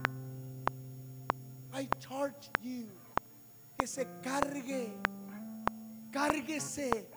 I 1.72 1.88
charge 1.98 2.50
you. 2.62 2.88
Que 3.78 3.86
se 3.86 4.06
cargue. 4.22 4.92
Cárguese. 6.10 7.08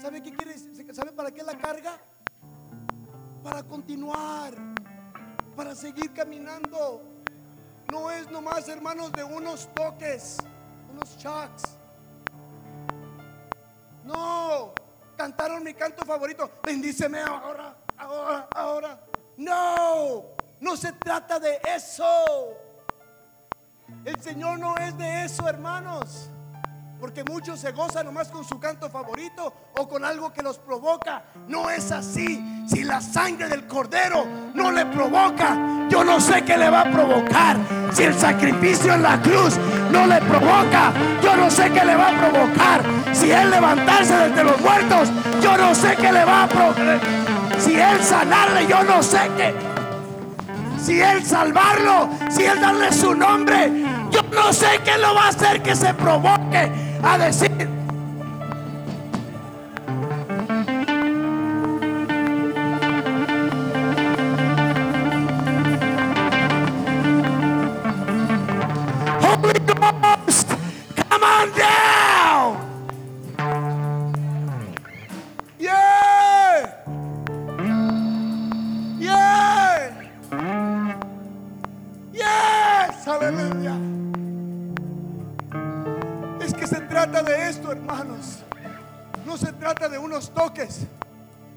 ¿Sabe 0.00 0.22
qué 0.22 0.34
quiere 0.34 0.52
decir? 0.52 0.94
¿Sabe 0.94 1.12
para 1.12 1.30
qué 1.30 1.42
la 1.42 1.58
carga? 1.58 1.98
Para 3.42 3.62
continuar. 3.64 4.54
Para 5.56 5.74
seguir 5.74 6.12
caminando. 6.12 7.02
No 7.90 8.10
es 8.10 8.30
nomás, 8.30 8.68
hermanos, 8.68 9.10
de 9.12 9.24
unos 9.24 9.68
toques, 9.74 10.36
unos 10.90 11.16
shocks. 11.18 11.77
No, 14.08 14.72
cantaron 15.18 15.62
mi 15.62 15.74
canto 15.74 16.02
favorito. 16.02 16.50
Bendíceme 16.62 17.20
ahora, 17.20 17.76
ahora, 17.98 18.48
ahora. 18.54 19.00
No, 19.36 20.24
no 20.60 20.76
se 20.78 20.92
trata 20.92 21.38
de 21.38 21.60
eso. 21.76 22.06
El 24.06 24.18
Señor 24.22 24.58
no 24.58 24.74
es 24.78 24.96
de 24.96 25.24
eso, 25.24 25.46
hermanos. 25.46 26.30
Porque 27.00 27.22
muchos 27.22 27.60
se 27.60 27.70
gozan 27.70 28.06
nomás 28.06 28.28
con 28.28 28.44
su 28.44 28.58
canto 28.58 28.90
favorito 28.90 29.52
o 29.76 29.88
con 29.88 30.04
algo 30.04 30.32
que 30.32 30.42
los 30.42 30.58
provoca. 30.58 31.22
No 31.46 31.70
es 31.70 31.92
así. 31.92 32.64
Si 32.68 32.82
la 32.82 33.00
sangre 33.00 33.48
del 33.48 33.66
cordero 33.68 34.26
no 34.54 34.72
le 34.72 34.84
provoca, 34.86 35.86
yo 35.88 36.02
no 36.02 36.20
sé 36.20 36.42
qué 36.42 36.56
le 36.56 36.68
va 36.68 36.80
a 36.80 36.90
provocar. 36.90 37.56
Si 37.92 38.02
el 38.02 38.14
sacrificio 38.14 38.94
en 38.94 39.02
la 39.02 39.22
cruz 39.22 39.56
no 39.92 40.06
le 40.08 40.20
provoca, 40.22 40.92
yo 41.22 41.36
no 41.36 41.48
sé 41.48 41.70
qué 41.70 41.84
le 41.84 41.94
va 41.94 42.08
a 42.08 42.30
provocar. 42.30 42.82
Si 43.12 43.30
él 43.30 43.48
levantarse 43.48 44.14
desde 44.14 44.42
los 44.42 44.60
muertos, 44.60 45.08
yo 45.40 45.56
no 45.56 45.74
sé 45.76 45.94
qué 45.96 46.12
le 46.12 46.24
va 46.24 46.44
a 46.44 46.48
provocar. 46.48 47.00
Si 47.60 47.78
él 47.78 48.02
sanarle, 48.02 48.66
yo 48.66 48.82
no 48.82 49.04
sé 49.04 49.20
qué. 49.36 49.54
Si 50.82 51.00
él 51.00 51.24
salvarlo, 51.24 52.08
si 52.28 52.44
él 52.44 52.60
darle 52.60 52.92
su 52.92 53.14
nombre, 53.14 53.84
yo 54.10 54.22
no 54.32 54.52
sé 54.52 54.80
qué 54.84 54.98
lo 54.98 55.14
va 55.14 55.26
a 55.26 55.28
hacer 55.28 55.62
que 55.62 55.76
se 55.76 55.94
provoque 55.94 56.87
a 57.02 57.18
decir. 57.18 57.77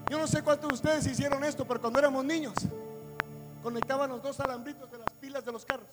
Yo 0.10 0.20
no 0.20 0.28
sé 0.28 0.43
cuántos 0.43 0.70
de 0.70 0.76
ustedes 0.76 1.08
hicieron 1.08 1.43
esto, 1.43 1.66
pero 1.66 1.82
cuando 1.82 1.97
éramos 1.97 2.24
niños, 2.24 2.54
conectaban 3.64 4.12
los 4.12 4.22
dos 4.22 4.39
alambritos 4.39 4.91
de 4.91 4.99
las 4.99 5.10
pilas 5.20 5.43
de 5.43 5.52
los 5.52 5.66
carros. 5.66 5.88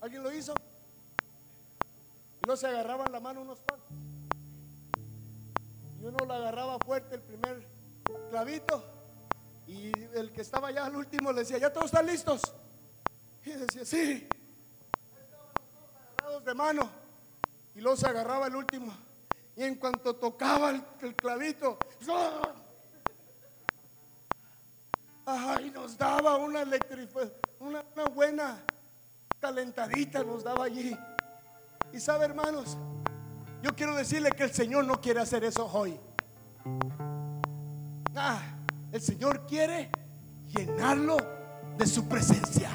¿Alguien 0.00 0.22
lo 0.22 0.32
hizo? 0.32 0.54
Y 2.42 2.48
no 2.48 2.56
se 2.56 2.68
agarraban 2.68 3.12
la 3.12 3.20
mano 3.20 3.42
unos 3.42 3.60
palos. 3.60 3.84
Y 6.00 6.04
uno 6.06 6.16
lo 6.24 6.32
agarraba 6.32 6.78
fuerte 6.78 7.16
el 7.16 7.20
primer 7.20 7.66
clavito. 8.30 8.82
Y 9.66 9.92
el 10.14 10.32
que 10.32 10.40
estaba 10.40 10.68
allá 10.68 10.86
al 10.86 10.96
último 10.96 11.32
le 11.32 11.40
decía, 11.40 11.58
¿ya 11.58 11.70
todos 11.70 11.86
están 11.86 12.06
listos? 12.06 12.40
Y 13.44 13.50
decía, 13.50 13.84
sí. 13.84 14.26
Agarrados 16.16 16.44
de 16.46 16.54
mano. 16.54 16.90
Y 17.74 17.80
luego 17.82 17.96
se 17.98 18.06
agarraba 18.06 18.46
el 18.46 18.56
último. 18.56 18.90
Y 19.56 19.64
en 19.64 19.74
cuanto 19.76 20.14
tocaba 20.14 20.70
el, 20.70 21.14
clavito, 21.14 21.78
¡ah! 22.08 22.40
ay, 25.26 25.70
nos 25.70 25.98
daba 25.98 26.36
una 26.36 26.64
una, 27.60 27.84
una 27.94 28.04
buena 28.06 28.64
calentadita 29.40 30.22
nos 30.22 30.44
daba 30.44 30.66
allí. 30.66 30.96
Y 31.92 31.98
sabe, 31.98 32.26
hermanos, 32.26 32.76
yo 33.62 33.74
quiero 33.74 33.96
decirle 33.96 34.30
que 34.30 34.44
el 34.44 34.52
Señor 34.52 34.84
no 34.84 35.00
quiere 35.00 35.20
hacer 35.20 35.42
eso 35.44 35.66
hoy. 35.66 35.98
Ah, 38.14 38.40
el 38.92 39.00
Señor 39.00 39.46
quiere 39.46 39.90
llenarlo 40.46 41.16
de 41.76 41.86
su 41.86 42.06
presencia. 42.06 42.70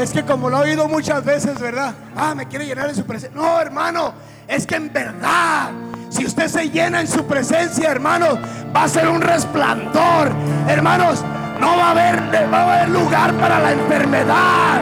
Es 0.00 0.12
que 0.12 0.24
como 0.24 0.48
lo 0.48 0.64
he 0.64 0.70
oído 0.70 0.88
muchas 0.88 1.22
veces, 1.22 1.60
¿verdad? 1.60 1.94
Ah, 2.16 2.34
me 2.34 2.48
quiere 2.48 2.64
llenar 2.64 2.88
de 2.88 2.94
su 2.94 3.04
presencia. 3.04 3.38
No, 3.38 3.60
hermano, 3.60 4.14
es 4.48 4.66
que 4.66 4.76
en 4.76 4.90
verdad, 4.90 5.72
si 6.08 6.24
usted 6.24 6.48
se 6.48 6.70
llena 6.70 7.02
en 7.02 7.06
su 7.06 7.26
presencia, 7.26 7.90
hermanos, 7.90 8.38
va 8.74 8.84
a 8.84 8.88
ser 8.88 9.08
un 9.08 9.20
resplandor. 9.20 10.32
Hermanos, 10.66 11.22
no 11.60 11.76
va 11.76 11.90
a 11.90 11.94
va 11.94 12.58
a 12.58 12.76
haber 12.78 12.88
lugar 12.88 13.34
para 13.34 13.58
la 13.58 13.72
enfermedad. 13.72 14.80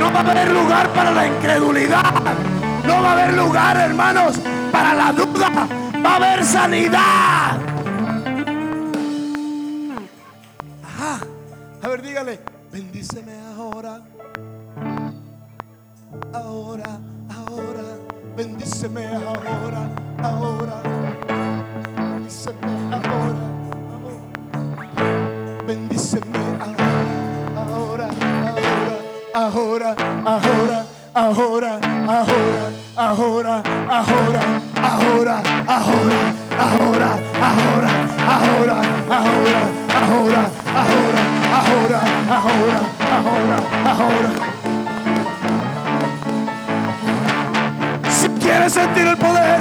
No 0.00 0.12
va 0.12 0.18
a 0.18 0.30
haber 0.32 0.50
lugar 0.50 0.88
para 0.88 1.12
la 1.12 1.28
incredulidad. 1.28 2.02
No 2.84 3.02
va 3.02 3.10
a 3.10 3.12
haber 3.12 3.34
lugar, 3.34 3.76
hermanos, 3.76 4.34
para 4.72 4.94
la 4.94 5.12
duda. 5.12 5.68
Va 6.04 6.12
a 6.12 6.16
haber 6.16 6.44
sanidad. 6.44 7.45
Bendíceme 18.88 19.06
ahora, 19.26 19.90
ahora. 20.22 20.82
Bendíceme 22.06 22.72
ahora, 22.92 23.44
ahora. 23.92 24.20
Bendíceme 25.66 26.38
ahora, 26.60 28.08
ahora, 29.34 29.66
ahora, 29.66 29.96
ahora, 30.34 30.86
ahora, 31.14 31.80
ahora, 31.96 32.42
ahora, 32.96 33.22
ahora, 33.26 33.62
ahora, 33.88 34.52
ahora, 34.78 35.42
ahora, 35.76 36.84
ahora, 36.86 37.10
ahora, 37.36 37.90
ahora, 38.26 38.70
ahora, 39.96 40.42
ahora, 40.66 41.22
ahora, 41.56 42.00
ahora, 42.28 42.80
ahora, 43.10 43.58
ahora. 43.84 44.55
Si 44.55 44.55
quieres 48.56 48.72
sentir 48.72 49.06
el 49.06 49.16
poder, 49.18 49.60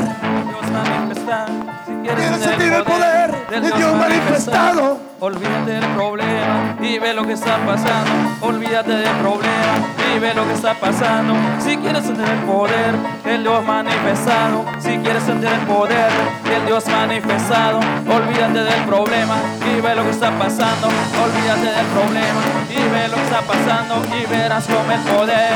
quieres 2.04 2.40
sentir 2.40 2.74
el 2.74 2.84
poder 2.84 3.50
de 3.50 3.62
Dios 3.62 3.96
manifestado. 3.96 5.00
Olvídate 5.20 5.72
del 5.72 5.86
problema 5.96 6.78
y 6.82 7.00
ve 7.00 7.14
lo 7.14 7.26
que 7.26 7.34
está 7.34 7.58
pasando. 7.66 8.12
Olvídate 8.42 8.92
del 8.92 9.16
problema 9.18 9.74
y 10.16 10.20
ve 10.20 10.34
lo 10.34 10.46
que 10.46 10.54
está 10.54 10.74
pasando. 10.76 11.34
Si 11.60 11.76
quieres 11.78 12.06
sentir 12.06 12.26
el 12.26 12.40
poder 12.40 12.96
del 13.24 13.44
Dios 13.44 13.66
manifestado, 13.66 14.66
si 14.80 14.98
quieres 14.98 15.24
sentir 15.24 15.50
el 15.50 15.62
poder 15.62 16.12
del 16.44 16.66
Dios 16.66 16.86
manifestado, 16.88 17.80
olvídate 17.80 18.64
del 18.64 18.84
problema 18.86 19.36
y 19.74 19.82
ve 19.82 19.96
lo 19.96 20.04
que 20.04 20.12
está 20.12 20.32
pasando. 20.38 20.88
Olvídate 20.88 21.66
del 21.66 21.86
problema 21.88 22.42
ve 22.96 23.08
lo 23.10 23.16
que 23.16 23.24
está 23.24 23.42
pasando 23.42 23.96
y 24.16 24.26
verás 24.26 24.66
como 24.66 24.92
el 24.92 25.00
poder 25.02 25.54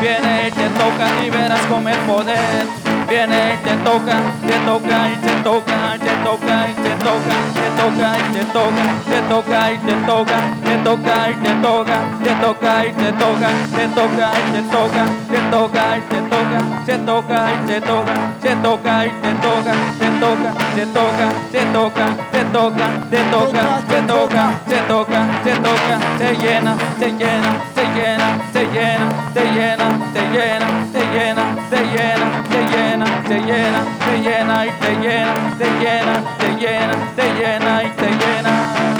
viene 0.00 0.48
y 0.48 0.50
te 0.52 0.68
toca 0.80 1.06
y 1.24 1.30
verás 1.30 1.60
como 1.66 1.88
el 1.88 1.98
poder 2.10 2.66
viene 3.08 3.54
y 3.54 3.56
te 3.66 3.74
toca, 3.88 4.16
te 4.46 4.56
toca 4.70 4.96
y 5.10 5.16
te 5.26 5.34
toca, 5.42 5.78
te 5.98 6.12
toca 6.26 6.56
y 6.70 6.74
te 6.84 6.92
toca, 7.06 7.34
te 7.58 7.68
toca 7.80 8.08
y 8.18 8.24
te 8.34 8.44
toca, 8.56 8.86
te 9.10 9.20
toca 9.28 9.72
y 9.72 9.78
te 9.78 9.94
toca, 10.06 10.38
te 10.64 10.78
toca 10.86 11.30
y 11.30 11.36
te 11.38 11.54
toca, 11.66 11.98
te 12.22 12.32
toca 12.44 12.86
y 12.86 12.92
te 12.92 13.12
toca, 13.12 13.50
te 13.74 13.92
toca 13.96 14.32
y 14.36 14.52
te 14.52 14.62
toca, 14.74 15.04
te 15.30 15.38
toca 15.50 15.84
y 15.96 16.00
te 16.10 16.20
toca, 16.30 16.62
te 16.86 16.98
toca 16.98 17.38
y 17.52 17.66
te 17.66 17.80
toca, 17.80 18.14
te 18.42 18.56
toca 18.56 19.06
y 19.06 19.10
te 19.10 19.32
toca, 19.46 20.05
toca, 20.20 20.54
te 20.74 20.86
toca, 20.86 21.32
te 21.50 21.60
toca, 21.72 22.06
te 22.32 22.44
toca, 22.44 22.86
te 23.10 23.18
toca, 23.30 23.82
te 23.88 24.02
toca, 24.02 24.60
te 24.66 24.76
toca, 24.88 25.20
te 25.44 25.52
toca, 25.56 25.98
te 26.18 26.36
llena, 26.36 26.76
te 26.98 27.10
llena, 27.12 27.60
te 27.74 27.84
llena, 27.94 28.38
te 28.52 28.64
llena, 28.66 29.06
te 29.34 29.44
llena, 29.52 29.86
te 30.12 30.20
llena, 30.32 30.68
te 30.92 31.00
llena, 31.12 31.56
te 31.70 31.80
llena, 31.84 32.24
te 32.48 32.60
llena, 32.72 33.06
te 33.28 33.40
llena, 33.40 33.84
te 34.06 34.18
llena 34.20 34.66
y 34.66 34.70
te 34.70 34.96
llena, 34.96 35.34
te 35.58 35.70
llena, 35.80 36.14
te 36.38 36.48
llena, 36.56 36.96
te 37.16 37.34
llena 37.34 37.82
y 37.84 37.88
te 37.90 38.08
llena. 38.10 38.96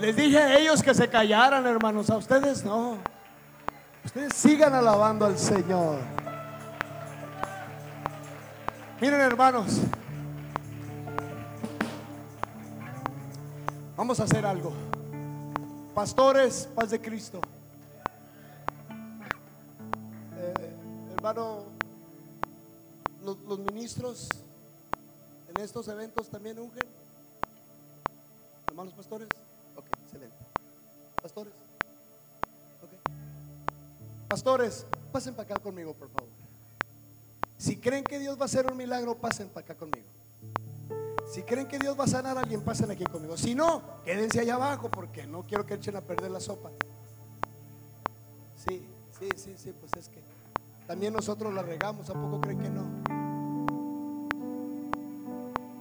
Les 0.00 0.16
dije 0.16 0.38
a 0.38 0.58
ellos 0.58 0.82
que 0.82 0.94
se 0.94 1.08
callaran, 1.08 1.66
hermanos. 1.66 2.10
A 2.10 2.16
ustedes 2.16 2.64
no. 2.64 2.98
Ustedes 4.04 4.34
sigan 4.34 4.74
alabando 4.74 5.26
al 5.26 5.38
Señor. 5.38 5.98
Miren, 9.00 9.20
hermanos. 9.20 9.80
Vamos 13.96 14.20
a 14.20 14.24
hacer 14.24 14.44
algo. 14.44 14.72
Pastores, 15.94 16.68
paz 16.74 16.90
de 16.90 17.00
Cristo. 17.00 17.40
Eh, 20.36 20.74
hermano, 21.16 21.64
los, 23.24 23.38
los 23.40 23.58
ministros 23.60 24.28
en 25.54 25.62
estos 25.62 25.86
eventos 25.88 26.28
también 26.28 26.58
ungen. 26.58 26.86
Hermanos 28.68 28.94
pastores. 28.94 29.28
Ok, 29.76 29.84
excelente. 30.04 30.36
Pastores. 31.22 31.61
Pastores, 34.32 34.86
pasen 35.12 35.34
para 35.34 35.44
acá 35.44 35.62
conmigo, 35.62 35.92
por 35.92 36.08
favor. 36.08 36.30
Si 37.58 37.76
creen 37.76 38.02
que 38.02 38.18
Dios 38.18 38.38
va 38.38 38.44
a 38.44 38.44
hacer 38.46 38.64
un 38.64 38.78
milagro, 38.78 39.14
pasen 39.14 39.50
para 39.50 39.62
acá 39.62 39.74
conmigo. 39.74 40.06
Si 41.30 41.42
creen 41.42 41.68
que 41.68 41.78
Dios 41.78 42.00
va 42.00 42.04
a 42.04 42.06
sanar 42.06 42.38
a 42.38 42.40
alguien, 42.40 42.62
pasen 42.62 42.90
aquí 42.90 43.04
conmigo. 43.04 43.36
Si 43.36 43.54
no, 43.54 43.82
quédense 44.06 44.40
allá 44.40 44.54
abajo 44.54 44.90
porque 44.90 45.26
no 45.26 45.42
quiero 45.42 45.66
que 45.66 45.74
echen 45.74 45.96
a 45.96 46.00
perder 46.00 46.30
la 46.30 46.40
sopa. 46.40 46.70
Sí, 48.66 48.82
sí, 49.18 49.28
sí, 49.36 49.54
sí, 49.58 49.74
pues 49.78 49.92
es 50.02 50.08
que 50.08 50.22
también 50.86 51.12
nosotros 51.12 51.52
la 51.52 51.60
regamos, 51.60 52.08
¿a 52.08 52.14
poco 52.14 52.40
creen 52.40 52.58
que 52.58 52.70
no? 52.70 52.86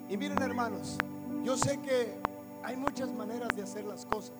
Y 0.10 0.18
miren 0.18 0.42
hermanos, 0.42 0.98
yo 1.46 1.56
sé 1.56 1.80
que 1.80 2.18
hay 2.64 2.76
muchas 2.76 3.10
maneras 3.12 3.48
de 3.56 3.64
hacer 3.64 3.86
las 3.86 4.06
cosas. 4.06 4.36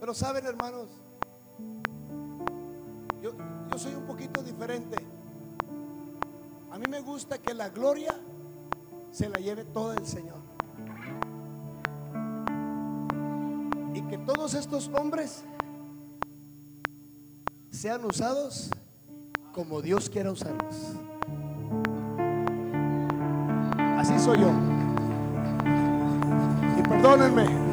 Pero 0.00 0.14
saben 0.14 0.46
hermanos, 0.46 0.88
yo, 3.22 3.32
yo 3.70 3.78
soy 3.78 3.94
un 3.94 4.06
poquito 4.06 4.42
diferente. 4.42 4.96
A 6.70 6.78
mí 6.78 6.84
me 6.88 7.00
gusta 7.00 7.38
que 7.38 7.54
la 7.54 7.70
gloria 7.70 8.14
se 9.10 9.28
la 9.28 9.38
lleve 9.38 9.64
todo 9.64 9.92
el 9.94 10.06
Señor. 10.06 10.36
Y 13.94 14.02
que 14.02 14.18
todos 14.18 14.52
estos 14.52 14.88
hombres 14.88 15.42
sean 17.70 18.04
usados 18.04 18.70
como 19.54 19.80
Dios 19.80 20.10
quiera 20.10 20.30
usarlos. 20.30 20.74
Así 23.96 24.18
soy 24.18 24.38
yo. 24.38 24.50
Y 26.78 26.82
perdónenme. 26.82 27.65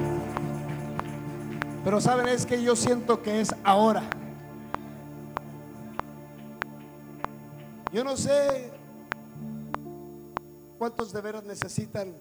Pero 1.84 2.00
saben, 2.00 2.28
es 2.28 2.46
que 2.46 2.64
yo 2.64 2.76
siento 2.76 3.22
que 3.22 3.42
es 3.42 3.54
ahora. 3.64 4.04
Yo 7.92 8.04
no 8.04 8.16
sé 8.16 8.72
cuántos 10.78 11.12
de 11.12 11.22
veras 11.22 11.44
necesitan 11.44 12.14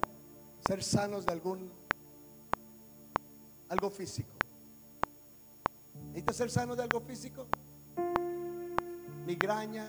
ser 0.67 0.83
sanos 0.83 1.25
de 1.25 1.33
algún 1.33 1.71
algo 3.69 3.89
físico. 3.89 4.29
¿Necesitas 6.09 6.37
ser 6.37 6.51
sano 6.51 6.77
de 6.77 6.83
algo 6.83 7.01
físico? 7.01 7.47
Migraña, 9.27 9.87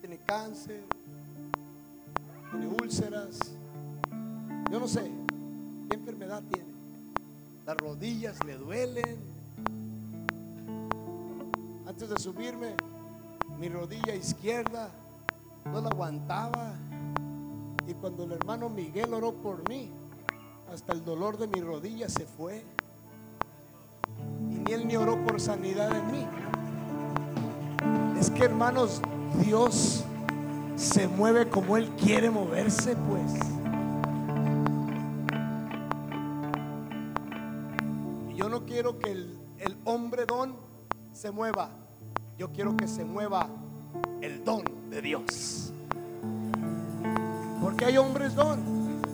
tiene 0.00 0.18
cáncer, 0.26 0.82
tiene 2.50 2.66
úlceras. 2.66 3.38
Yo 4.72 4.80
no 4.80 4.88
sé 4.88 5.08
qué 5.88 5.94
enfermedad 5.96 6.42
tiene. 6.50 6.69
Las 7.70 7.78
rodillas 7.78 8.36
le 8.44 8.56
duelen. 8.56 9.16
Antes 11.86 12.08
de 12.08 12.18
subirme, 12.18 12.74
mi 13.60 13.68
rodilla 13.68 14.12
izquierda 14.12 14.88
no 15.66 15.80
la 15.80 15.88
aguantaba. 15.90 16.72
Y 17.86 17.94
cuando 17.94 18.24
el 18.24 18.32
hermano 18.32 18.68
Miguel 18.70 19.14
oró 19.14 19.32
por 19.34 19.68
mí, 19.68 19.88
hasta 20.74 20.92
el 20.94 21.04
dolor 21.04 21.38
de 21.38 21.46
mi 21.46 21.60
rodilla 21.60 22.08
se 22.08 22.26
fue. 22.26 22.64
Y 24.50 24.54
ni 24.58 24.72
él 24.72 24.88
ni 24.88 24.96
oró 24.96 25.24
por 25.24 25.40
sanidad 25.40 25.96
en 25.96 26.10
mí. 26.10 26.26
Es 28.18 28.30
que 28.30 28.46
hermanos, 28.46 29.00
Dios 29.44 30.02
se 30.74 31.06
mueve 31.06 31.48
como 31.48 31.76
Él 31.76 31.88
quiere 31.90 32.30
moverse, 32.30 32.96
pues. 32.96 33.59
Quiero 38.70 38.96
que 39.00 39.10
el, 39.10 39.36
hombre 39.84 40.24
don 40.26 40.54
se 41.12 41.32
mueva. 41.32 41.70
Yo 42.38 42.52
quiero 42.52 42.76
que 42.76 42.86
se 42.86 43.04
mueva 43.04 43.48
el 44.22 44.44
don 44.44 44.62
de 44.88 45.02
Dios. 45.02 45.72
Porque 47.60 47.84
hay 47.84 47.98
hombres 47.98 48.34
don. 48.36 48.60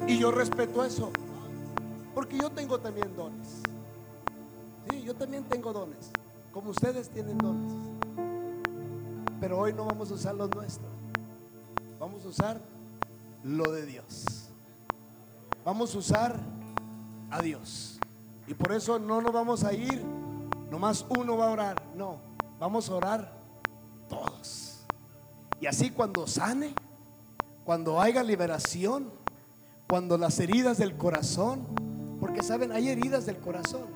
Y 0.07 0.19
yo 0.19 0.31
respeto 0.31 0.85
eso. 0.85 1.11
Porque 2.15 2.37
yo 2.39 2.51
tengo 2.51 2.79
también 2.79 3.17
dones. 3.17 3.63
Sí, 4.91 5.03
yo 5.03 5.15
también 5.15 5.45
tengo 5.45 5.73
dones. 5.73 6.11
Como 6.53 6.71
ustedes 6.71 7.09
tienen 7.09 7.39
dones. 7.39 7.73
Pero 9.41 9.59
hoy 9.59 9.73
no 9.73 9.87
vamos 9.87 10.11
a 10.11 10.15
usar 10.15 10.35
los 10.35 10.51
nuestros. 10.55 10.93
Vamos 11.99 12.25
a 12.27 12.29
usar 12.29 12.61
lo 13.43 13.73
de 13.73 13.87
Dios. 13.87 14.51
Vamos 15.65 15.95
a 15.95 15.99
usar 15.99 16.39
a 17.31 17.41
Dios. 17.41 17.97
Y 18.47 18.55
por 18.55 18.73
eso 18.73 18.99
no 18.99 19.21
nos 19.21 19.33
vamos 19.33 19.65
a 19.65 19.73
ir. 19.73 20.03
Nomás 20.71 21.05
uno 21.09 21.37
va 21.37 21.49
a 21.49 21.51
orar. 21.51 21.83
No, 21.97 22.19
vamos 22.59 22.89
a 22.89 22.95
orar 22.95 23.33
todos. 24.09 24.85
Y 25.61 25.67
así 25.67 25.91
cuando 25.91 26.27
sane, 26.27 26.75
cuando 27.65 28.01
haya 28.01 28.23
liberación, 28.23 29.11
cuando 29.89 30.19
las 30.19 30.39
heridas 30.39 30.79
del 30.79 30.97
corazón, 30.97 31.67
porque 32.21 32.43
saben, 32.43 32.73
hay 32.73 32.89
heridas 32.89 33.27
del 33.27 33.39
corazón. 33.39 33.87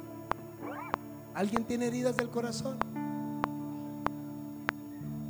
¿Alguien 1.34 1.64
tiene 1.64 1.86
heridas 1.86 2.16
del 2.16 2.28
corazón? 2.28 2.78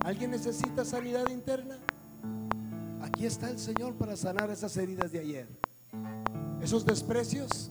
¿Alguien 0.05 0.31
necesita 0.31 0.85
sanidad 0.85 1.29
interna? 1.29 1.79
Aquí 3.03 3.27
está 3.27 3.51
el 3.51 3.59
Señor 3.59 3.95
para 3.95 4.17
sanar 4.17 4.51
esas 4.51 4.77
heridas 4.77 5.13
de 5.13 5.19
ayer. 5.19 5.49
Esos 6.63 6.85
desprecios, 6.85 7.71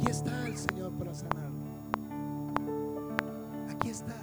aquí 0.00 0.10
está 0.10 0.46
el 0.46 0.56
Señor 0.56 0.92
para 0.92 1.12
sanar. 1.12 1.50
Aquí 3.68 3.90
está. 3.90 4.14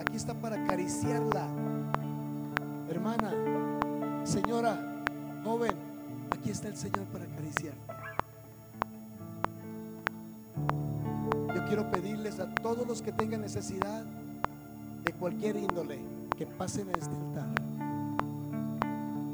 Aquí 0.00 0.16
está 0.16 0.34
para 0.34 0.64
acariciarla. 0.64 1.48
Hermana, 2.88 3.32
señora, 4.24 5.04
joven, 5.42 5.72
aquí 6.30 6.50
está 6.50 6.68
el 6.68 6.76
Señor 6.76 7.04
para 7.06 7.24
acariciarte. 7.24 7.80
Yo 11.54 11.64
quiero 11.66 11.90
pedirles 11.90 12.38
a 12.38 12.54
todos 12.54 12.86
los 12.86 13.02
que 13.02 13.12
tengan 13.12 13.40
necesidad 13.40 14.04
de 15.04 15.12
cualquier 15.14 15.56
índole 15.56 15.98
que 16.36 16.46
pasen 16.46 16.88
a 16.90 16.92
este 16.92 17.14
altar. 17.16 17.48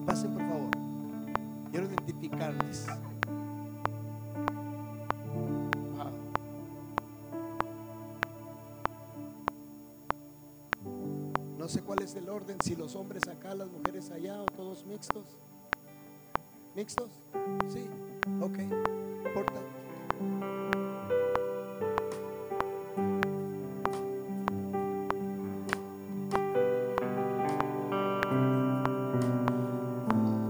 Pasen 0.07 0.33
por 0.33 0.49
favor. 0.49 0.71
Quiero 1.71 1.87
identificarles. 1.89 2.87
El 12.17 12.29
orden, 12.29 12.57
si 12.63 12.77
los 12.77 12.95
hombres 12.97 13.27
acá, 13.29 13.55
las 13.55 13.69
mujeres 13.69 14.11
allá 14.11 14.41
o 14.41 14.47
todos 14.47 14.85
mixtos. 14.87 15.25
¿Mixtos? 16.75 17.11
Sí, 17.73 17.87
ok, 18.41 18.59
importa. 19.27 19.61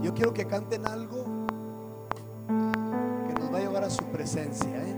Yo 0.01 0.13
quiero 0.13 0.33
que 0.33 0.45
canten 0.45 0.85
algo 0.87 1.25
que 3.27 3.33
nos 3.39 3.53
va 3.53 3.57
a 3.57 3.61
llevar 3.61 3.83
a 3.83 3.89
su 3.89 4.03
presencia. 4.05 4.69
¿eh? 4.69 4.95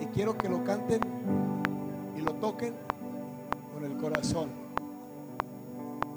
Y, 0.00 0.06
quiero 0.16 0.36
que 0.36 0.48
lo 0.48 0.64
canten 0.64 1.00
y 2.16 2.22
lo 2.22 2.32
toquen 2.34 2.74
corazón. 3.96 4.48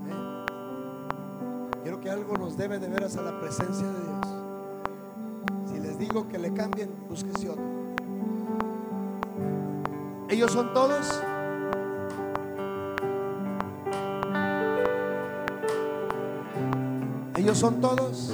¿eh? 0.08 0.46
Quiero 1.84 2.00
que 2.00 2.10
algo 2.10 2.38
nos 2.38 2.58
debe 2.58 2.80
de 2.80 2.88
veras 2.88 3.18
a 3.18 3.22
la 3.22 3.40
presencia 3.40 3.88
de 3.88 4.00
Dios. 4.00 4.28
Si 5.72 5.80
les 5.80 5.98
digo 5.98 6.28
que 6.28 6.38
le 6.38 6.54
cambien, 6.54 6.90
búsquese 7.08 7.50
otro. 7.50 7.64
Ellos 10.30 10.52
son 10.52 10.74
todos. 10.74 11.22
Ellos 17.36 17.58
son 17.58 17.82
todos. 17.82 18.34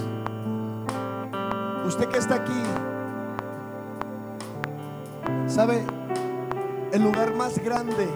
Usted 1.86 2.10
que 2.10 2.18
está 2.18 2.36
aquí, 2.36 2.64
¿sabe? 5.48 5.84
El 6.92 7.04
lugar 7.04 7.36
más 7.36 7.60
grande 7.60 8.08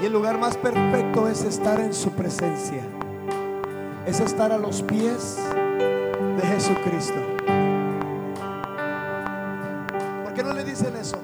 y 0.00 0.06
el 0.06 0.12
lugar 0.12 0.38
más 0.38 0.56
perfecto 0.56 1.28
es 1.28 1.44
estar 1.44 1.78
en 1.78 1.92
su 1.92 2.10
presencia. 2.12 2.82
Es 4.06 4.20
estar 4.20 4.50
a 4.50 4.56
los 4.56 4.82
pies 4.82 5.38
de 6.36 6.42
Jesucristo. 6.42 7.18
¿Por 10.24 10.32
qué 10.32 10.42
no 10.42 10.54
le 10.54 10.64
dicen 10.64 10.96
eso? 10.96 11.18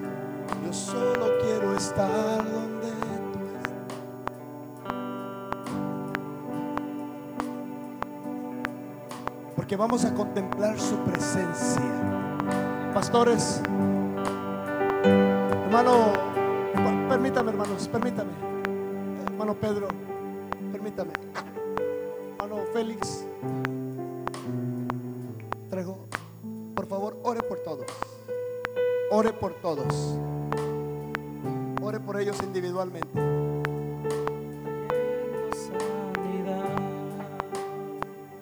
Yo 0.64 0.72
solo 0.72 1.27
quiero 1.41 1.74
estar 1.74 2.45
donde 2.45 2.91
tú 3.33 3.39
estás. 3.57 3.72
Porque 9.55 9.77
vamos 9.77 10.05
a 10.05 10.12
contemplar 10.12 10.79
su 10.79 10.97
presencia. 10.99 11.83
Pastores, 12.93 13.62
hermano, 15.64 16.12
permítame, 17.09 17.51
hermanos, 17.51 17.89
permítame. 17.89 18.36
Hermano 19.47 19.61
Pedro, 19.61 19.89
permítame. 20.73 21.13
Hermano 22.41 22.65
Félix, 22.73 23.25
traigo, 25.71 26.09
por 26.75 26.87
favor, 26.87 27.17
ore 27.23 27.41
por 27.45 27.59
todos. 27.61 27.87
Ore 29.13 29.33
por 29.33 29.53
todos. 29.61 30.19
Ore 31.81 32.01
por 32.01 32.21
ellos 32.21 32.37
individualmente. 32.43 33.09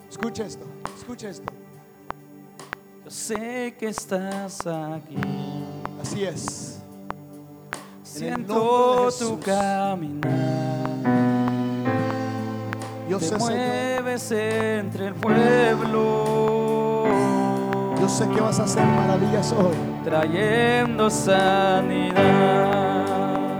Escucha 0.08 0.46
esto, 0.46 0.64
escucha 0.96 1.28
esto. 1.28 1.52
Yo 3.04 3.10
sé 3.10 3.74
que 3.78 3.88
estás 3.88 4.66
aquí. 4.66 5.18
Así 6.00 6.24
es. 6.24 6.78
Siento 8.02 9.10
tu 9.18 9.38
caminar. 9.40 10.73
Yo 13.14 13.20
Te 13.20 13.26
sé, 13.26 13.38
Señor, 13.38 13.52
mueves 13.52 14.32
entre 14.32 15.06
el 15.06 15.14
pueblo. 15.14 17.04
yo 18.00 18.08
sé 18.08 18.26
que 18.28 18.40
vas 18.40 18.58
a 18.58 18.64
hacer 18.64 18.84
maravillas 18.84 19.52
hoy. 19.52 19.72
Trayendo 20.02 21.08
sanidad. 21.08 22.12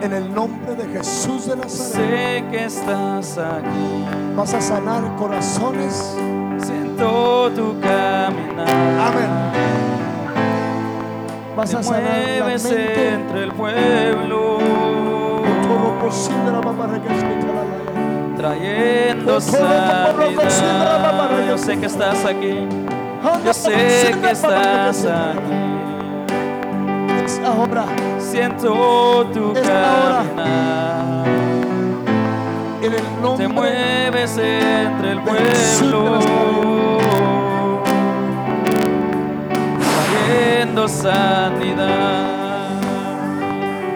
En 0.02 0.12
el 0.12 0.34
nombre 0.34 0.74
de 0.74 0.88
Jesús 0.88 1.46
de 1.46 1.54
Nazaret. 1.54 1.70
Sé 1.70 2.44
que 2.50 2.64
estás 2.64 3.38
aquí. 3.38 4.04
Vas 4.34 4.54
a 4.54 4.60
sanar 4.60 5.14
corazones. 5.14 6.16
Siento 6.58 7.52
tu 7.54 7.78
caminar. 7.80 8.68
Amén. 8.68 9.30
Vas 11.56 11.70
Te 11.70 11.76
a 11.76 11.82
sanar 11.84 12.02
la 12.02 12.08
mueves 12.42 12.64
mente. 12.64 13.08
entre 13.12 13.44
el 13.44 13.52
pueblo. 13.52 14.58
Todo 15.62 15.98
posible 16.00 16.50
la 16.50 16.60
mamá 16.60 17.00
que 17.00 17.08
la. 17.08 17.73
Trayendo 18.44 19.40
sanidad. 19.40 20.14
Yo 21.48 21.56
sé 21.56 21.78
que 21.78 21.86
estás 21.86 22.26
aquí. 22.26 22.68
Yo 23.42 23.54
sé 23.54 24.14
que 24.20 24.30
estás 24.32 25.06
aquí. 25.06 25.54
Ahora 27.42 27.86
Siento 28.18 29.26
tu 29.32 29.54
caminar. 29.54 31.24
Te 33.38 33.48
mueves 33.48 34.36
entre 34.36 35.12
el 35.12 35.20
pueblo. 35.22 36.18
Trayendo 40.26 40.86
sanidad. 40.86 41.88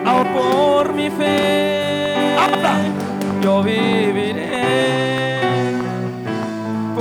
Ahora 0.07 0.33
por 0.33 0.91
mi 0.95 1.11
fe. 1.11 2.35
Yo 3.43 3.63
viviré. 3.63 4.28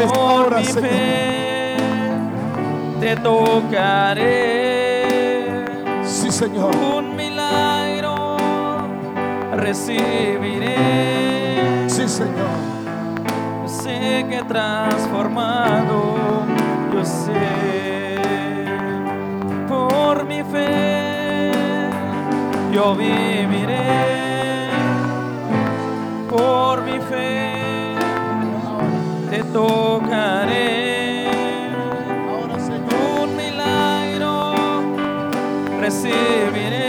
Por 0.07 0.57
mi 0.57 0.65
fe. 0.65 1.77
Te 3.01 3.17
tocaré. 3.17 4.29
Sí, 6.05 6.31
Señor. 6.31 6.75
un 6.75 7.17
milagro 7.17 8.37
recibiré. 9.57 10.77
Sí, 11.89 12.09
Señor. 12.09 12.79
Sé 13.67 14.25
que 14.29 14.43
transformado, 14.45 16.15
yo 16.95 17.05
sé, 17.05 18.17
por 19.69 20.25
mi 20.25 20.43
fe, 20.43 21.51
yo 22.73 22.95
viviré. 22.95 24.71
Por 26.31 26.83
mi 26.83 26.88
tocaré. 29.53 31.27
Ahora, 32.29 32.59
Señor. 32.59 32.89
Un 33.23 33.37
milagro 33.37 34.55
recibiré. 35.81 36.89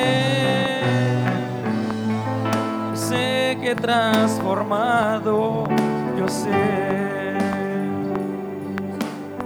Sé 2.93 3.57
que 3.61 3.75
transformado 3.75 5.65
yo 6.17 6.27
sé. 6.27 6.49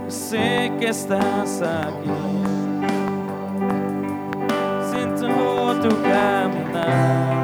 Sé 0.08 0.72
que 0.80 0.88
estás 0.88 1.62
aquí. 1.62 2.10
Siento 4.90 5.26
tu 5.80 5.90
caminar. 6.02 7.43